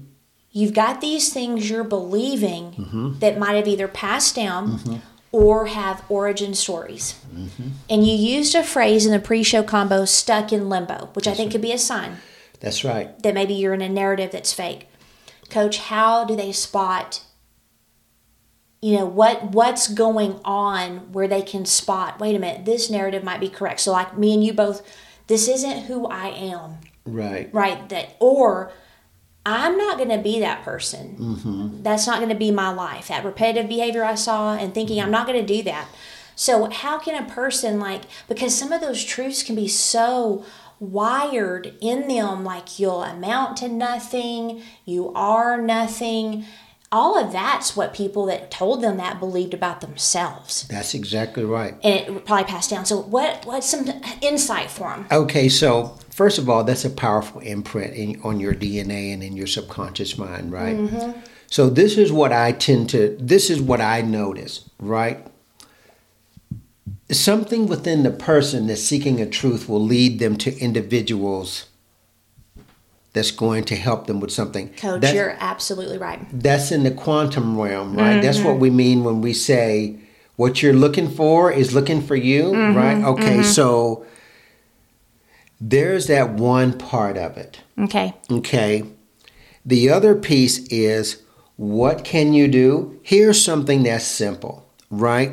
you've 0.52 0.74
got 0.74 1.00
these 1.00 1.32
things 1.32 1.70
you're 1.70 1.86
believing 1.86 2.74
mm-hmm. 2.74 3.20
that 3.20 3.40
might 3.40 3.54
have 3.54 3.70
either 3.70 3.88
passed 3.88 4.36
down 4.36 4.80
mm-hmm. 4.80 4.96
or 5.32 5.68
have 5.68 6.04
origin 6.10 6.54
stories. 6.54 7.16
Mm-hmm. 7.34 7.70
And 7.90 8.06
you 8.06 8.14
used 8.14 8.54
a 8.54 8.64
phrase 8.64 9.06
in 9.06 9.14
the 9.14 9.20
pre 9.20 9.44
show 9.44 9.64
combo, 9.64 10.04
stuck 10.04 10.52
in 10.52 10.68
limbo, 10.68 11.10
which 11.14 11.26
I 11.26 11.34
think 11.34 11.54
could 11.54 11.62
be 11.62 11.72
a 11.72 11.78
sign. 11.78 12.18
That's 12.60 12.84
right. 12.84 13.18
that 13.24 13.34
maybe 13.34 13.54
you're 13.54 13.74
in 13.74 13.82
a 13.82 13.88
narrative 13.88 14.32
that's 14.32 14.52
fake. 14.52 14.90
Coach, 15.50 15.78
how 15.78 16.26
do 16.26 16.36
they 16.36 16.52
spot 16.52 17.22
you 18.84 18.98
know 18.98 19.06
what 19.06 19.42
what's 19.52 19.88
going 19.88 20.42
on 20.44 21.14
where 21.14 21.28
they 21.28 21.42
can 21.42 21.66
spot 21.66 22.20
wait 22.20 22.36
a 22.36 22.40
minute 22.40 22.66
this 22.66 22.90
narrative 22.90 23.24
might 23.24 23.40
be 23.40 23.48
correct. 23.48 23.80
So 23.80 23.94
like 23.94 24.18
me 24.18 24.34
and 24.34 24.44
you 24.44 24.54
both 24.54 24.86
this 25.28 25.48
isn't 25.48 25.86
who 25.86 26.06
i 26.08 26.28
am. 26.28 26.78
Right. 27.06 27.50
right 27.54 27.88
that 27.90 28.18
or 28.20 28.74
i'm 29.46 29.78
not 29.78 29.98
going 29.98 30.10
to 30.10 30.18
be 30.18 30.42
that 30.42 30.64
person. 30.64 31.16
Mm-hmm. 31.18 31.84
That's 31.84 32.06
not 32.06 32.18
going 32.18 32.30
to 32.30 32.36
be 32.36 32.52
my 32.52 32.70
life. 32.70 33.08
That 33.08 33.24
repetitive 33.24 33.70
behavior 33.70 34.04
i 34.04 34.16
saw 34.16 34.54
and 34.56 34.74
thinking 34.74 35.00
i'm 35.00 35.06
mm-hmm. 35.06 35.12
not 35.12 35.28
going 35.28 35.40
to 35.40 35.54
do 35.54 35.64
that. 35.64 35.88
So 36.36 36.70
how 36.70 37.00
can 37.00 37.24
a 37.24 37.30
person 37.30 37.80
like 37.80 38.02
because 38.28 38.54
some 38.54 38.74
of 38.74 38.82
those 38.82 39.04
truths 39.04 39.44
can 39.44 39.56
be 39.56 39.70
so 39.70 40.44
wired 40.82 41.74
in 41.80 42.10
them 42.10 42.44
like 42.44 42.78
you'll 42.78 43.04
amount 43.04 43.56
to 43.56 43.70
nothing 43.70 44.62
you 44.84 45.14
are 45.14 45.62
nothing 45.62 46.46
all 46.94 47.18
of 47.18 47.34
that's 47.34 47.76
what 47.76 47.94
people 47.94 48.26
that 48.28 48.50
told 48.50 48.82
them 48.82 48.96
that 48.98 49.20
believed 49.20 49.54
about 49.54 49.82
themselves 49.82 50.66
That's 50.70 50.94
exactly 50.94 51.44
right. 51.44 51.74
and 51.84 52.18
it 52.18 52.26
probably 52.26 52.46
passed 52.46 52.70
down 52.70 52.86
so 52.86 53.02
what 53.02 53.46
what's 53.46 53.70
some 53.70 53.90
insight 54.22 54.72
for 54.72 54.90
them 54.90 55.08
Okay, 55.12 55.50
so 55.50 55.98
first 56.14 56.38
of 56.38 56.50
all, 56.50 56.64
that's 56.64 56.86
a 56.86 56.90
powerful 56.90 57.42
imprint 57.42 57.94
in, 57.94 58.22
on 58.24 58.40
your 58.40 58.54
DNA 58.54 59.14
and 59.14 59.24
in 59.24 59.36
your 59.36 59.48
subconscious 59.48 60.18
mind, 60.18 60.52
right? 60.52 60.78
Mm-hmm. 60.78 61.20
So 61.48 61.70
this 61.70 61.98
is 61.98 62.12
what 62.12 62.32
I 62.32 62.52
tend 62.52 62.90
to. 62.92 63.16
This 63.20 63.50
is 63.50 63.62
what 63.62 63.82
I 63.82 64.02
notice, 64.02 64.70
right? 64.80 65.26
Something 67.12 67.68
within 67.68 68.04
the 68.04 68.12
person 68.12 68.68
that's 68.68 68.82
seeking 68.82 69.22
a 69.22 69.28
truth 69.28 69.70
will 69.70 69.84
lead 69.84 70.20
them 70.20 70.36
to 70.38 70.58
individuals 70.58 71.68
that's 73.14 73.32
going 73.32 73.64
to 73.66 73.76
help 73.76 74.08
them 74.08 74.20
with 74.20 74.32
something. 74.32 74.70
coach 74.70 75.02
That's- 75.02 75.14
you're 75.14 75.38
absolutely 75.40 75.98
right 75.98 76.20
that's 76.32 76.72
in 76.72 76.84
the 76.84 76.92
quantum 76.92 77.60
realm, 77.60 77.96
right? 77.96 78.22
That's 78.22 78.40
what 78.40 78.54
mm-hmm. 78.54 78.60
we 78.60 78.70
mean 78.70 79.04
when 79.04 79.22
we 79.22 79.34
say 79.34 80.00
what 80.36 80.62
you're 80.62 80.74
looking 80.74 81.10
for 81.10 81.52
is 81.52 81.74
looking 81.74 82.02
for 82.02 82.16
you, 82.16 82.46
mm-hmm, 82.46 82.76
right? 82.76 83.04
Okay, 83.04 83.38
mm-hmm. 83.38 83.44
so 83.44 84.06
there's 85.62 86.08
that 86.08 86.32
one 86.32 86.78
part 86.78 87.18
of 87.18 87.38
it. 87.38 87.62
okay 87.80 88.14
Okay. 88.30 88.84
The 89.66 89.90
other 89.90 90.16
piece 90.16 90.68
is 90.68 91.24
what 91.56 92.04
can 92.04 92.34
you 92.34 92.48
do? 92.48 93.00
Here's 93.04 93.44
something 93.44 93.84
that's 93.84 94.06
simple, 94.06 94.68
right? 94.90 95.32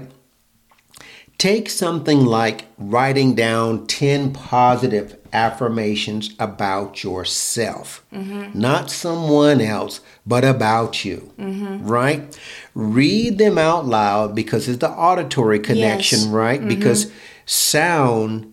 Take 1.39 1.71
something 1.71 2.25
like 2.27 2.67
writing 2.79 3.35
down 3.35 3.87
10 3.87 4.33
positive 4.33 5.17
affirmations 5.33 6.35
about 6.39 7.03
yourself, 7.05 8.05
not 8.13 8.91
someone 8.91 9.61
else, 9.61 10.01
but 10.27 10.45
about 10.45 11.05
you, 11.05 11.33
right? 11.39 12.39
Read 12.75 13.39
them 13.39 13.59
out 13.59 13.87
loud 13.87 14.35
because 14.35 14.69
it's 14.69 14.79
the 14.81 14.91
auditory 14.91 15.59
connection, 15.59 16.19
Yes. 16.21 16.29
right? 16.29 16.67
Because 16.69 17.11
sound 17.47 18.53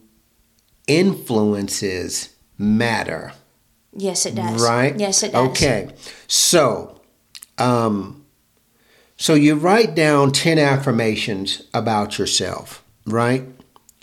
influences 0.87 2.29
matter. 2.57 3.33
yes 3.95 4.25
it 4.25 4.35
does 4.35 4.61
Right? 4.63 4.97
yes 4.99 5.23
it 5.23 5.31
does 5.31 5.49
Okay. 5.49 5.89
So, 6.27 6.99
um, 7.57 8.25
so 9.17 9.33
you 9.33 9.55
write 9.55 9.95
down 9.95 10.31
10 10.31 10.57
affirmations 10.59 11.63
about 11.73 12.17
yourself, 12.19 12.83
right? 13.05 13.43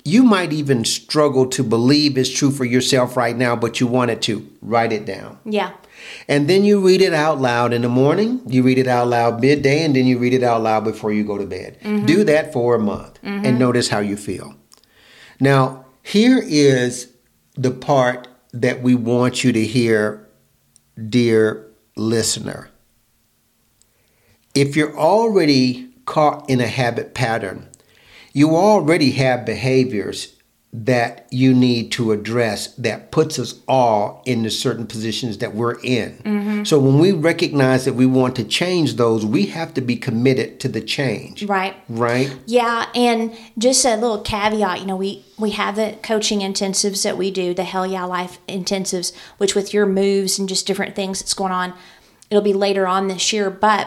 You 0.07 0.23
might 0.23 0.53
even 0.53 0.85
struggle 0.85 1.47
to 1.47 1.65
believe 1.65 2.19
it's 2.19 2.31
true 2.31 2.51
for 2.51 2.67
yourself 2.67 3.17
right 3.17 3.35
now, 3.35 3.57
but 3.57 3.81
you 3.81 3.87
want 3.87 4.11
it 4.11 4.21
to. 4.23 4.47
Write 4.61 4.93
it 4.93 5.07
down. 5.07 5.39
yeah 5.45 5.73
And 6.29 6.49
then 6.49 6.63
you 6.65 6.87
read 6.87 7.01
it 7.01 7.15
out 7.15 7.41
loud 7.41 7.73
in 7.73 7.83
the 7.83 7.89
morning, 7.89 8.43
you 8.47 8.63
read 8.63 8.77
it 8.77 8.87
out 8.87 9.09
loud 9.09 9.41
midday, 9.41 9.83
and 9.83 9.97
then 9.97 10.07
you 10.07 10.19
read 10.19 10.35
it 10.35 10.43
out 10.43 10.63
loud 10.63 10.85
before 10.85 11.13
you 11.13 11.25
go 11.25 11.39
to 11.39 11.47
bed. 11.47 11.79
Mm-hmm. 11.81 12.07
Do 12.07 12.25
that 12.25 12.53
for 12.53 12.75
a 12.75 12.79
month 12.79 13.19
and 13.23 13.45
mm-hmm. 13.45 13.59
notice 13.59 13.89
how 13.89 14.01
you 14.01 14.17
feel. 14.17 14.55
Now, 15.41 15.87
here 16.03 16.41
is 16.45 17.11
the 17.55 17.71
part 17.71 18.29
that 18.53 18.83
we 18.83 18.95
want 18.95 19.43
you 19.43 19.53
to 19.53 19.65
hear, 19.65 20.29
dear 21.09 21.71
listener. 21.97 22.71
If 24.55 24.77
you're 24.77 24.97
already 24.97 25.89
caught 26.05 26.49
in 26.49 26.61
a 26.61 26.67
habit 26.67 27.15
pattern, 27.15 27.69
you 28.35 28.57
already 28.57 29.13
have 29.13 29.47
behaviors 29.47 30.35
that 30.77 31.29
you 31.31 31.55
need 31.55 31.93
to 31.93 32.11
address 32.11 32.75
that 32.75 33.13
puts 33.13 33.39
us 33.39 33.61
all 33.69 34.21
in 34.27 34.43
the 34.43 34.51
certain 34.51 34.89
positions 34.89 35.39
that 35.39 35.55
we're 35.55 35.79
in. 35.83 36.19
Mm-hmm. 36.25 36.65
So 36.65 36.81
when 36.81 36.99
we 36.99 37.13
recognize 37.13 37.85
that 37.85 37.93
we 37.93 38.07
want 38.07 38.35
to 38.37 38.45
change 38.45 38.97
those, 38.97 39.25
we 39.25 39.47
have 39.47 39.73
to 39.75 39.81
be 39.81 39.95
committed 39.95 40.59
to 40.61 40.69
the 40.69 40.81
change. 40.81 41.45
right 41.45 41.77
Right? 41.89 42.37
Yeah, 42.47 42.89
and 42.93 43.37
just 43.57 43.85
a 43.85 43.95
little 43.95 44.21
caveat, 44.21 44.81
you 44.81 44.87
know, 44.87 44.97
we 44.97 45.25
we 45.39 45.51
have 45.51 45.77
the 45.77 45.97
coaching 46.03 46.41
intensives 46.41 47.05
that 47.05 47.17
we 47.17 47.31
do, 47.31 47.55
the 47.55 47.63
Hell 47.63 47.87
Yeah 47.87 48.05
Life 48.05 48.45
intensives, 48.49 49.15
which 49.39 49.55
with 49.55 49.73
your 49.73 49.87
moves 49.87 50.41
and 50.41 50.49
just 50.49 50.67
different 50.67 50.97
things 50.97 51.21
that's 51.21 51.35
going 51.35 51.53
on, 51.53 51.73
it'll 52.31 52.43
be 52.43 52.53
later 52.53 52.85
on 52.89 53.07
this 53.07 53.33
year, 53.33 53.49
but 53.49 53.87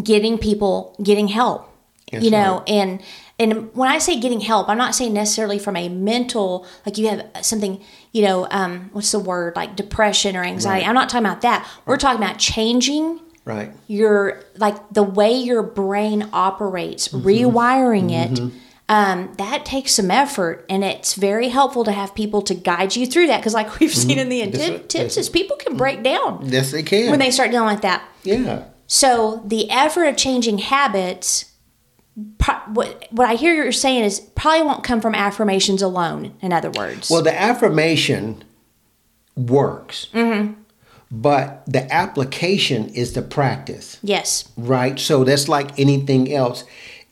getting 0.00 0.38
people 0.38 0.94
getting 1.02 1.26
help. 1.26 1.72
That's 2.12 2.24
you 2.24 2.30
know, 2.30 2.58
right. 2.58 2.68
and 2.68 3.02
and 3.38 3.74
when 3.74 3.90
I 3.90 3.98
say 3.98 4.18
getting 4.18 4.40
help, 4.40 4.68
I'm 4.68 4.78
not 4.78 4.94
saying 4.94 5.12
necessarily 5.12 5.58
from 5.58 5.76
a 5.76 5.88
mental 5.88 6.66
like 6.86 6.96
you 6.98 7.08
have 7.08 7.26
something, 7.42 7.82
you 8.12 8.22
know, 8.22 8.46
um 8.50 8.90
what's 8.92 9.12
the 9.12 9.18
word, 9.20 9.56
like 9.56 9.76
depression 9.76 10.36
or 10.36 10.42
anxiety. 10.44 10.82
Right. 10.82 10.88
I'm 10.88 10.94
not 10.94 11.08
talking 11.08 11.26
about 11.26 11.42
that. 11.42 11.68
We're 11.84 11.96
talking 11.98 12.22
about 12.22 12.38
changing 12.38 13.20
Right. 13.44 13.70
your 13.86 14.42
like 14.56 14.76
the 14.92 15.04
way 15.04 15.32
your 15.32 15.62
brain 15.62 16.28
operates 16.32 17.08
Mm-hmm. 17.08 17.26
rewiring 17.26 18.10
it 18.10 18.52
um, 18.88 19.32
that 19.38 19.64
takes 19.64 19.92
some 19.94 20.10
effort 20.12 20.64
and 20.68 20.84
it's 20.84 21.14
very 21.14 21.48
helpful 21.48 21.82
to 21.84 21.90
have 21.92 22.14
people 22.14 22.40
to 22.42 22.54
guide 22.54 22.94
you 22.96 23.04
through 23.06 23.26
that 23.28 23.38
because 23.38 23.52
like 23.54 23.78
we've 23.80 23.94
seen 23.94 24.18
in 24.18 24.28
the 24.28 24.40
Mm-hmm. 24.42 24.50
That's 24.52 24.64
inten- 24.68 24.88
tips 24.88 25.16
is 25.16 25.28
people 25.28 25.56
can 25.56 25.76
break 25.76 26.02
down 26.02 26.40
Yes, 26.44 26.70
they 26.72 26.82
can. 26.82 27.10
when 27.10 27.18
they 27.20 27.30
start 27.30 27.50
dealing 27.52 27.72
with 27.72 27.82
that 27.82 28.02
yeah. 28.24 28.64
so 28.88 29.42
the 29.44 29.70
effort 29.70 30.04
of 30.04 30.16
changing 30.16 30.58
habits 30.58 31.46
what, 32.72 33.06
what 33.10 33.28
i 33.28 33.34
hear 33.34 33.54
you're 33.54 33.72
saying 33.72 34.02
is 34.04 34.20
probably 34.34 34.62
won't 34.62 34.82
come 34.82 35.00
from 35.00 35.14
affirmations 35.14 35.82
alone 35.82 36.34
in 36.40 36.52
other 36.52 36.70
words 36.70 37.10
Well, 37.10 37.22
the 37.22 37.38
affirmation 37.38 38.42
works, 39.36 40.08
mm-hmm. 40.14 40.54
but 41.10 41.62
the 41.66 41.92
application 41.92 42.88
is 42.90 43.12
the 43.12 43.22
practice. 43.22 43.98
yes 44.02 44.48
right? 44.56 44.98
So 44.98 45.24
that's 45.24 45.48
like 45.48 45.78
anything 45.78 46.32
else. 46.32 46.64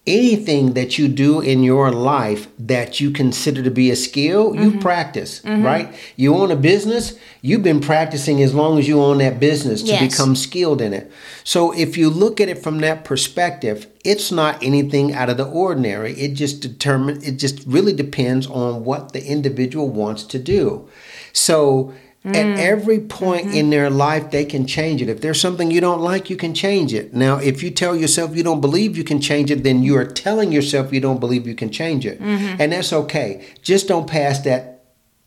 Anything 0.07 0.75
that 0.75 0.99
you 0.99 1.09
do 1.09 1.41
in 1.41 1.63
your 1.63 1.91
life 1.91 2.49
that 2.59 3.01
you 3.01 3.11
consider 3.11 3.63
to 3.63 3.71
be 3.71 3.91
a 3.91 3.97
skill, 3.97 4.55
you 4.55 4.73
mm-hmm. 4.73 4.81
practice, 4.81 5.41
mm-hmm. 5.41 5.65
right? 5.65 5.95
You 6.17 6.35
own 6.35 6.51
a 6.51 6.57
business, 6.57 7.19
you've 7.41 7.63
been 7.63 7.81
practicing 7.81 8.43
as 8.43 8.53
long 8.53 8.79
as 8.79 8.87
you 8.87 9.01
own 9.01 9.19
that 9.19 9.41
business 9.41 9.83
to 9.83 9.89
Yes. 9.89 10.13
become 10.13 10.37
skilled 10.37 10.83
in 10.83 10.93
it. 10.93 11.11
So 11.43 11.73
if 11.73 11.97
you 11.97 12.11
look 12.11 12.39
at 12.39 12.51
it 12.51 12.63
from 12.63 12.81
that 12.81 13.05
perspective, 13.05 13.87
it's 14.05 14.31
not 14.31 14.63
anything 14.63 15.15
out 15.15 15.31
of 15.31 15.39
the 15.39 15.47
ordinary. 15.47 16.13
It 16.13 16.35
just 16.35 16.61
determine 16.61 17.23
it 17.23 17.39
just 17.39 17.65
really 17.67 17.95
depends 17.95 18.47
on 18.47 18.85
what 18.85 19.15
the 19.15 19.25
individual 19.25 19.89
wants 19.89 20.25
to 20.25 20.39
do. 20.39 20.87
So 21.33 21.95
at 22.25 22.35
mm. 22.35 22.59
every 22.59 23.01
point 23.01 23.49
mm-hmm. 23.49 23.57
in 23.57 23.71
their 23.71 23.91
life, 23.91 24.31
they 24.31 24.47
can 24.47 24.67
change 24.67 25.03
it. 25.03 25.11
If 25.11 25.21
there's 25.21 25.41
something 25.41 25.71
you 25.71 25.83
don't 25.83 26.01
like, 26.01 26.31
you 26.31 26.37
can 26.37 26.55
change 26.55 26.95
it. 26.95 27.13
Now, 27.13 27.37
if 27.37 27.63
you 27.63 27.71
tell 27.71 27.95
yourself 27.95 28.35
you 28.35 28.43
don't 28.43 28.63
believe 28.63 28.97
you 28.97 29.05
can 29.05 29.21
change 29.21 29.51
it, 29.51 29.63
then 29.63 29.83
you 29.83 29.95
are 29.97 30.07
telling 30.07 30.51
yourself 30.51 30.91
you 30.91 31.01
don't 31.01 31.21
believe 31.21 31.47
you 31.47 31.55
can 31.55 31.71
change 31.71 32.07
it. 32.07 32.19
Mm-hmm. 32.21 32.63
And 32.63 32.73
that's 32.73 32.95
okay. 32.95 33.47
Just 33.61 33.89
don't 33.89 34.09
pass 34.09 34.41
that 34.41 34.75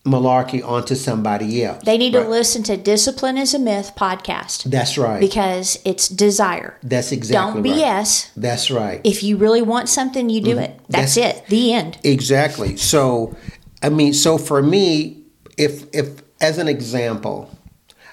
malarkey 0.05 0.65
onto 0.65 0.95
somebody 0.95 1.63
else. 1.63 1.83
they 1.83 1.97
need 1.97 2.13
to 2.13 2.21
listen 2.21 2.63
to 2.63 2.77
discipline 2.77 3.37
is 3.37 3.53
a 3.53 3.59
myth 3.59 3.91
podcast 3.97 4.63
That's 4.63 4.97
right. 4.97 5.19
because 5.19 5.79
it's 5.83 6.07
desire 6.07 6.77
That's 6.81 7.11
exactly 7.11 7.61
don't 7.61 7.77
right. 7.77 8.01
bs 8.05 8.29
That's 8.37 8.71
right. 8.71 9.01
if 9.03 9.21
you 9.21 9.35
really 9.35 9.61
want 9.61 9.89
something 9.89 10.29
you 10.29 10.39
do 10.39 10.51
mm-hmm. 10.51 10.59
it 10.59 10.79
that's, 10.87 11.17
Mm-hmm. 11.17 11.21
That's- 11.21 11.43
it 11.43 11.47
the 11.49 11.73
end 11.73 11.97
Exactly. 12.05 12.77
So, 12.77 13.35
I 13.83 13.89
mean, 13.89 14.13
so 14.13 14.37
for 14.37 14.61
me, 14.63 15.23
if 15.57 15.93
if 15.93 16.21
as 16.41 16.57
an 16.57 16.67
example, 16.67 17.49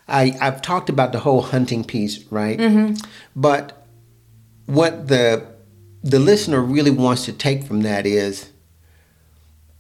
I 0.08 0.37
I've 0.40 0.62
talked 0.62 0.88
about 0.88 1.12
the 1.12 1.20
whole 1.20 1.42
hunting 1.42 1.84
piece, 1.84 2.24
right? 2.30 2.58
But 3.37 3.87
what 4.66 5.08
the 5.08 5.46
the 6.02 6.18
listener 6.18 6.60
really 6.60 6.90
wants 6.90 7.24
to 7.24 7.32
take 7.32 7.64
from 7.64 7.80
that 7.82 8.06
is, 8.06 8.50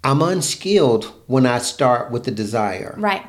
I'm 0.02 0.22
unskilled 0.22 1.04
when 1.26 1.44
I 1.46 1.58
start 1.58 2.10
with 2.10 2.24
the 2.24 2.30
desire. 2.30 2.94
right 2.98 3.26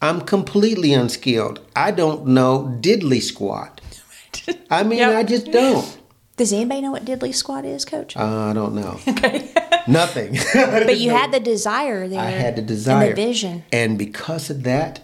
I'm 0.00 0.20
completely 0.20 0.92
unskilled. 0.94 1.60
I 1.74 1.90
don't 1.90 2.26
know 2.28 2.78
diddly 2.80 3.20
squat. 3.20 3.80
I 4.70 4.84
mean, 4.84 4.98
Yep. 5.00 5.16
I 5.16 5.22
just 5.24 5.50
don't. 5.50 5.98
does 6.36 6.52
anybody 6.52 6.82
know 6.82 6.92
what 6.92 7.04
diddly 7.04 7.34
squat 7.34 7.64
is 7.64 7.84
coach 7.84 8.16
Uh, 8.16 8.50
I 8.50 8.52
don't 8.52 8.74
know. 8.74 9.00
Nothing. 9.88 10.38
but 10.54 10.98
you 10.98 11.10
had 11.10 11.32
the 11.32 11.40
desire 11.40 12.06
there 12.08 12.20
I 12.20 12.30
had 12.30 12.56
the 12.56 12.62
desire. 12.62 13.08
and 13.08 13.16
the 13.16 13.22
vision 13.22 13.64
And 13.72 13.98
because 13.98 14.50
of 14.50 14.62
that, 14.64 15.00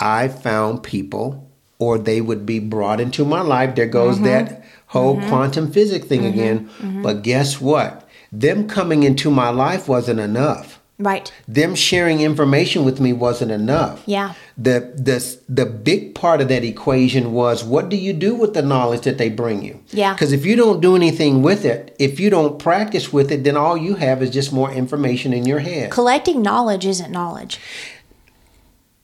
I 0.00 0.28
found 0.28 0.82
people, 0.82 1.50
or 1.78 1.98
they 1.98 2.20
would 2.20 2.44
be 2.44 2.58
brought 2.58 3.00
into 3.00 3.24
my 3.24 3.40
life. 3.40 3.74
There 3.74 3.86
goes 3.86 4.16
mm-hmm. 4.16 4.24
that 4.24 4.64
whole 4.86 5.16
mm-hmm. 5.16 5.28
quantum 5.28 5.70
physics 5.70 6.06
thing 6.06 6.22
mm-hmm. 6.22 6.38
again. 6.38 7.02
But 7.02 7.22
guess 7.22 7.60
what? 7.60 8.08
Them 8.32 8.68
coming 8.68 9.04
into 9.04 9.30
my 9.30 9.50
life 9.50 9.88
wasn't 9.88 10.20
enough. 10.20 10.73
Right. 10.96 11.32
Them 11.48 11.74
sharing 11.74 12.20
information 12.20 12.84
with 12.84 13.00
me 13.00 13.12
wasn't 13.12 13.50
enough. 13.50 14.02
Yeah. 14.06 14.34
The 14.56 14.92
the 14.94 15.36
the 15.48 15.66
big 15.66 16.14
part 16.14 16.40
of 16.40 16.48
that 16.48 16.62
equation 16.62 17.32
was 17.32 17.64
what 17.64 17.88
do 17.88 17.96
you 17.96 18.12
do 18.12 18.34
with 18.36 18.54
the 18.54 18.62
knowledge 18.62 19.00
that 19.02 19.18
they 19.18 19.28
bring 19.28 19.64
you? 19.64 19.82
Yeah. 19.90 20.12
Because 20.14 20.32
if 20.32 20.46
you 20.46 20.54
don't 20.54 20.80
do 20.80 20.94
anything 20.94 21.42
with 21.42 21.64
it, 21.64 21.96
if 21.98 22.20
you 22.20 22.30
don't 22.30 22.60
practice 22.60 23.12
with 23.12 23.32
it, 23.32 23.42
then 23.42 23.56
all 23.56 23.76
you 23.76 23.96
have 23.96 24.22
is 24.22 24.30
just 24.30 24.52
more 24.52 24.70
information 24.70 25.32
in 25.32 25.46
your 25.46 25.58
head. 25.58 25.90
Collecting 25.90 26.42
knowledge 26.42 26.86
isn't 26.86 27.10
knowledge. 27.10 27.58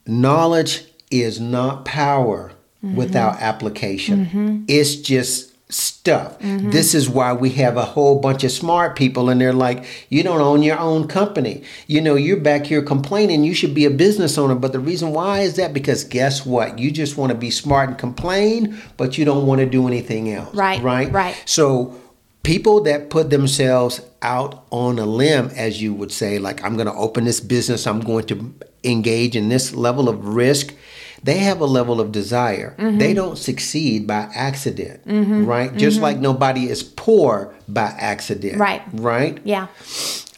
knowledge 0.07 0.85
is 1.11 1.40
not 1.40 1.85
power 1.85 2.53
mm-hmm. 2.85 2.96
without 2.96 3.40
application. 3.40 4.26
Mm-hmm. 4.26 4.64
It's 4.68 4.94
just 4.96 5.49
stuff. 5.70 6.38
Mm-hmm. 6.40 6.70
This 6.70 6.94
is 6.94 7.09
why 7.09 7.33
we 7.33 7.50
have 7.50 7.76
a 7.76 7.85
whole 7.85 8.18
bunch 8.20 8.44
of 8.44 8.50
smart 8.52 8.96
people 8.96 9.28
and 9.30 9.40
they're 9.40 9.52
like, 9.52 9.85
you 10.09 10.22
don't 10.22 10.40
own 10.40 10.62
your 10.62 10.78
own 10.78 11.09
company. 11.09 11.62
You 11.87 12.00
know, 12.00 12.14
you're 12.14 12.37
back 12.40 12.66
here 12.66 12.83
complaining 12.83 13.44
you 13.44 13.54
should 13.54 13.74
be 13.74 13.85
a 13.85 13.90
business 13.90 14.37
owner. 14.38 14.54
But 14.54 14.72
the 14.72 14.80
reason 14.80 15.12
why 15.12 15.40
is 15.40 15.56
that 15.56 15.72
because 15.72 16.04
guess 16.04 16.44
what? 16.44 16.78
You 16.78 16.90
just 16.90 17.16
want 17.16 17.30
to 17.33 17.38
be 17.38 17.50
smart 17.50 17.88
and 17.90 17.98
complain, 17.98 18.80
but 18.96 19.16
you 19.18 19.24
don't 19.24 19.46
want 19.46 19.61
to 19.61 19.66
do 19.66 19.87
anything 19.87 20.33
else. 20.33 20.54
Right, 20.54 20.83
Right. 20.83 21.11
right. 21.12 21.40
So 21.46 21.94
people 22.42 22.80
that 22.83 23.11
put 23.11 23.30
themselves 23.30 24.00
out 24.22 24.64
on 24.70 24.98
a 24.98 25.06
limb, 25.06 25.50
as 25.56 25.80
you 25.83 25.94
would 25.94 26.12
say, 26.12 26.38
like 26.38 26.62
I'm 26.64 26.74
going 26.74 26.87
to 26.87 26.94
open 26.94 27.24
this 27.24 27.40
business, 27.40 27.87
I'm 27.87 28.00
going 28.00 28.26
to 28.26 28.54
engage 28.85 29.37
in 29.37 29.48
this 29.48 29.74
level 29.74 30.09
of 30.09 30.26
risk. 30.26 30.74
They 31.22 31.38
have 31.38 31.61
a 31.61 31.66
level 31.66 32.00
of 32.00 32.12
desire. 32.12 32.74
Mm-hmm. 32.78 32.98
They 32.98 33.14
don't 33.14 33.37
succeed 33.37 34.06
by 34.06 34.30
accident, 34.35 35.02
right? 35.06 35.74
Just 35.76 36.00
like 36.00 36.18
nobody 36.18 36.68
is 36.68 36.83
poor 36.83 37.54
by 37.68 37.94
accident, 37.98 38.59
Right. 38.59 38.83
Right. 38.92 39.38
Yeah. 39.44 39.66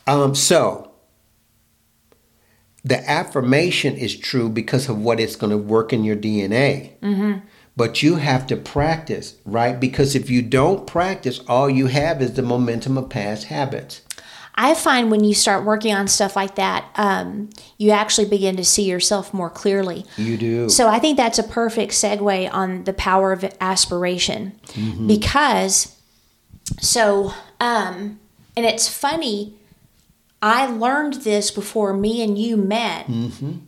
Um, 0.06 0.34
so 0.34 0.90
the 2.84 3.08
affirmation 3.08 3.96
is 3.96 4.16
true 4.16 4.48
because 4.48 4.88
of 4.88 4.98
what 4.98 5.20
it's 5.20 5.36
going 5.36 5.52
to 5.52 5.58
work 5.58 5.92
in 5.92 6.02
your 6.04 6.16
DNA. 6.16 6.92
But 7.74 8.02
you 8.02 8.16
have 8.16 8.46
to 8.48 8.56
practice, 8.56 9.36
right? 9.46 9.78
Because 9.80 10.14
if 10.14 10.28
you 10.28 10.42
don't 10.42 10.86
practice, 10.86 11.40
all 11.48 11.70
you 11.70 11.86
have 11.86 12.20
is 12.20 12.34
the 12.34 12.42
momentum 12.42 12.98
of 12.98 13.08
past 13.08 13.44
habits. 13.44 14.02
I 14.54 14.74
find 14.74 15.10
when 15.10 15.24
you 15.24 15.34
start 15.34 15.64
working 15.64 15.94
on 15.94 16.08
stuff 16.08 16.36
like 16.36 16.56
that, 16.56 16.90
um, 16.96 17.48
you 17.78 17.90
actually 17.90 18.28
begin 18.28 18.56
to 18.56 18.64
see 18.64 18.82
yourself 18.82 19.32
more 19.32 19.48
clearly. 19.48 20.04
You 20.16 20.36
do. 20.36 20.68
So 20.68 20.88
I 20.88 20.98
think 20.98 21.16
that's 21.16 21.38
a 21.38 21.42
perfect 21.42 21.92
segue 21.92 22.52
on 22.52 22.84
the 22.84 22.92
power 22.92 23.32
of 23.32 23.44
aspiration 23.60 24.52
because 25.06 25.96
so 26.80 27.32
um 27.60 28.18
and 28.56 28.64
it's 28.64 28.88
funny 28.88 29.54
I 30.40 30.66
learned 30.66 31.14
this 31.22 31.50
before 31.50 31.92
me 31.92 32.22
and 32.22 32.38
you 32.38 32.56
met 32.56 33.08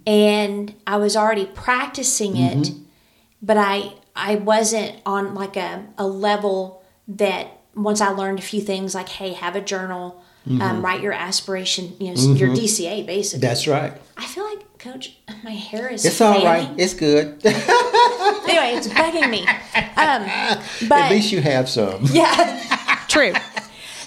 and 0.06 0.74
I 0.86 0.96
was 0.96 1.16
already 1.16 1.46
practicing 1.46 2.36
it 2.36 2.70
but 3.42 3.56
I 3.56 3.92
I 4.16 4.36
wasn't 4.36 5.00
on 5.04 5.34
like 5.34 5.56
a, 5.56 5.86
a 5.98 6.06
level 6.06 6.82
that 7.08 7.48
once 7.74 8.00
I 8.00 8.08
learned 8.08 8.38
a 8.38 8.42
few 8.42 8.60
things 8.60 8.94
like 8.94 9.08
hey 9.08 9.32
have 9.34 9.54
a 9.56 9.60
journal 9.60 10.23
um, 10.46 10.84
write 10.84 11.00
your 11.00 11.12
aspiration 11.12 11.94
you 11.98 12.14
know 12.14 12.34
your 12.34 12.50
DCA 12.50 13.06
basically 13.06 13.40
That's 13.46 13.66
right. 13.66 13.92
I 14.16 14.26
feel 14.26 14.44
like 14.44 14.78
coach 14.78 15.16
my 15.42 15.52
hair 15.52 15.88
is 15.88 16.04
It's 16.04 16.20
all 16.20 16.44
right. 16.44 16.68
It's 16.76 16.94
good. 16.94 17.40
anyway, 17.44 18.76
it's 18.76 18.88
bugging 18.88 19.30
me. 19.30 19.40
Um, 19.96 20.26
but 20.88 21.04
At 21.04 21.10
least 21.10 21.32
you 21.32 21.40
have 21.40 21.68
some. 21.68 22.04
yeah, 22.12 23.00
true. 23.08 23.32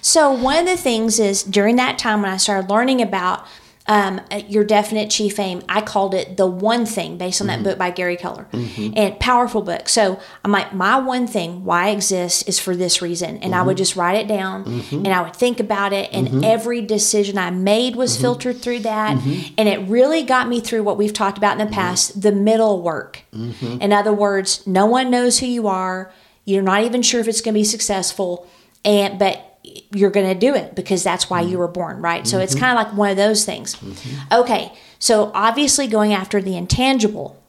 So 0.01 0.31
one 0.31 0.59
of 0.59 0.65
the 0.65 0.77
things 0.77 1.19
is 1.19 1.43
during 1.43 1.75
that 1.77 1.97
time 1.97 2.21
when 2.21 2.31
I 2.31 2.37
started 2.37 2.69
learning 2.69 3.01
about 3.01 3.45
um, 3.87 4.19
uh, 4.31 4.41
your 4.47 4.63
definite 4.63 5.09
chief 5.09 5.39
aim, 5.39 5.63
I 5.69 5.81
called 5.81 6.13
it 6.13 6.35
the 6.35 6.45
one 6.45 6.85
thing 6.85 7.17
based 7.17 7.39
on 7.39 7.47
that 7.47 7.55
mm-hmm. 7.55 7.63
book 7.63 7.77
by 7.77 7.89
Gary 7.91 8.17
Keller, 8.17 8.47
mm-hmm. 8.51 8.93
and 8.97 9.19
powerful 9.19 9.61
book. 9.61 9.87
So 9.87 10.19
I'm 10.43 10.51
like, 10.51 10.73
my 10.73 10.99
one 10.99 11.25
thing, 11.25 11.63
why 11.63 11.87
I 11.87 11.89
exist, 11.91 12.49
is 12.49 12.59
for 12.59 12.75
this 12.75 13.01
reason, 13.01 13.37
and 13.37 13.55
I 13.55 13.61
would 13.61 13.71
mm-hmm. 13.71 13.77
just 13.77 13.95
write 13.95 14.17
it 14.17 14.27
down, 14.27 14.65
and 14.91 15.07
I 15.07 15.21
would 15.21 15.35
think 15.35 15.59
about 15.59 15.93
it, 15.93 16.09
and 16.11 16.43
every 16.43 16.81
decision 16.81 17.37
I 17.37 17.49
made 17.49 17.95
was 17.95 18.19
filtered 18.19 18.61
through 18.61 18.79
that, 18.79 19.17
and 19.57 19.69
it 19.69 19.87
really 19.87 20.23
got 20.23 20.49
me 20.49 20.59
through 20.59 20.83
what 20.83 20.97
we've 20.97 21.13
talked 21.13 21.37
about 21.37 21.59
in 21.59 21.65
the 21.65 21.73
past, 21.73 22.21
the 22.21 22.31
middle 22.31 22.81
work. 22.81 23.21
In 23.31 23.93
other 23.93 24.13
words, 24.13 24.67
no 24.67 24.85
one 24.85 25.09
knows 25.09 25.39
who 25.39 25.45
you 25.45 25.67
are. 25.67 26.11
You're 26.43 26.63
not 26.63 26.83
even 26.83 27.01
sure 27.01 27.19
if 27.21 27.27
it's 27.27 27.41
going 27.41 27.53
to 27.53 27.59
be 27.59 27.63
successful, 27.63 28.47
and 28.83 29.17
but 29.17 29.56
you're 29.93 30.09
going 30.09 30.27
to 30.27 30.35
do 30.35 30.53
it 30.55 30.75
because 30.75 31.03
that's 31.03 31.29
why 31.29 31.41
you 31.41 31.49
mm-hmm. 31.49 31.57
were 31.59 31.67
born, 31.67 32.01
right? 32.01 32.27
So 32.27 32.39
it's 32.39 32.53
mm-hmm. 32.53 32.63
kind 32.63 32.77
of 32.77 32.85
like 32.85 32.97
one 32.97 33.09
of 33.09 33.17
those 33.17 33.45
things. 33.45 33.75
Mm-hmm. 33.75 34.33
Okay, 34.41 34.73
so 34.99 35.31
obviously 35.33 35.87
going 35.87 36.13
after 36.13 36.41
the 36.41 36.57
intangible. 36.57 37.41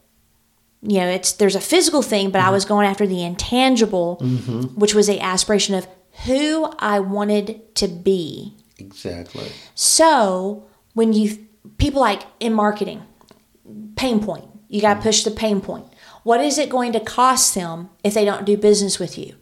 You 0.81 0.99
know, 0.99 1.07
it's 1.07 1.33
there's 1.33 1.55
a 1.55 1.61
physical 1.61 2.01
thing, 2.01 2.31
but 2.31 2.41
I 2.41 2.51
was 2.51 2.63
going 2.63 2.87
after 2.87 3.05
the 3.05 3.23
intangible, 3.23 4.15
which 4.75 4.95
was 4.95 5.07
the 5.07 5.19
aspiration 5.19 5.75
of 5.75 5.87
who 6.25 6.71
I 6.79 6.99
wanted 7.01 7.75
to 7.75 7.87
be. 7.87 8.55
Exactly. 8.77 9.51
So 9.75 10.67
when 10.93 11.11
you 11.13 11.47
people 11.77 11.99
like 12.01 12.23
in 12.39 12.53
marketing, 12.53 13.03
pain 13.95 14.23
point, 14.23 14.45
you 14.69 14.81
got 14.81 14.95
to 14.95 15.01
push 15.01 15.23
the 15.23 15.31
pain 15.31 15.59
point. 15.59 15.85
What 16.23 16.41
is 16.41 16.57
it 16.57 16.69
going 16.69 16.93
to 16.93 16.99
cost 16.99 17.55
them 17.55 17.89
if 18.03 18.13
they 18.13 18.25
don't 18.25 18.45
do 18.45 18.55
business 18.57 18.99
with 18.99 19.17
you? 19.17 19.35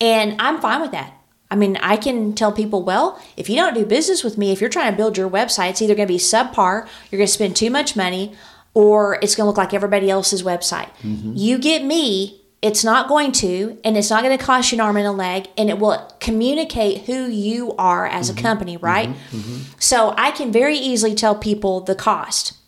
And 0.00 0.40
I'm 0.40 0.60
fine 0.60 0.80
with 0.80 0.92
that. 0.92 1.17
I 1.50 1.56
mean, 1.56 1.76
I 1.78 1.96
can 1.96 2.34
tell 2.34 2.52
people, 2.52 2.82
well, 2.82 3.20
if 3.36 3.48
you 3.48 3.56
don't 3.56 3.74
do 3.74 3.86
business 3.86 4.22
with 4.22 4.36
me, 4.36 4.52
if 4.52 4.60
you're 4.60 4.68
trying 4.68 4.90
to 4.92 4.96
build 4.96 5.16
your 5.16 5.30
website, 5.30 5.70
it's 5.70 5.82
either 5.82 5.94
going 5.94 6.06
to 6.06 6.12
be 6.12 6.18
subpar, 6.18 6.86
you're 7.10 7.18
going 7.18 7.26
to 7.26 7.32
spend 7.32 7.56
too 7.56 7.70
much 7.70 7.96
money, 7.96 8.34
or 8.74 9.18
it's 9.22 9.34
going 9.34 9.44
to 9.44 9.48
look 9.48 9.56
like 9.56 9.72
everybody 9.72 10.10
else's 10.10 10.42
website. 10.42 10.90
Mm-hmm. 11.02 11.32
You 11.34 11.58
get 11.58 11.82
me, 11.82 12.42
it's 12.60 12.84
not 12.84 13.08
going 13.08 13.32
to, 13.32 13.78
and 13.82 13.96
it's 13.96 14.10
not 14.10 14.22
going 14.22 14.36
to 14.36 14.44
cost 14.44 14.72
you 14.72 14.76
an 14.76 14.80
arm 14.80 14.98
and 14.98 15.06
a 15.06 15.12
leg, 15.12 15.48
and 15.56 15.70
it 15.70 15.78
will 15.78 16.12
communicate 16.20 17.04
who 17.06 17.26
you 17.26 17.74
are 17.76 18.06
as 18.06 18.28
a 18.28 18.34
mm-hmm. 18.34 18.42
company, 18.42 18.76
right? 18.76 19.08
Mm-hmm. 19.08 19.72
So 19.78 20.14
I 20.18 20.32
can 20.32 20.52
very 20.52 20.76
easily 20.76 21.14
tell 21.14 21.34
people 21.34 21.80
the 21.80 21.94
cost. 21.94 22.58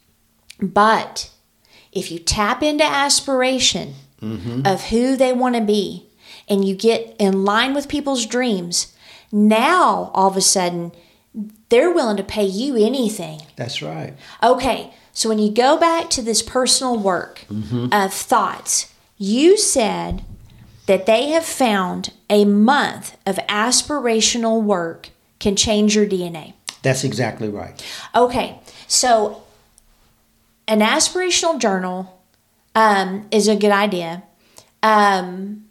But 0.58 1.30
if 1.92 2.10
you 2.10 2.18
tap 2.18 2.62
into 2.62 2.84
aspiration 2.84 3.94
of 4.66 4.84
who 4.84 5.16
they 5.16 5.32
want 5.32 5.54
to 5.54 5.62
be 5.62 6.09
and 6.50 6.64
you 6.66 6.74
get 6.74 7.16
in 7.18 7.44
line 7.44 7.72
with 7.72 7.88
people's 7.88 8.26
dreams, 8.26 8.94
now 9.32 10.10
all 10.12 10.28
of 10.28 10.36
a 10.36 10.42
sudden 10.42 10.92
they're 11.68 11.92
willing 11.92 12.16
to 12.16 12.24
pay 12.24 12.44
you 12.44 12.76
anything. 12.76 13.40
That's 13.56 13.80
right. 13.80 14.14
Okay, 14.42 14.92
so 15.12 15.28
when 15.28 15.38
you 15.38 15.50
go 15.50 15.78
back 15.78 16.10
to 16.10 16.22
this 16.22 16.42
personal 16.42 16.98
work 16.98 17.44
of 17.92 18.12
thoughts, 18.12 18.92
you 19.16 19.56
said 19.56 20.24
that 20.86 21.06
they 21.06 21.28
have 21.30 21.44
found 21.44 22.12
a 22.28 22.44
month 22.44 23.16
of 23.24 23.36
aspirational 23.48 24.62
work 24.62 25.10
can 25.38 25.54
change 25.54 25.94
your 25.94 26.06
DNA. 26.06 26.54
That's 26.82 27.04
exactly 27.04 27.48
right. 27.48 27.80
Okay, 28.14 28.58
so 28.88 29.44
an 30.66 30.80
aspirational 30.80 31.58
journal 31.60 32.20
um, 32.74 33.28
is 33.30 33.46
a 33.46 33.56
good 33.56 33.70
idea. 33.70 34.22
Um, 34.82 35.66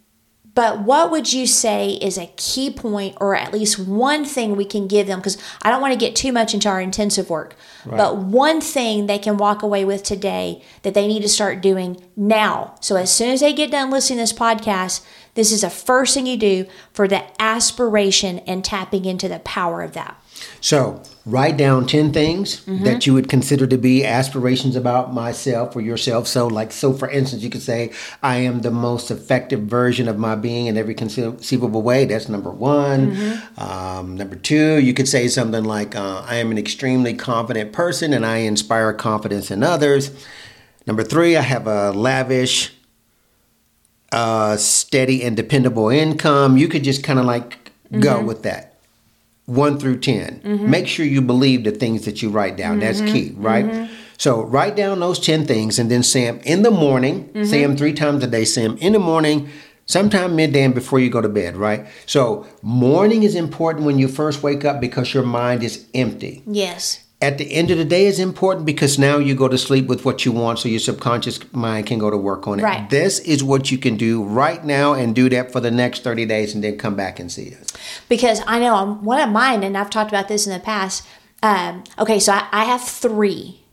but 0.55 0.81
what 0.81 1.11
would 1.11 1.31
you 1.31 1.45
say 1.47 1.91
is 2.01 2.17
a 2.17 2.31
key 2.35 2.71
point, 2.71 3.15
or 3.21 3.35
at 3.35 3.53
least 3.53 3.79
one 3.79 4.25
thing 4.25 4.55
we 4.55 4.65
can 4.65 4.87
give 4.87 5.07
them? 5.07 5.19
Because 5.19 5.37
I 5.61 5.69
don't 5.69 5.81
want 5.81 5.93
to 5.93 5.99
get 5.99 6.15
too 6.15 6.31
much 6.31 6.53
into 6.53 6.67
our 6.67 6.81
intensive 6.81 7.29
work, 7.29 7.55
but 7.85 8.17
one 8.17 8.59
thing 8.59 9.05
they 9.05 9.19
can 9.19 9.37
walk 9.37 9.61
away 9.61 9.85
with 9.85 10.03
today 10.03 10.61
that 10.81 10.93
they 10.93 11.07
need 11.07 11.21
to 11.21 11.29
start 11.29 11.61
doing 11.61 12.03
now. 12.15 12.75
So 12.81 12.95
as 12.95 13.11
soon 13.11 13.29
as 13.29 13.41
they 13.41 13.53
get 13.53 13.71
done 13.71 13.91
listening 13.91 14.17
to 14.17 14.23
this 14.23 14.33
podcast, 14.33 15.05
this 15.35 15.51
is 15.51 15.61
the 15.61 15.69
first 15.69 16.13
thing 16.13 16.25
you 16.25 16.37
do 16.37 16.65
for 16.91 17.07
the 17.07 17.23
aspiration 17.41 18.39
and 18.39 18.65
tapping 18.65 19.05
into 19.05 19.29
the 19.29 19.39
power 19.39 19.81
of 19.81 19.93
that. 19.93 20.18
So, 20.61 21.01
write 21.25 21.57
down 21.57 21.85
10 21.85 22.11
things 22.11 22.61
that 22.83 23.05
you 23.05 23.13
would 23.13 23.29
consider 23.29 23.67
to 23.67 23.77
be 23.77 24.03
aspirations 24.05 24.75
about 24.75 25.13
myself 25.13 25.75
or 25.75 25.81
yourself. 25.81 26.27
So, 26.27 26.47
like, 26.47 26.71
so 26.71 26.93
for 26.93 27.09
instance, 27.09 27.43
you 27.43 27.49
could 27.49 27.61
say, 27.61 27.91
I 28.23 28.37
am 28.37 28.61
the 28.61 28.71
most 28.71 29.11
effective 29.11 29.61
version 29.61 30.07
of 30.07 30.17
my 30.17 30.35
being 30.35 30.65
in 30.67 30.77
every 30.77 30.95
conceivable 30.95 31.81
way. 31.81 32.05
That's 32.05 32.29
number 32.29 32.49
one. 32.51 33.11
Um, 33.57 34.17
number 34.17 34.35
two, 34.35 34.79
you 34.79 34.93
could 34.93 35.07
say 35.07 35.27
something 35.27 35.63
like, 35.63 35.95
uh, 35.95 36.23
I 36.25 36.35
am 36.35 36.51
an 36.51 36.57
extremely 36.57 37.13
confident 37.13 37.73
person 37.73 38.13
and 38.13 38.25
I 38.25 38.37
inspire 38.37 38.91
confidence 38.93 39.51
in 39.51 39.63
others. 39.63 40.11
Number 40.87 41.03
three, 41.03 41.37
I 41.37 41.41
have 41.41 41.67
a 41.67 41.91
lavish, 41.91 42.73
uh, 44.11 44.57
steady, 44.57 45.23
and 45.23 45.37
dependable 45.37 45.89
income. 45.89 46.57
You 46.57 46.67
could 46.67 46.83
just 46.83 47.03
kind 47.03 47.19
of 47.19 47.25
like 47.25 47.71
go 47.91 48.23
with 48.23 48.43
that. 48.43 48.68
1 49.49 49.79
through 49.79 49.99
10. 49.99 50.41
Mm-hmm. 50.41 50.69
Make 50.69 50.87
sure 50.87 51.05
you 51.05 51.21
believe 51.21 51.63
the 51.63 51.71
things 51.71 52.05
that 52.05 52.21
you 52.21 52.29
write 52.29 52.55
down. 52.55 52.79
That's 52.79 53.01
mm-hmm. 53.01 53.13
key, 53.13 53.33
right? 53.37 53.65
Mm-hmm. 53.65 53.93
So 54.17 54.43
write 54.43 54.75
down 54.75 54.99
those 54.99 55.19
10 55.19 55.45
things 55.45 55.79
and 55.79 55.89
then 55.89 56.03
say 56.03 56.25
them 56.25 56.39
in 56.43 56.61
the 56.61 56.71
morning. 56.71 57.29
Say 57.45 57.61
them 57.61 57.77
three 57.77 57.93
times 57.93 58.23
a 58.23 58.27
day. 58.27 58.45
Say 58.45 58.63
them 58.63 58.77
in 58.77 58.93
the 58.93 58.99
morning, 58.99 59.49
sometime 59.85 60.35
midday 60.35 60.63
and 60.63 60.75
before 60.75 60.99
you 60.99 61.09
go 61.09 61.21
to 61.21 61.29
bed, 61.29 61.57
right? 61.57 61.87
So 62.05 62.45
morning 62.61 63.23
is 63.23 63.35
important 63.35 63.85
when 63.85 63.97
you 63.97 64.07
first 64.07 64.43
wake 64.43 64.63
up 64.63 64.79
because 64.79 65.13
your 65.13 65.23
mind 65.23 65.63
is 65.63 65.85
empty. 65.93 66.43
Yes. 66.45 67.05
At 67.21 67.37
the 67.37 67.53
end 67.53 67.69
of 67.69 67.77
the 67.77 67.83
day 67.83 68.05
is 68.05 68.17
important 68.17 68.65
because 68.65 68.97
now 68.97 69.17
you 69.17 69.35
go 69.35 69.49
to 69.49 69.57
sleep 69.57 69.87
with 69.87 70.05
what 70.05 70.23
you 70.23 70.31
want 70.31 70.59
so 70.59 70.69
your 70.69 70.79
subconscious 70.79 71.39
mind 71.51 71.85
can 71.85 71.99
go 71.99 72.09
to 72.09 72.15
work 72.15 72.47
on 72.47 72.61
it. 72.61 72.63
Right. 72.63 72.89
This 72.89 73.19
is 73.19 73.43
what 73.43 73.69
you 73.71 73.77
can 73.77 73.97
do 73.97 74.23
right 74.23 74.63
now 74.63 74.93
and 74.93 75.13
do 75.13 75.27
that 75.29 75.51
for 75.51 75.59
the 75.59 75.69
next 75.69 76.03
30 76.05 76.25
days 76.25 76.55
and 76.55 76.63
then 76.63 76.77
come 76.77 76.95
back 76.95 77.19
and 77.19 77.29
see 77.29 77.53
us. 77.55 77.73
because 78.07 78.41
I 78.47 78.59
know 78.59 78.73
I'm 78.73 79.03
one 79.03 79.19
of 79.19 79.29
mine, 79.29 79.63
and 79.63 79.77
I've 79.77 79.89
talked 79.89 80.09
about 80.11 80.29
this 80.29 80.47
in 80.47 80.53
the 80.53 80.59
past. 80.59 81.05
Um, 81.43 81.83
okay, 81.97 82.19
so 82.19 82.31
I, 82.31 82.47
I 82.53 82.63
have 82.63 82.81
three. 82.81 83.63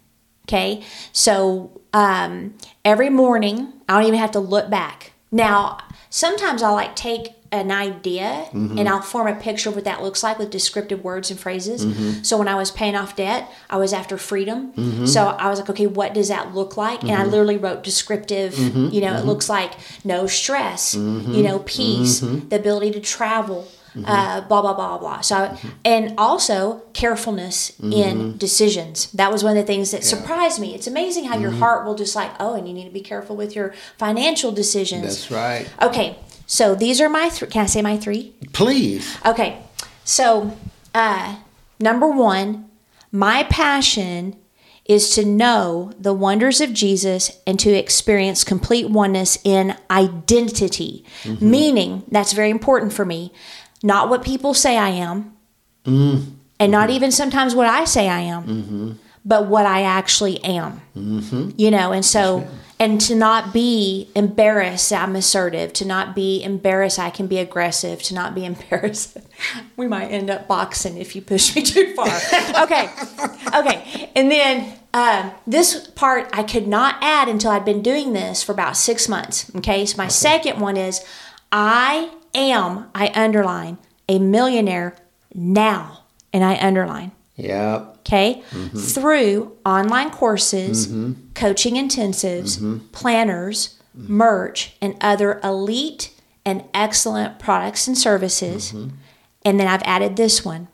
Okay, 0.49 0.83
so 1.13 1.81
um, 1.93 2.55
every 2.85 3.11
morning 3.11 3.73
I 3.89 3.95
don't 3.95 4.07
even 4.09 4.19
have 4.19 4.33
to 4.33 4.41
look 4.41 4.71
back. 4.71 5.13
Now, 5.31 5.79
sometimes 6.11 6.63
I'll 6.63 6.75
like 6.75 6.97
take 6.97 7.29
an 7.53 7.71
idea 7.71 8.47
mm-hmm. 8.49 8.79
and 8.79 8.89
I'll 8.89 9.03
form 9.03 9.27
a 9.27 9.35
picture 9.35 9.69
of 9.69 9.75
what 9.75 9.85
that 9.85 10.03
looks 10.03 10.23
like 10.23 10.39
with 10.39 10.51
descriptive 10.51 11.05
words 11.05 11.31
and 11.31 11.39
phrases. 11.39 11.85
Mm-hmm. 11.85 12.23
So 12.23 12.37
when 12.37 12.49
I 12.49 12.55
was 12.55 12.71
paying 12.71 12.97
off 12.97 13.17
debt, 13.17 13.51
I 13.71 13.77
was 13.77 13.93
after 13.93 14.19
freedom. 14.19 14.73
Mm-hmm. 14.73 15.07
So 15.07 15.27
I 15.27 15.49
was 15.49 15.61
like, 15.61 15.71
okay, 15.71 15.87
what 15.87 16.15
does 16.15 16.29
that 16.29 16.55
look 16.55 16.77
like? 16.77 17.03
And 17.03 17.13
I 17.13 17.25
literally 17.25 17.57
wrote 17.57 17.83
descriptive. 17.83 18.59
You 18.59 19.01
know, 19.01 19.17
it 19.17 19.25
looks 19.25 19.49
like 19.49 19.73
no 20.05 20.27
stress. 20.27 20.95
You 20.95 21.43
know, 21.43 21.61
peace, 21.61 22.21
the 22.21 22.57
ability 22.57 22.93
to 22.93 23.01
travel. 23.01 23.69
Uh, 24.05 24.43
blah 24.43 24.61
blah 24.61 24.75
blah 24.75 24.99
blah. 24.99 25.23
So, 25.23 25.57
and 25.83 26.13
also 26.19 26.83
carefulness 26.93 27.73
in 27.81 28.37
decisions. 28.37 29.11
That 29.13 29.33
was 29.33 29.43
one 29.43 29.57
of 29.57 29.63
the 29.63 29.67
things 29.67 29.91
that 29.93 30.05
surprised 30.05 30.61
me. 30.61 30.75
It's 30.75 30.87
amazing 30.87 31.25
how 31.25 31.39
your 31.39 31.53
heart 31.53 31.87
will 31.87 31.95
just 31.95 32.15
like, 32.15 32.31
oh, 32.39 32.55
and 32.55 32.69
you 32.69 32.75
need 32.75 32.85
to 32.85 32.91
be 32.91 33.01
careful 33.01 33.37
with 33.37 33.57
your 33.57 33.73
financial 33.97 34.53
decisions. 34.53 35.03
That's 35.03 35.31
right. 35.31 35.71
Okay, 35.81 36.19
so 36.47 36.75
these 36.75 37.01
are 37.01 37.09
my 37.09 37.29
three. 37.29 37.49
Can 37.49 37.63
I 37.63 37.67
say 37.67 37.83
my 37.83 37.97
three? 37.97 38.35
Please. 38.53 39.19
Okay, 39.27 39.61
so 40.05 40.57
uh, 40.95 41.37
number 41.81 42.07
one, 42.07 42.71
my 43.11 43.43
passion 43.45 44.37
is 44.85 45.11
to 45.17 45.25
know 45.25 45.93
the 45.99 46.13
wonders 46.13 46.61
of 46.61 46.73
Jesus 46.73 47.41
and 47.47 47.59
to 47.59 47.71
experience 47.71 48.45
complete 48.45 48.89
oneness 48.89 49.37
in 49.43 49.77
identity. 49.91 51.05
Mm-hmm. 51.25 51.51
Meaning, 51.51 52.05
that's 52.09 52.33
very 52.33 52.51
important 52.51 52.93
for 52.93 53.05
me. 53.05 53.33
Not 53.83 54.09
what 54.09 54.25
people 54.25 54.55
say 54.55 54.77
I 54.77 54.91
am, 54.91 55.37
mm-hmm. 55.85 56.31
and 56.61 56.73
not 56.73 56.91
even 56.91 57.11
sometimes 57.11 57.55
what 57.55 57.67
I 57.67 57.85
say 57.85 58.09
I 58.09 58.21
am, 58.21 58.45
mm-hmm. 58.45 58.93
but 59.25 59.49
what 59.49 59.67
I 59.67 59.83
actually 59.83 60.43
am. 60.45 60.81
You 61.57 61.71
know, 61.71 61.93
and 61.93 62.05
so. 62.05 62.47
And 62.79 63.01
to 63.03 63.15
not 63.15 63.55
be 63.55 64.11
embarrassed, 64.15 64.93
I'm 64.93 65.17
assertive. 65.17 65.73
To 65.75 65.87
not 65.87 66.15
be 66.15 66.43
embarrassed, 66.43 66.99
I 66.99 67.09
can 67.09 67.27
be 67.27 67.39
aggressive. 67.39 68.03
To 68.05 68.15
not 68.15 68.35
be 68.35 68.45
embarrassed, 68.53 69.17
we 69.77 69.89
might 69.89 70.09
end 70.09 70.31
up 70.31 70.47
boxing 70.47 70.99
if 70.99 71.17
you 71.17 71.23
push 71.23 71.57
me 71.57 71.63
too 71.63 71.95
far. 71.95 72.07
okay, 72.65 72.91
okay. 73.55 74.11
And 74.15 74.31
then 74.31 74.79
um, 74.93 75.33
this 75.47 75.89
part 75.89 76.29
I 76.33 76.43
could 76.43 76.67
not 76.67 76.97
add 77.01 77.29
until 77.29 77.51
I'd 77.51 77.65
been 77.65 77.83
doing 77.83 78.13
this 78.13 78.43
for 78.43 78.53
about 78.53 78.77
six 78.77 79.09
months. 79.09 79.51
Okay, 79.57 79.87
so 79.87 79.97
my 79.97 80.09
second 80.09 80.61
one 80.61 80.77
is 80.77 81.05
I 81.51 82.11
am, 82.35 82.91
I 82.95 83.11
underline, 83.15 83.79
a 84.09 84.19
millionaire 84.19 84.97
now. 85.35 86.03
And 86.33 86.45
I 86.45 86.57
underline 86.57 87.13
Yep. 87.37 87.97
okay, 88.01 88.43
mm-hmm. 88.51 88.79
through 88.79 89.57
online 89.65 90.11
courses, 90.11 90.87
mm-hmm. 90.87 91.13
coaching 91.35 91.75
intensives, 91.75 92.57
mm-hmm. 92.59 92.79
planners, 92.93 93.79
merch, 93.95 94.75
and 94.81 94.97
other 95.01 95.41
elite 95.43 96.13
and 96.45 96.65
excellent 96.73 97.39
products 97.39 97.87
and 97.87 97.97
services. 97.97 98.73
And 99.45 99.61
then 99.61 99.67
I've 99.67 99.83
added 99.83 100.17
this 100.17 100.45
one 100.45 100.69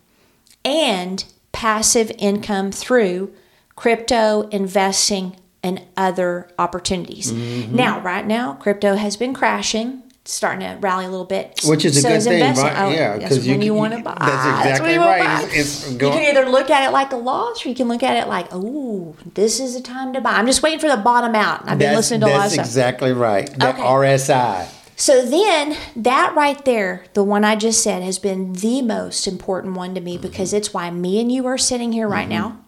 and 0.65 1.25
passive 1.53 2.13
income 2.19 2.73
through 2.73 3.33
crypto 3.77 4.49
investing 4.49 5.37
and 5.63 5.83
other 5.97 6.49
opportunities. 6.59 7.33
Now, 7.33 8.01
right 8.01 8.27
now, 8.27 8.55
crypto 8.55 8.97
has 8.97 9.17
been 9.17 9.35
crashing. 9.35 10.03
Starting 10.25 10.61
to 10.61 10.77
rally 10.81 11.05
a 11.05 11.09
little 11.09 11.27
bit. 11.27 11.61
Which 11.65 11.85
is 11.85 11.97
a 11.97 12.01
So 12.03 12.09
good 12.11 12.23
thing, 12.23 12.41
investing. 12.41 12.65
right? 12.67 12.79
Oh, 12.79 12.91
Yeah, 12.91 13.19
that's 13.19 13.35
'cause 13.37 13.45
you 13.47 13.55
when 13.55 13.63
you 13.63 13.75
want 13.75 13.93
to 13.95 14.03
buy. 14.05 14.15
that's 14.21 14.61
exactly 14.69 14.93
you 14.95 15.01
wanna 15.01 15.11
right. 15.11 15.25
buy. 15.25 15.43
It's- 15.49 15.83
it's 15.85 15.91
you 15.91 15.99
can 15.99 16.23
either 16.37 16.49
look 16.49 16.71
at 16.71 16.89
it 16.89 16.93
like 16.93 17.13
a 17.13 17.17
loss 17.17 17.67
or 17.67 17.71
you 17.71 17.75
can 17.75 17.89
look 17.89 18.05
at 18.05 18.17
it 18.17 18.29
like, 18.29 18.47
oh, 18.53 19.17
this 19.35 19.59
is 19.59 19.75
a 19.75 19.81
time 19.81 20.13
to 20.13 20.21
buy. 20.21 20.31
I'm 20.35 20.47
just 20.47 20.63
waiting 20.63 20.79
for 20.79 20.89
the 20.89 20.97
bottom 20.97 21.35
out. 21.35 21.63
I've 21.63 21.71
been 21.79 21.89
That's, 21.93 21.97
listening 22.11 22.21
to 22.21 22.27
a 22.27 22.29
lot 22.29 22.47
of 22.47 22.55
that's 22.55 22.69
exactly 22.69 23.13
right. 23.13 23.51
The 23.59 23.71
Okay. 23.71 23.83
RSI. 23.83 24.67
So 24.95 25.23
then 25.27 25.75
that 25.97 26.37
right 26.37 26.65
there, 26.65 27.03
the 27.15 27.25
one 27.25 27.45
I 27.45 27.57
just 27.57 27.83
said, 27.83 28.05
has 28.05 28.21
been 28.21 28.53
the 28.53 28.81
most 28.81 29.27
important 29.27 29.75
one 29.77 29.93
to 29.97 30.01
me 30.01 30.15
Mm-hmm. 30.19 30.23
because 30.23 30.53
it's 30.53 30.73
why 30.73 30.89
me 30.93 31.21
and 31.21 31.33
you 31.33 31.47
are 31.49 31.59
sitting 31.59 31.91
here 31.91 32.07
right 32.07 32.29
now. 32.29 32.59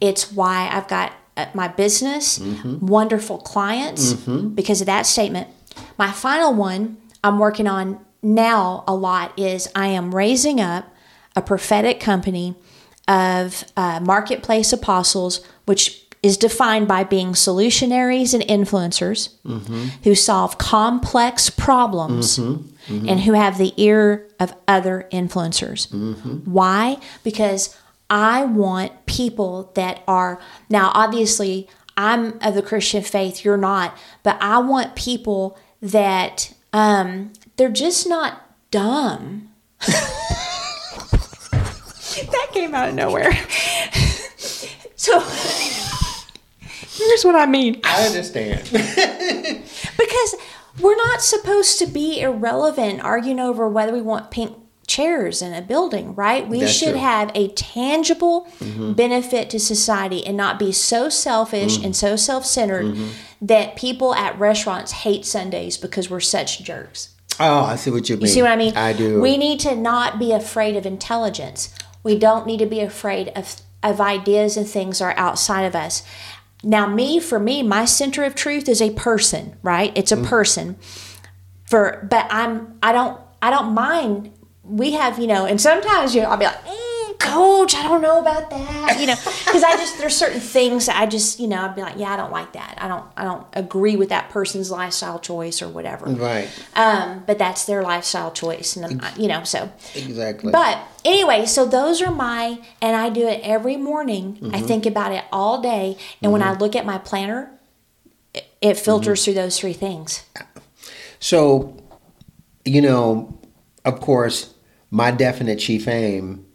It's 0.00 0.30
why 0.30 0.70
I've 0.72 0.86
got 0.86 1.12
uh, 1.36 1.46
my 1.54 1.66
business, 1.66 2.38
Mm-hmm. 2.38 2.86
wonderful 2.86 3.38
clients 3.38 4.12
because 4.12 4.80
of 4.80 4.86
that 4.86 5.06
statement. 5.06 5.48
My 5.98 6.10
final 6.12 6.54
one 6.54 6.98
I'm 7.24 7.38
working 7.38 7.66
on 7.66 8.04
now 8.22 8.84
a 8.86 8.94
lot 8.94 9.38
is 9.38 9.68
I 9.74 9.88
am 9.88 10.14
raising 10.14 10.60
up 10.60 10.92
a 11.34 11.42
prophetic 11.42 12.00
company 12.00 12.54
of 13.08 13.64
uh, 13.76 14.00
marketplace 14.00 14.72
apostles, 14.72 15.44
which 15.64 16.02
is 16.22 16.36
defined 16.36 16.86
by 16.86 17.02
being 17.02 17.32
solutionaries 17.32 18.32
and 18.32 18.42
influencers 18.44 19.34
mm-hmm. 19.44 19.86
who 20.04 20.14
solve 20.14 20.56
complex 20.56 21.50
problems 21.50 22.38
mm-hmm. 22.38 22.94
Mm-hmm. 22.94 23.08
and 23.08 23.20
who 23.20 23.32
have 23.32 23.58
the 23.58 23.72
ear 23.76 24.28
of 24.38 24.54
other 24.68 25.08
influencers. 25.12 25.92
Why? 26.46 26.98
Because 27.24 27.76
I 28.08 28.44
want 28.44 29.06
people 29.06 29.72
that 29.74 30.02
are 30.06 30.40
now 30.68 30.92
obviously 30.94 31.68
I'm 31.96 32.38
of 32.40 32.54
the 32.54 32.62
Christian 32.62 33.02
faith, 33.02 33.44
you're 33.44 33.56
not, 33.56 33.96
but 34.22 34.38
I 34.40 34.58
want 34.58 34.94
people 34.94 35.58
that 35.82 36.54
um, 36.72 37.32
they're 37.56 37.68
just 37.68 38.08
not 38.08 38.48
dumb. 38.70 39.50
that 42.20 42.48
came 42.52 42.74
out 42.74 42.88
of 42.88 42.94
nowhere. 42.94 43.32
so 44.96 45.20
here's 46.60 47.24
what 47.24 47.34
I 47.34 47.46
mean. 47.46 47.80
I 47.84 48.06
understand. 48.06 48.70
Because 49.98 50.34
we're 50.80 50.96
not 50.96 51.20
supposed 51.20 51.78
to 51.78 51.86
be 51.86 52.20
irrelevant 52.20 53.02
arguing 53.02 53.38
over 53.38 53.68
whether 53.68 53.92
we 53.92 54.00
want 54.02 54.30
pink 54.30 54.56
chairs 54.86 55.42
in 55.42 55.52
a 55.52 55.62
building, 55.62 56.14
right? 56.14 56.48
We 56.48 56.60
That's 56.60 56.72
should 56.72 56.90
true. 56.90 56.98
have 56.98 57.30
a 57.34 57.48
tangible 57.48 58.48
mm-hmm. 58.58 58.92
benefit 58.92 59.48
to 59.50 59.60
society 59.60 60.26
and 60.26 60.36
not 60.36 60.58
be 60.58 60.72
so 60.72 61.08
selfish 61.08 61.76
mm-hmm. 61.76 61.86
and 61.86 61.96
so 61.96 62.16
self 62.16 62.44
centered 62.44 62.86
mm-hmm. 62.86 63.08
That 63.42 63.76
people 63.76 64.14
at 64.14 64.38
restaurants 64.38 64.92
hate 64.92 65.26
Sundays 65.26 65.76
because 65.76 66.08
we're 66.08 66.20
such 66.20 66.62
jerks. 66.62 67.10
oh, 67.40 67.64
I 67.64 67.76
see 67.76 67.90
what 67.90 68.08
you 68.08 68.16
mean. 68.16 68.22
You 68.22 68.28
see 68.28 68.42
what 68.42 68.52
I 68.52 68.56
mean? 68.56 68.76
I 68.76 68.92
do. 68.92 69.20
We 69.20 69.36
need 69.36 69.58
to 69.60 69.74
not 69.74 70.18
be 70.18 70.32
afraid 70.32 70.76
of 70.76 70.86
intelligence. 70.86 71.74
We 72.04 72.16
don't 72.18 72.46
need 72.46 72.58
to 72.58 72.66
be 72.66 72.80
afraid 72.80 73.28
of, 73.34 73.56
of 73.82 74.00
ideas 74.00 74.56
and 74.56 74.66
things 74.66 74.98
that 75.00 75.04
are 75.06 75.18
outside 75.18 75.62
of 75.64 75.74
us. 75.74 76.02
Now, 76.62 76.86
me, 76.86 77.18
for 77.18 77.40
me, 77.40 77.62
my 77.64 77.84
center 77.84 78.22
of 78.22 78.34
truth 78.36 78.68
is 78.68 78.80
a 78.80 78.90
person, 78.90 79.56
right? 79.62 79.92
It's 79.96 80.12
a 80.12 80.16
Mm. 80.16 80.24
person. 80.26 80.76
For 81.64 82.06
but 82.08 82.26
I'm 82.30 82.78
I 82.82 82.92
don't 82.92 83.18
I 83.40 83.50
don't 83.50 83.72
mind. 83.74 84.30
We 84.62 84.92
have 84.92 85.18
you 85.18 85.26
know, 85.26 85.44
and 85.46 85.60
sometimes 85.60 86.14
you 86.14 86.22
know, 86.22 86.28
I'll 86.28 86.36
be 86.36 86.44
like, 86.44 86.64
mm, 86.64 86.91
Coach, 87.22 87.74
I 87.74 87.82
don't 87.84 88.02
know 88.02 88.18
about 88.18 88.50
that, 88.50 88.96
you 89.00 89.06
know, 89.06 89.14
because 89.44 89.62
I 89.62 89.76
just 89.76 89.98
there's 89.98 90.16
certain 90.16 90.40
things 90.40 90.86
that 90.86 90.96
I 90.96 91.06
just 91.06 91.38
you 91.40 91.46
know 91.48 91.62
I'd 91.62 91.74
be 91.76 91.82
like, 91.82 91.96
yeah, 91.96 92.12
I 92.12 92.16
don't 92.16 92.32
like 92.32 92.52
that. 92.54 92.74
I 92.78 92.88
don't 92.88 93.04
I 93.16 93.24
don't 93.24 93.46
agree 93.52 93.96
with 93.96 94.08
that 94.10 94.28
person's 94.30 94.70
lifestyle 94.70 95.18
choice 95.18 95.62
or 95.62 95.68
whatever. 95.68 96.06
right. 96.06 96.48
Um, 96.74 97.22
but 97.26 97.38
that's 97.38 97.64
their 97.64 97.82
lifestyle 97.82 98.32
choice, 98.32 98.76
and 98.76 99.02
I'm, 99.04 99.20
you 99.20 99.28
know, 99.28 99.44
so. 99.44 99.70
Exactly. 99.94 100.50
But 100.52 100.78
anyway, 101.04 101.46
so 101.46 101.64
those 101.66 102.02
are 102.02 102.10
my, 102.10 102.58
and 102.80 102.96
I 102.96 103.08
do 103.10 103.26
it 103.28 103.40
every 103.44 103.76
morning. 103.76 104.38
I 104.42 104.58
Mm-hmm. 104.58 104.66
think 104.66 104.86
about 104.86 105.12
it 105.12 105.24
all 105.32 105.60
day, 105.62 105.96
and 106.22 106.32
when 106.32 106.42
I 106.42 106.52
look 106.52 106.74
at 106.76 106.84
my 106.84 106.98
planner, 106.98 107.50
it, 108.34 108.44
it 108.60 108.74
filters 108.78 109.20
Mm-hmm. 109.20 109.24
through 109.24 109.34
those 109.42 109.58
three 109.58 109.72
things. 109.74 110.24
So, 111.20 111.76
you 112.64 112.80
know, 112.82 113.38
of 113.84 114.00
course, 114.00 114.54
my 114.90 115.10
definite 115.10 115.58
chief 115.58 115.86
aim 115.88 116.46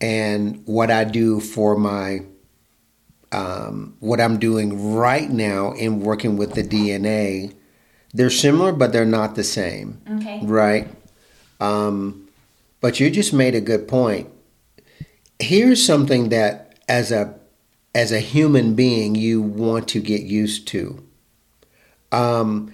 and 0.00 0.62
what 0.66 0.90
I 0.90 1.04
do 1.04 1.40
for 1.40 1.76
my, 1.76 2.20
um, 3.32 3.96
what 4.00 4.20
I'm 4.20 4.38
doing 4.38 4.94
right 4.94 5.30
now 5.30 5.72
in 5.72 6.00
working 6.00 6.36
with 6.36 6.54
the 6.54 6.62
DNA, 6.62 7.54
they're 8.12 8.30
similar, 8.30 8.72
but 8.72 8.92
they're 8.92 9.04
not 9.04 9.34
the 9.34 9.44
same. 9.44 10.00
Okay. 10.10 10.40
Right? 10.42 10.88
Um, 11.60 12.28
but 12.80 13.00
you 13.00 13.10
just 13.10 13.32
made 13.32 13.54
a 13.54 13.60
good 13.60 13.88
point. 13.88 14.30
Here's 15.38 15.84
something 15.84 16.30
that, 16.30 16.78
as 16.88 17.10
a 17.10 17.34
as 17.94 18.12
a 18.12 18.20
human 18.20 18.74
being 18.74 19.14
you 19.14 19.40
want 19.40 19.88
to 19.88 20.00
get 20.00 20.22
used 20.22 20.68
to. 20.68 21.02
Um, 22.12 22.72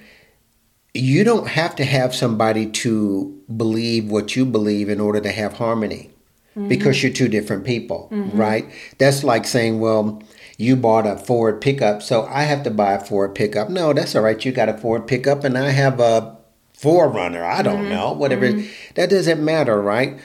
you 0.92 1.22
don't 1.22 1.46
have 1.46 1.76
to 1.76 1.84
have 1.84 2.12
somebody 2.12 2.66
to 2.66 3.40
believe 3.56 4.10
what 4.10 4.34
you 4.34 4.44
believe 4.44 4.88
in 4.88 5.00
order 5.00 5.20
to 5.20 5.30
have 5.30 5.54
harmony 5.54 6.11
because 6.54 7.02
you're 7.02 7.12
two 7.12 7.28
different 7.28 7.64
people, 7.64 8.08
mm-hmm. 8.12 8.36
right? 8.36 8.70
That's 8.98 9.24
like 9.24 9.46
saying, 9.46 9.80
well, 9.80 10.22
you 10.58 10.76
bought 10.76 11.06
a 11.06 11.16
Ford 11.16 11.60
pickup, 11.60 12.02
so 12.02 12.26
I 12.26 12.42
have 12.42 12.62
to 12.64 12.70
buy 12.70 12.92
a 12.92 13.00
Ford 13.00 13.34
pickup. 13.34 13.70
No, 13.70 13.92
that's 13.92 14.14
all 14.14 14.22
right. 14.22 14.42
You 14.44 14.52
got 14.52 14.68
a 14.68 14.76
Ford 14.76 15.06
pickup, 15.06 15.44
and 15.44 15.56
I 15.56 15.70
have 15.70 15.98
a 15.98 16.36
4Runner. 16.78 17.42
I 17.42 17.62
don't 17.62 17.82
mm-hmm. 17.82 17.90
know, 17.90 18.12
whatever. 18.12 18.48
Mm-hmm. 18.48 18.70
That 18.94 19.10
doesn't 19.10 19.42
matter, 19.42 19.80
right? 19.80 20.18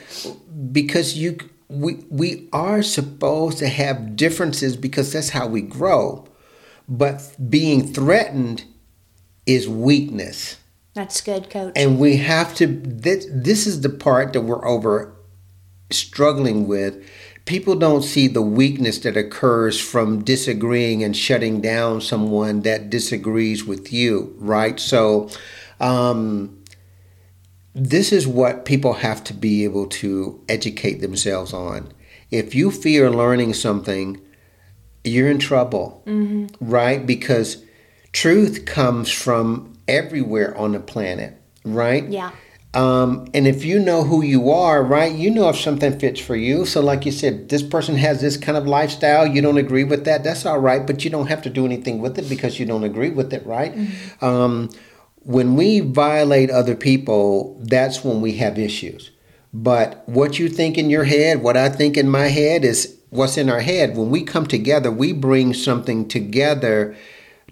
Because 0.70 1.16
you, 1.16 1.38
we, 1.68 2.04
we 2.10 2.48
are 2.52 2.82
supposed 2.82 3.58
to 3.58 3.68
have 3.68 4.16
differences 4.16 4.76
because 4.76 5.12
that's 5.12 5.30
how 5.30 5.46
we 5.46 5.62
grow. 5.62 6.26
But 6.88 7.36
being 7.48 7.92
threatened 7.92 8.64
is 9.46 9.68
weakness. 9.68 10.56
That's 10.94 11.20
good, 11.20 11.48
coach. 11.48 11.74
And 11.76 11.98
we 11.98 12.16
have 12.16 12.54
to, 12.56 12.66
this, 12.66 13.26
this 13.30 13.66
is 13.66 13.82
the 13.82 13.88
part 13.88 14.32
that 14.32 14.40
we're 14.42 14.66
over 14.66 15.14
struggling 15.90 16.66
with. 16.66 17.04
People 17.44 17.74
don't 17.76 18.02
see 18.02 18.28
the 18.28 18.42
weakness 18.42 18.98
that 19.00 19.16
occurs 19.16 19.80
from 19.80 20.22
disagreeing 20.22 21.02
and 21.02 21.16
shutting 21.16 21.60
down 21.60 22.00
someone 22.00 22.60
that 22.62 22.90
disagrees 22.90 23.64
with 23.64 23.92
you, 23.92 24.34
right? 24.38 24.78
So, 24.78 25.30
um, 25.80 26.58
this 27.74 28.12
is 28.12 28.26
what 28.26 28.64
people 28.64 28.94
have 28.94 29.22
to 29.24 29.34
be 29.34 29.64
able 29.64 29.86
to 29.86 30.42
educate 30.48 31.00
themselves 31.00 31.52
on. 31.52 31.92
If 32.30 32.54
you 32.54 32.70
fear 32.70 33.10
learning 33.10 33.54
something, 33.54 34.20
you're 35.04 35.30
in 35.30 35.38
trouble, 35.38 36.02
right? 36.60 37.06
Because 37.06 37.64
truth 38.12 38.66
comes 38.66 39.10
from 39.10 39.78
everywhere 39.86 40.56
on 40.58 40.72
the 40.72 40.80
planet, 40.80 41.40
right? 41.64 42.04
yeah. 42.08 42.32
Um, 42.74 43.26
and 43.32 43.46
if 43.46 43.64
you 43.64 43.78
know 43.78 44.04
who 44.04 44.22
you 44.22 44.50
are, 44.50 44.82
right, 44.82 45.12
you 45.12 45.30
know 45.30 45.48
if 45.48 45.58
something 45.58 45.98
fits 45.98 46.20
for 46.20 46.36
you. 46.36 46.66
So, 46.66 46.80
like 46.82 47.06
you 47.06 47.12
said, 47.12 47.48
this 47.48 47.62
person 47.62 47.96
has 47.96 48.20
this 48.20 48.36
kind 48.36 48.58
of 48.58 48.66
lifestyle. 48.66 49.26
You 49.26 49.40
don't 49.40 49.56
agree 49.56 49.84
with 49.84 50.04
that. 50.04 50.22
That's 50.22 50.44
all 50.44 50.58
right, 50.58 50.86
but 50.86 51.02
you 51.04 51.10
don't 51.10 51.28
have 51.28 51.42
to 51.42 51.50
do 51.50 51.64
anything 51.64 52.00
with 52.00 52.18
it 52.18 52.28
because 52.28 52.60
you 52.60 52.66
don't 52.66 52.84
agree 52.84 53.10
with 53.10 53.32
it, 53.32 53.44
right? 53.46 53.74
Um, 54.20 54.70
when 55.20 55.56
we 55.56 55.80
violate 55.80 56.50
other 56.50 56.74
people, 56.74 57.58
that's 57.62 58.04
when 58.04 58.20
we 58.20 58.34
have 58.34 58.58
issues. 58.58 59.10
But 59.52 60.06
what 60.06 60.38
you 60.38 60.48
think 60.48 60.76
in 60.76 60.90
your 60.90 61.04
head, 61.04 61.42
what 61.42 61.56
I 61.56 61.70
think 61.70 61.96
in 61.96 62.08
my 62.08 62.28
head 62.28 62.64
is 62.64 62.98
what's 63.10 63.38
in 63.38 63.48
our 63.48 63.60
head. 63.60 63.96
When 63.96 64.10
we 64.10 64.22
come 64.22 64.46
together, 64.46 64.90
we 64.90 65.12
bring 65.12 65.54
something 65.54 66.06
together 66.06 66.94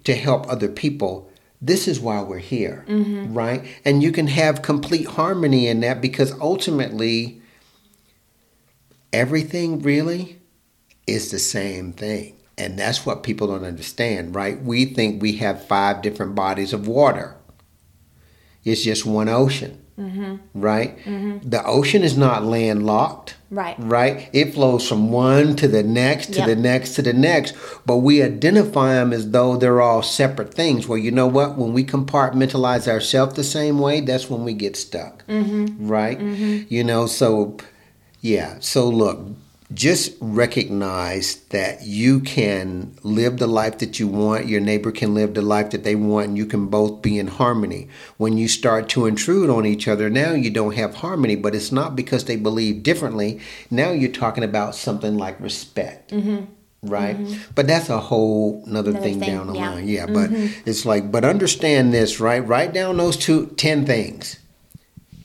to 0.03 0.15
help 0.15 0.47
other 0.47 0.67
people. 0.67 1.29
This 1.59 1.87
is 1.87 1.99
why 1.99 2.21
we're 2.21 2.37
here, 2.37 2.85
right? 3.33 3.65
And 3.83 4.03
you 4.03 4.11
can 4.11 4.27
have 4.27 4.61
complete 4.61 5.07
harmony 5.07 5.67
in 5.67 5.79
that 5.79 6.01
because 6.01 6.31
ultimately, 6.39 7.41
everything 9.11 9.81
really 9.81 10.39
is 11.07 11.31
the 11.31 11.39
same 11.39 11.93
thing. 11.93 12.35
And 12.59 12.77
that's 12.77 13.05
what 13.05 13.23
people 13.23 13.47
don't 13.47 13.63
understand, 13.63 14.35
right? 14.35 14.61
We 14.61 14.85
think 14.85 15.21
we 15.21 15.37
have 15.37 15.65
five 15.65 16.01
different 16.01 16.35
bodies 16.35 16.73
of 16.73 16.87
water, 16.87 17.35
it's 18.63 18.83
just 18.83 19.05
one 19.05 19.29
ocean, 19.29 19.81
mm-hmm. 19.97 20.35
right? 20.53 20.97
Mm-hmm. 20.99 21.49
The 21.49 21.65
ocean 21.65 22.03
is 22.03 22.17
not 22.17 22.43
landlocked 22.43 23.36
Right. 23.49 23.75
right? 23.79 24.29
It 24.33 24.53
flows 24.53 24.87
from 24.87 25.09
one 25.11 25.55
to 25.55 25.67
the 25.69 25.83
next 25.83 26.33
to 26.33 26.39
Yep. 26.39 26.47
the 26.47 26.55
next 26.57 26.95
to 26.95 27.01
the 27.01 27.13
next, 27.13 27.53
but 27.85 27.97
we 27.97 28.21
identify 28.21 28.95
them 28.95 29.13
as 29.13 29.31
though 29.31 29.55
they're 29.55 29.81
all 29.81 30.03
separate 30.03 30.53
things. 30.53 30.87
Well, 30.87 30.97
you 30.97 31.11
know 31.11 31.27
what? 31.27 31.57
When 31.57 31.71
we 31.71 31.85
compartmentalize 31.85 32.87
ourselves 32.89 33.35
the 33.35 33.45
same 33.45 33.79
way, 33.79 34.01
that's 34.01 34.29
when 34.29 34.43
we 34.43 34.53
get 34.53 34.75
stuck, 34.75 35.25
mm-hmm. 35.27 35.87
right? 35.87 36.19
Mm-hmm. 36.19 36.63
You 36.67 36.83
know, 36.83 37.05
so 37.05 37.57
yeah. 38.21 38.55
So 38.59 38.89
look, 38.89 39.19
just 39.73 40.15
recognize 40.21 41.35
that 41.49 41.83
you 41.83 42.21
can 42.21 42.95
live 43.03 43.37
the 43.37 43.47
life 43.47 43.79
that 43.79 43.99
you 43.99 44.07
want. 44.07 44.47
Your 44.47 44.61
neighbor 44.61 44.91
can 44.91 45.13
live 45.13 45.33
the 45.33 45.41
life 45.41 45.71
that 45.71 45.83
they 45.83 45.95
want, 45.95 46.29
and 46.29 46.37
you 46.37 46.45
can 46.45 46.67
both 46.67 47.01
be 47.01 47.19
in 47.19 47.27
harmony. 47.27 47.89
When 48.15 48.37
you 48.37 48.47
start 48.47 48.87
to 48.89 49.05
intrude 49.05 49.49
on 49.49 49.65
each 49.65 49.87
other, 49.87 50.09
now 50.09 50.31
you 50.31 50.49
don't 50.49 50.75
have 50.75 50.95
harmony, 50.95 51.35
but 51.35 51.53
it's 51.53 51.71
not 51.71 51.95
because 51.95 52.25
they 52.25 52.37
believe 52.37 52.81
differently. 52.83 53.41
Now 53.69 53.91
you're 53.91 54.11
talking 54.11 54.43
about 54.43 54.75
something 54.75 55.17
like 55.17 55.39
respect. 55.39 56.11
Mm-hmm. 56.11 56.45
Right, 56.83 57.17
mm-hmm. 57.17 57.51
but 57.55 57.65
that's 57.65 57.89
a 57.89 57.99
whole 57.99 58.63
another, 58.67 58.91
Another 58.91 59.03
thing, 59.03 59.19
thing, 59.19 59.29
down 59.31 59.47
the 59.47 59.55
yeah. 59.55 59.69
line. 59.69 59.87
Yeah, 59.87 60.05
but 60.05 60.29
mm-hmm. 60.29 60.69
it's 60.69 60.85
like, 60.85 61.11
but 61.11 61.25
understand 61.25 61.91
this, 61.91 62.19
right? 62.19 62.39
Write 62.39 62.71
down 62.71 62.97
those 62.97 63.17
two, 63.17 63.47
ten 63.57 63.83
things 63.85 64.37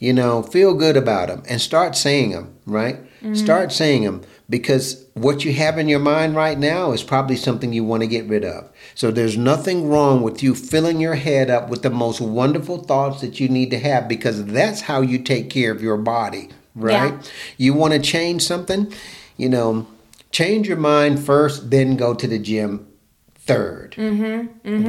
you 0.01 0.13
know, 0.13 0.43
feel 0.43 0.75
good 0.75 0.97
about 0.97 1.29
them 1.29 1.45
and 1.49 1.61
start 1.61 1.95
saying 1.95 2.33
them, 2.33 2.53
right? 2.67 2.99
Start 3.35 3.71
saying 3.71 4.03
them 4.03 4.23
because 4.49 5.07
what 5.15 5.45
you 5.45 5.53
have 5.55 5.79
in 5.79 5.89
your 5.89 5.99
mind 5.99 6.37
right 6.37 6.59
now 6.59 6.93
is 6.93 7.03
probably 7.03 7.37
something 7.37 7.73
you 7.73 7.85
want 7.85 8.03
to 8.03 8.07
get 8.07 8.29
rid 8.29 8.45
of. 8.45 8.71
So 8.95 9.11
there's 9.11 9.37
nothing 9.37 9.89
wrong 9.89 10.23
with 10.23 10.43
you 10.43 10.55
filling 10.55 11.01
your 11.01 11.15
head 11.15 11.51
up 11.51 11.69
with 11.69 11.83
the 11.83 11.91
most 11.91 12.21
wonderful 12.21 12.79
thoughts 12.79 13.21
that 13.21 13.41
you 13.41 13.49
need 13.49 13.71
to 13.71 13.79
have 13.79 14.09
because 14.09 14.45
that's 14.45 14.83
how 14.83 15.01
you 15.01 15.19
take 15.19 15.51
care 15.51 15.73
of 15.73 15.83
your 15.83 15.97
body, 15.97 16.51
right? 16.75 17.15
Yeah. 17.15 17.31
You 17.57 17.75
want 17.75 17.95
to 17.95 18.01
change 18.01 18.43
something, 18.43 18.93
you 19.37 19.49
know, 19.49 19.87
change 20.31 20.69
your 20.69 20.77
mind 20.77 21.25
first, 21.25 21.71
then 21.71 21.97
go 21.97 22.15
to 22.15 22.27
the 22.27 22.39
gym 22.39 22.92
3rd 23.55 23.95
mm-hmm 23.95 24.43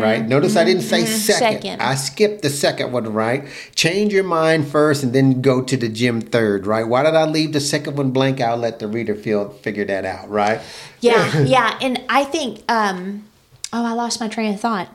right? 0.03 0.27
Notice 0.27 0.55
I 0.55 0.63
didn't 0.63 0.83
say 0.83 1.05
second. 1.05 1.61
Second. 1.61 1.81
I 1.81 1.95
skipped 1.95 2.41
the 2.41 2.49
second 2.49 2.91
one, 2.91 3.11
right? 3.11 3.47
Change 3.75 4.13
your 4.13 4.23
mind 4.23 4.67
first 4.67 5.03
and 5.03 5.13
then 5.13 5.41
go 5.41 5.61
to 5.61 5.77
the 5.77 5.89
gym 5.89 6.21
third, 6.21 6.67
right? 6.67 6.87
Why 6.87 7.03
did 7.03 7.15
I 7.15 7.25
leave 7.25 7.53
the 7.53 7.59
second 7.59 7.97
one 7.97 8.11
blank? 8.11 8.41
I'll 8.41 8.57
let 8.57 8.79
the 8.79 8.87
reader 8.87 9.15
feel 9.15 9.49
figure 9.49 9.85
that 9.85 10.05
out, 10.05 10.29
right? 10.29 10.61
Yeah, 10.99 11.39
yeah, 11.43 11.77
and 11.81 12.01
I 12.09 12.23
think. 12.23 12.63
Um, 12.69 13.25
oh, 13.71 13.85
I 13.85 13.93
lost 13.93 14.19
my 14.19 14.27
train 14.27 14.53
of 14.53 14.59
thought. 14.59 14.93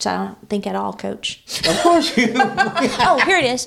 So 0.00 0.10
I 0.10 0.16
don't 0.26 0.48
think 0.48 0.66
at 0.66 0.76
all, 0.76 0.92
Coach. 0.92 1.42
Of 1.68 1.76
course 1.80 2.16
you. 2.16 2.32
oh, 2.36 3.20
here 3.26 3.38
it 3.38 3.44
is. 3.44 3.66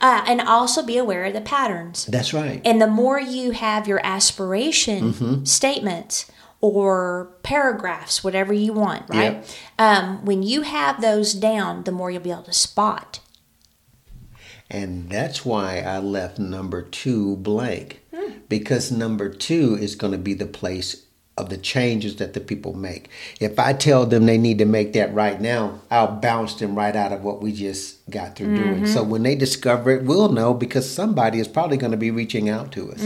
Uh, 0.00 0.24
and 0.26 0.40
also 0.40 0.84
be 0.84 0.96
aware 0.96 1.24
of 1.24 1.32
the 1.32 1.40
patterns. 1.40 2.06
That's 2.06 2.32
right. 2.32 2.60
And 2.64 2.80
the 2.80 2.86
more 2.86 3.20
you 3.20 3.50
have 3.50 3.88
your 3.88 4.00
aspiration 4.04 5.44
statements 5.44 6.30
or 6.62 7.34
paragraphs, 7.42 8.24
whatever 8.24 8.54
you 8.54 8.72
want, 8.72 9.02
right? 9.10 9.34
Yep. 9.34 9.46
Um, 9.78 10.24
when 10.24 10.42
you 10.42 10.62
have 10.62 11.02
those 11.02 11.34
down, 11.34 11.82
the 11.82 11.92
more 11.92 12.10
you'll 12.10 12.22
be 12.22 12.30
able 12.30 12.44
to 12.44 12.52
spot. 12.52 13.20
And 14.70 15.10
that's 15.10 15.44
why 15.44 15.80
I 15.80 15.98
left 15.98 16.38
number 16.38 16.80
two 16.80 17.36
blank. 17.36 17.98
Because 18.48 18.92
number 18.92 19.28
two 19.28 19.76
is 19.80 19.96
going 19.96 20.12
to 20.12 20.18
be 20.18 20.34
the 20.34 20.46
place 20.46 21.01
of 21.38 21.48
the 21.48 21.56
changes 21.56 22.16
that 22.16 22.34
the 22.34 22.40
people 22.40 22.74
make. 22.74 23.08
If 23.40 23.58
I 23.58 23.72
tell 23.72 24.04
them 24.04 24.26
they 24.26 24.36
need 24.36 24.58
to 24.58 24.66
make 24.66 24.92
that 24.92 25.14
right 25.14 25.40
now, 25.40 25.80
I'll 25.90 26.16
bounce 26.16 26.54
them 26.54 26.74
right 26.76 26.94
out 26.94 27.10
of 27.10 27.24
what 27.24 27.40
we 27.40 27.52
just 27.52 28.08
got 28.10 28.36
through 28.36 28.54
doing. 28.54 28.86
So 28.86 29.02
when 29.02 29.22
they 29.22 29.34
discover 29.34 29.90
it, 29.90 30.04
we'll 30.04 30.30
know 30.30 30.52
because 30.52 30.90
somebody 30.90 31.38
is 31.40 31.48
probably 31.48 31.78
going 31.78 31.92
to 31.92 31.96
be 31.96 32.10
reaching 32.10 32.50
out 32.50 32.70
to 32.72 32.92
us. 32.92 33.02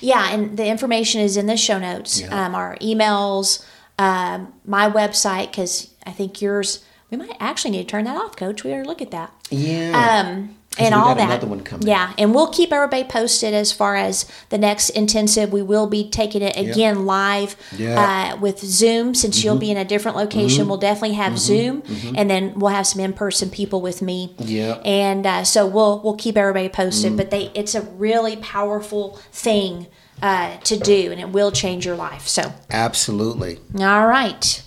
Yeah, 0.00 0.32
and 0.32 0.56
the 0.56 0.66
information 0.66 1.20
is 1.20 1.36
in 1.36 1.46
the 1.46 1.56
show 1.56 1.78
notes. 1.78 2.20
Yeah. 2.20 2.46
Um, 2.46 2.54
our 2.54 2.76
emails, 2.76 3.64
um, 3.98 4.54
my 4.64 4.88
website, 4.88 5.50
because 5.50 5.92
I 6.06 6.12
think 6.12 6.40
yours. 6.40 6.84
We 7.10 7.16
might 7.16 7.36
actually 7.40 7.70
need 7.70 7.84
to 7.84 7.90
turn 7.90 8.04
that 8.04 8.16
off, 8.16 8.36
Coach. 8.36 8.64
We 8.64 8.70
better 8.70 8.84
look 8.84 9.00
at 9.00 9.10
that. 9.12 9.32
Yeah. 9.50 10.26
Um, 10.26 10.57
and 10.78 10.94
all 10.94 11.14
that. 11.14 11.24
another 11.24 11.46
one 11.46 11.60
coming. 11.64 11.88
Yeah, 11.88 12.12
and 12.18 12.34
we'll 12.34 12.50
keep 12.52 12.72
everybody 12.72 13.04
posted 13.04 13.54
as 13.54 13.72
far 13.72 13.96
as 13.96 14.26
the 14.50 14.58
next 14.58 14.90
intensive. 14.90 15.52
We 15.52 15.62
will 15.62 15.86
be 15.86 16.08
taking 16.08 16.42
it 16.42 16.56
again 16.56 17.04
live 17.06 17.56
Yeah. 17.76 18.32
uh, 18.34 18.36
with 18.38 18.60
Zoom. 18.60 19.14
Since 19.14 19.42
you'll 19.42 19.56
be 19.58 19.70
in 19.70 19.76
a 19.76 19.84
different 19.84 20.16
location, 20.16 20.68
we'll 20.68 20.76
definitely 20.78 21.16
have 21.16 21.38
Zoom, 21.38 21.82
and 22.16 22.28
then 22.30 22.52
we'll 22.58 22.70
have 22.72 22.86
some 22.86 23.00
in 23.00 23.12
person 23.12 23.50
people 23.50 23.80
with 23.80 24.02
me. 24.02 24.34
Yeah. 24.38 24.74
and 24.84 25.26
uh, 25.26 25.44
so 25.44 25.66
we'll 25.66 26.00
we'll 26.02 26.16
keep 26.16 26.36
everybody 26.36 26.68
posted. 26.68 27.16
But 27.16 27.30
they 27.30 27.50
it's 27.54 27.74
a 27.74 27.82
really 27.82 28.36
powerful 28.36 29.18
thing 29.32 29.86
uh, 30.22 30.56
to 30.58 30.76
do, 30.78 31.10
and 31.12 31.20
it 31.20 31.30
will 31.30 31.50
change 31.52 31.86
your 31.86 31.96
life. 31.96 32.26
So, 32.28 32.52
Absolutely. 32.70 33.58
all 33.80 34.06
right. 34.06 34.62